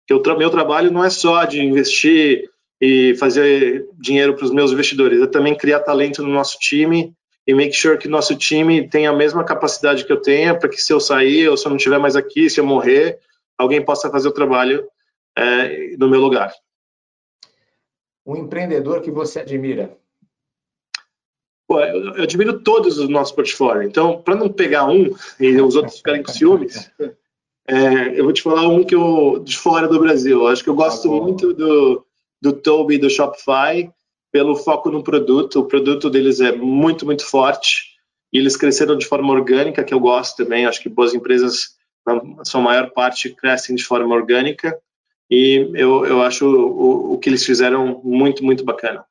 Que 0.08 0.14
o 0.14 0.38
meu 0.38 0.50
trabalho 0.50 0.90
não 0.90 1.04
é 1.04 1.10
só 1.10 1.44
de 1.44 1.62
investir 1.62 2.50
e 2.82 3.16
fazer 3.16 3.88
dinheiro 4.00 4.36
para 4.36 4.46
os 4.46 4.52
meus 4.52 4.72
investidores, 4.72 5.22
é 5.22 5.28
também 5.28 5.56
criar 5.56 5.80
talento 5.80 6.22
no 6.22 6.30
nosso 6.30 6.58
time 6.60 7.14
e 7.46 7.54
make 7.54 7.74
sure 7.74 7.98
que 7.98 8.08
nosso 8.08 8.36
time 8.36 8.88
tenha 8.88 9.10
a 9.10 9.16
mesma 9.16 9.44
capacidade 9.44 10.06
que 10.06 10.12
eu 10.12 10.22
tenho 10.22 10.60
para 10.60 10.70
que 10.70 10.82
se 10.82 10.92
eu 10.92 11.00
sair 11.00 11.48
ou 11.48 11.58
se 11.58 11.66
eu 11.66 11.70
não 11.70 11.78
estiver 11.78 11.98
mais 11.98 12.16
aqui, 12.16 12.50
se 12.50 12.60
eu 12.60 12.66
morrer, 12.66 13.20
alguém 13.58 13.84
possa 13.84 14.12
fazer 14.12 14.28
o 14.28 14.34
trabalho 14.34 14.88
é, 15.36 15.96
no 15.98 16.10
meu 16.10 16.20
lugar. 16.20 16.54
Um 18.26 18.36
empreendedor 18.36 19.02
que 19.02 19.10
você 19.10 19.40
admira? 19.40 19.98
Pô, 21.66 21.80
eu, 21.82 22.16
eu, 22.16 22.24
admiro 22.24 22.62
todos 22.62 22.98
os 22.98 23.10
nossos 23.10 23.34
portfólios. 23.34 23.86
Então, 23.86 24.22
para 24.22 24.36
não 24.36 24.52
pegar 24.52 24.86
um 24.86 25.14
e 25.40 25.62
os 25.62 25.76
outros 25.76 25.98
ficarem 25.98 26.24
com 26.24 26.32
ciúmes, 26.32 26.92
é, 27.68 28.20
eu 28.20 28.24
vou 28.26 28.34
te 28.34 28.42
falar 28.42 28.68
um 28.68 28.84
que 28.84 28.96
eu 28.96 29.40
de 29.40 29.58
fora 29.58 29.88
do 29.88 30.00
Brasil. 30.00 30.48
Acho 30.48 30.64
que 30.64 30.70
eu 30.70 30.76
gosto 30.76 31.10
tá 31.10 31.24
muito 31.24 31.54
do, 31.54 32.07
do 32.42 32.54
Toby 32.54 32.98
do 32.98 33.10
Shopify 33.10 33.92
pelo 34.32 34.56
foco 34.56 34.90
no 34.90 35.04
produto. 35.04 35.60
O 35.60 35.66
produto 35.66 36.10
deles 36.10 36.40
é 36.40 36.52
muito, 36.52 37.06
muito 37.06 37.26
forte. 37.26 37.96
E 38.32 38.38
eles 38.38 38.58
cresceram 38.58 38.98
de 38.98 39.06
forma 39.06 39.34
orgânica, 39.34 39.84
que 39.84 39.94
eu 39.94 40.00
gosto 40.00 40.44
também. 40.44 40.66
Acho 40.66 40.82
que 40.82 40.90
boas 40.90 41.14
empresas, 41.14 41.76
na 42.06 42.44
sua 42.44 42.62
maior 42.62 42.92
parte, 42.92 43.30
crescem 43.30 43.76
de 43.76 43.84
forma 43.84 44.14
orgânica. 44.14 44.78
E 45.30 45.70
eu, 45.74 46.06
eu 46.06 46.22
acho 46.22 46.46
o, 46.46 47.14
o 47.14 47.18
que 47.18 47.30
eles 47.30 47.46
fizeram 47.46 48.02
muito, 48.04 48.44
muito 48.44 48.64
bacana. 48.64 49.06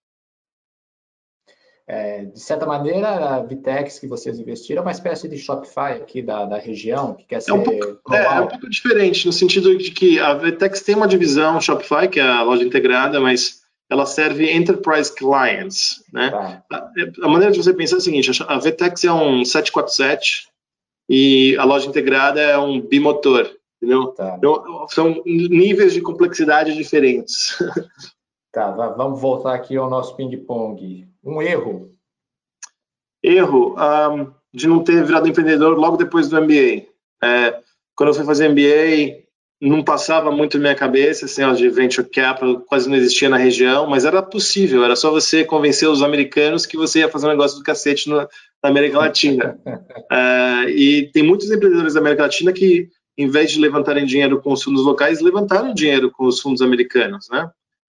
É, 1.89 2.25
de 2.25 2.41
certa 2.41 2.67
maneira, 2.67 3.09
a 3.09 3.41
Vitex 3.41 4.01
que 4.01 4.09
vocês 4.09 4.39
investiram 4.41 4.83
é 4.83 4.87
uma 4.87 4.91
espécie 4.91 5.29
de 5.29 5.39
Shopify 5.39 5.93
aqui 5.93 6.21
da, 6.21 6.45
da 6.45 6.59
região, 6.59 7.15
que 7.15 7.25
quer 7.25 7.41
ser 7.41 7.53
é 7.53 7.55
um, 7.55 7.63
pouco, 7.63 8.15
é, 8.15 8.25
é 8.25 8.41
um 8.41 8.49
pouco 8.49 8.69
diferente, 8.69 9.25
no 9.25 9.33
sentido 9.33 9.77
de 9.79 9.93
que 9.93 10.19
a 10.19 10.35
Vitex 10.35 10.81
tem 10.81 10.97
uma 10.97 11.07
divisão 11.07 11.61
Shopify, 11.61 12.09
que 12.09 12.19
é 12.19 12.25
a 12.25 12.43
loja 12.43 12.65
integrada, 12.65 13.21
mas 13.21 13.63
ela 13.89 14.05
serve 14.05 14.53
Enterprise 14.53 15.15
Clients. 15.15 16.05
Né? 16.13 16.31
Tá. 16.31 16.63
A, 16.73 16.91
a, 17.23 17.29
maneira 17.29 17.53
de 17.53 17.63
você 17.63 17.73
pensar 17.73 17.97
é 17.97 17.99
a 17.99 18.03
seguinte, 18.03 18.31
a 18.47 18.59
Vtex 18.59 19.05
é 19.05 19.13
um 19.13 19.45
747 19.45 20.49
e 21.09 21.57
a 21.57 21.65
loja 21.65 21.89
integrada 21.89 22.41
é 22.41 22.59
um 22.59 22.81
bimotor, 22.81 23.49
entendeu? 23.77 24.09
Tá. 24.09 24.35
Então, 24.37 24.87
são 24.89 25.23
níveis 25.25 25.95
de 25.95 26.01
complexidade 26.01 26.75
diferentes. 26.75 27.57
Tá, 28.53 28.71
vamos 28.71 29.21
voltar 29.21 29.55
aqui 29.55 29.77
ao 29.77 29.91
nosso 29.91 30.17
ping-pong. 30.17 31.07
Um 31.27 31.43
erro. 31.43 31.91
Erro 33.21 33.75
um, 33.75 34.33
de 34.55 34.69
não 34.69 34.85
ter 34.85 35.05
virado 35.05 35.29
empreendedor 35.29 35.77
logo 35.77 35.97
depois 35.97 36.29
do 36.29 36.41
MBA. 36.41 36.87
É, 37.23 37.61
quando 37.97 38.11
eu 38.11 38.15
fui 38.15 38.25
fazer 38.25 38.49
MBA, 38.49 39.27
não 39.61 39.83
passava 39.83 40.31
muito 40.31 40.57
na 40.57 40.63
minha 40.63 40.75
cabeça, 40.77 41.25
assim, 41.25 41.43
ó, 41.43 41.53
de 41.53 41.69
venture 41.69 42.09
capital 42.09 42.61
quase 42.61 42.89
não 42.89 42.97
existia 42.97 43.29
na 43.29 43.39
região, 43.39 43.89
mas 43.89 44.05
era 44.05 44.23
possível, 44.23 44.85
era 44.85 44.95
só 44.95 45.11
você 45.11 45.45
convencer 45.45 45.89
os 45.89 46.03
americanos 46.03 46.67
que 46.67 46.77
você 46.77 47.01
ia 47.01 47.09
fazer 47.09 47.27
um 47.27 47.31
negócio 47.31 47.59
do 47.59 47.65
cacete 47.65 48.09
no, 48.09 48.19
na 48.19 48.29
América 48.63 48.99
Latina. 48.99 49.59
é, 50.13 50.71
e 50.71 51.11
tem 51.11 51.25
muitos 51.25 51.51
empreendedores 51.51 51.95
da 51.95 52.01
América 52.01 52.23
Latina 52.23 52.53
que, 52.53 52.89
em 53.19 53.29
vez 53.29 53.51
de 53.51 53.61
levantarem 53.61 54.07
dinheiro 54.07 54.41
com 54.41 54.53
os 54.53 54.63
fundos 54.63 54.85
locais, 54.85 55.21
levantaram 55.21 55.75
dinheiro 55.75 56.09
com 56.11 56.27
os 56.27 56.41
fundos 56.41 56.63
americanos, 56.63 57.29
né? 57.31 57.51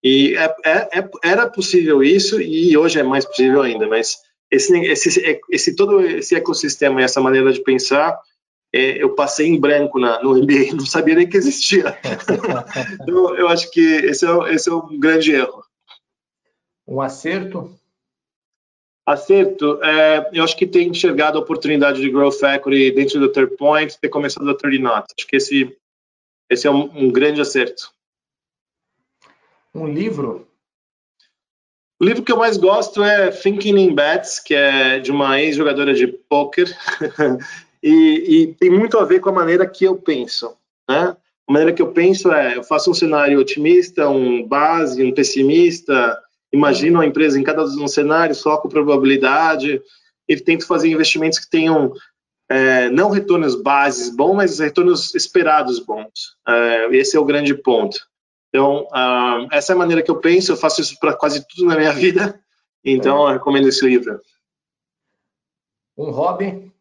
E 0.03 0.35
é, 0.37 0.55
é, 0.65 0.99
é, 0.99 1.09
era 1.23 1.49
possível 1.49 2.01
isso 2.03 2.41
e 2.41 2.75
hoje 2.77 2.99
é 2.99 3.03
mais 3.03 3.25
possível 3.25 3.61
ainda, 3.61 3.87
mas 3.87 4.17
esse, 4.49 4.77
esse, 4.85 5.41
esse 5.49 5.75
todo 5.75 6.01
esse 6.01 6.35
ecossistema 6.35 7.01
e 7.01 7.03
essa 7.03 7.21
maneira 7.21 7.51
de 7.51 7.61
pensar, 7.61 8.17
é, 8.73 9.03
eu 9.03 9.13
passei 9.13 9.47
em 9.47 9.59
branco 9.59 9.99
na, 9.99 10.21
no 10.23 10.35
MBA, 10.35 10.73
não 10.77 10.85
sabia 10.85 11.15
nem 11.15 11.29
que 11.29 11.37
existia. 11.37 11.97
então, 13.01 13.35
eu 13.35 13.47
acho 13.49 13.69
que 13.71 13.81
esse 13.81 14.25
é, 14.25 14.53
esse 14.53 14.69
é 14.69 14.73
um 14.73 14.99
grande 14.99 15.33
erro. 15.33 15.63
Um 16.87 17.01
acerto? 17.01 17.75
Acerto, 19.05 19.83
é, 19.83 20.29
eu 20.33 20.43
acho 20.43 20.55
que 20.55 20.67
ter 20.67 20.83
enxergado 20.83 21.37
a 21.37 21.41
oportunidade 21.41 21.99
de 21.99 22.09
growth 22.09 22.41
equity 22.43 22.91
dentro 22.91 23.19
do 23.19 23.31
Third 23.31 23.55
Point, 23.57 23.99
ter 23.99 24.09
começado 24.09 24.49
a 24.49 24.55
30 24.55 24.83
Knots. 24.83 25.13
Acho 25.17 25.27
que 25.27 25.35
esse, 25.35 25.77
esse 26.49 26.67
é 26.67 26.71
um, 26.71 26.89
um 26.95 27.11
grande 27.11 27.41
acerto. 27.41 27.91
Um 29.73 29.87
livro? 29.87 30.47
O 32.01 32.05
livro 32.05 32.23
que 32.23 32.31
eu 32.31 32.37
mais 32.37 32.57
gosto 32.57 33.03
é 33.03 33.29
Thinking 33.29 33.77
in 33.77 33.93
Bets, 33.93 34.39
que 34.39 34.55
é 34.55 34.99
de 34.99 35.11
uma 35.11 35.39
ex-jogadora 35.41 35.93
de 35.93 36.07
poker, 36.07 36.67
e, 37.83 38.25
e, 38.27 38.53
tem 38.55 38.69
muito 38.69 38.97
a 38.97 39.05
ver 39.05 39.19
com 39.19 39.29
a 39.29 39.33
maneira 39.33 39.67
que 39.67 39.83
eu 39.83 39.97
penso. 39.97 40.55
Né? 40.89 41.15
A 41.47 41.51
maneira 41.51 41.73
que 41.73 41.81
eu 41.81 41.91
penso 41.91 42.31
é, 42.31 42.55
eu 42.57 42.63
faço 42.63 42.89
um 42.89 42.93
cenário 42.93 43.39
otimista, 43.39 44.07
um 44.07 44.47
base, 44.47 45.03
um 45.03 45.13
pessimista, 45.13 46.17
imagino 46.53 47.01
a 47.01 47.05
empresa 47.05 47.39
em 47.39 47.43
cada 47.43 47.63
um 47.63 47.87
cenário, 47.87 48.33
foco 48.33 48.69
probabilidade, 48.69 49.81
e 50.27 50.37
tento 50.37 50.65
fazer 50.65 50.89
investimentos 50.89 51.37
que 51.37 51.49
tenham 51.49 51.93
é, 52.49 52.89
não 52.89 53.09
retornos 53.09 53.55
bases 53.61 54.15
bons, 54.15 54.35
mas 54.35 54.59
retornos 54.59 55.13
esperados 55.13 55.79
bons. 55.79 56.35
É, 56.47 56.95
esse 56.95 57.17
é 57.17 57.19
o 57.19 57.25
grande 57.25 57.53
ponto. 57.53 58.08
Então, 58.49 58.83
uh, 58.85 59.47
essa 59.51 59.73
é 59.73 59.75
a 59.75 59.77
maneira 59.77 60.01
que 60.01 60.09
eu 60.09 60.19
penso, 60.19 60.51
eu 60.51 60.57
faço 60.57 60.81
isso 60.81 60.99
para 60.99 61.13
quase 61.13 61.45
tudo 61.47 61.67
na 61.67 61.77
minha 61.77 61.93
vida, 61.93 62.39
então 62.83 63.27
eu 63.27 63.33
recomendo 63.33 63.67
esse 63.67 63.85
livro. 63.85 64.19
Um 65.97 66.11
hobby? 66.11 66.71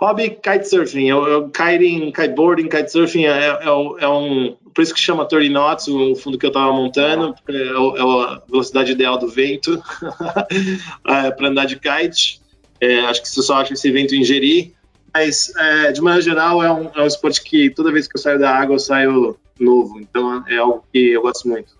Hobby 0.00 0.30
kitesurfing, 0.30 1.08
eu, 1.08 1.28
eu, 1.28 1.50
kiting, 1.50 2.10
kiteboarding, 2.10 2.68
kitesurfing 2.68 3.26
é, 3.26 3.50
é, 3.50 3.64
é, 3.66 4.08
um 4.08 4.56
por 4.74 4.82
isso 4.82 4.94
que 4.94 5.00
chama 5.00 5.26
30 5.26 5.52
knots, 5.52 5.88
o 5.88 6.14
fundo 6.14 6.38
que 6.38 6.46
eu 6.46 6.50
estava 6.50 6.72
montando, 6.72 7.34
é, 7.48 7.52
é, 7.52 7.70
a 7.72 8.42
velocidade 8.48 8.92
ideal 8.92 9.18
do 9.18 9.28
vento 9.28 9.82
é, 11.06 11.30
para 11.30 11.48
andar 11.48 11.66
de 11.66 11.78
kite. 11.78 12.40
É, 12.80 13.00
acho 13.00 13.20
que 13.20 13.28
você 13.28 13.42
só 13.42 13.56
acha 13.56 13.74
esse 13.74 13.90
vento 13.90 14.14
Jeri, 14.24 14.74
mas 15.12 15.54
é, 15.54 15.92
de 15.92 16.00
maneira 16.00 16.24
geral 16.24 16.62
é 16.62 16.72
um, 16.72 16.90
é 16.94 17.02
um 17.02 17.06
esporte 17.06 17.42
que 17.42 17.68
toda 17.68 17.92
vez 17.92 18.08
que 18.08 18.16
eu 18.16 18.20
saio 18.20 18.38
da 18.38 18.54
água 18.54 18.76
eu 18.76 18.78
saio 18.78 19.36
novo, 19.60 20.00
então 20.00 20.44
é 20.48 20.56
algo 20.56 20.84
que 20.92 21.10
eu 21.12 21.22
gosto 21.22 21.48
muito. 21.48 21.78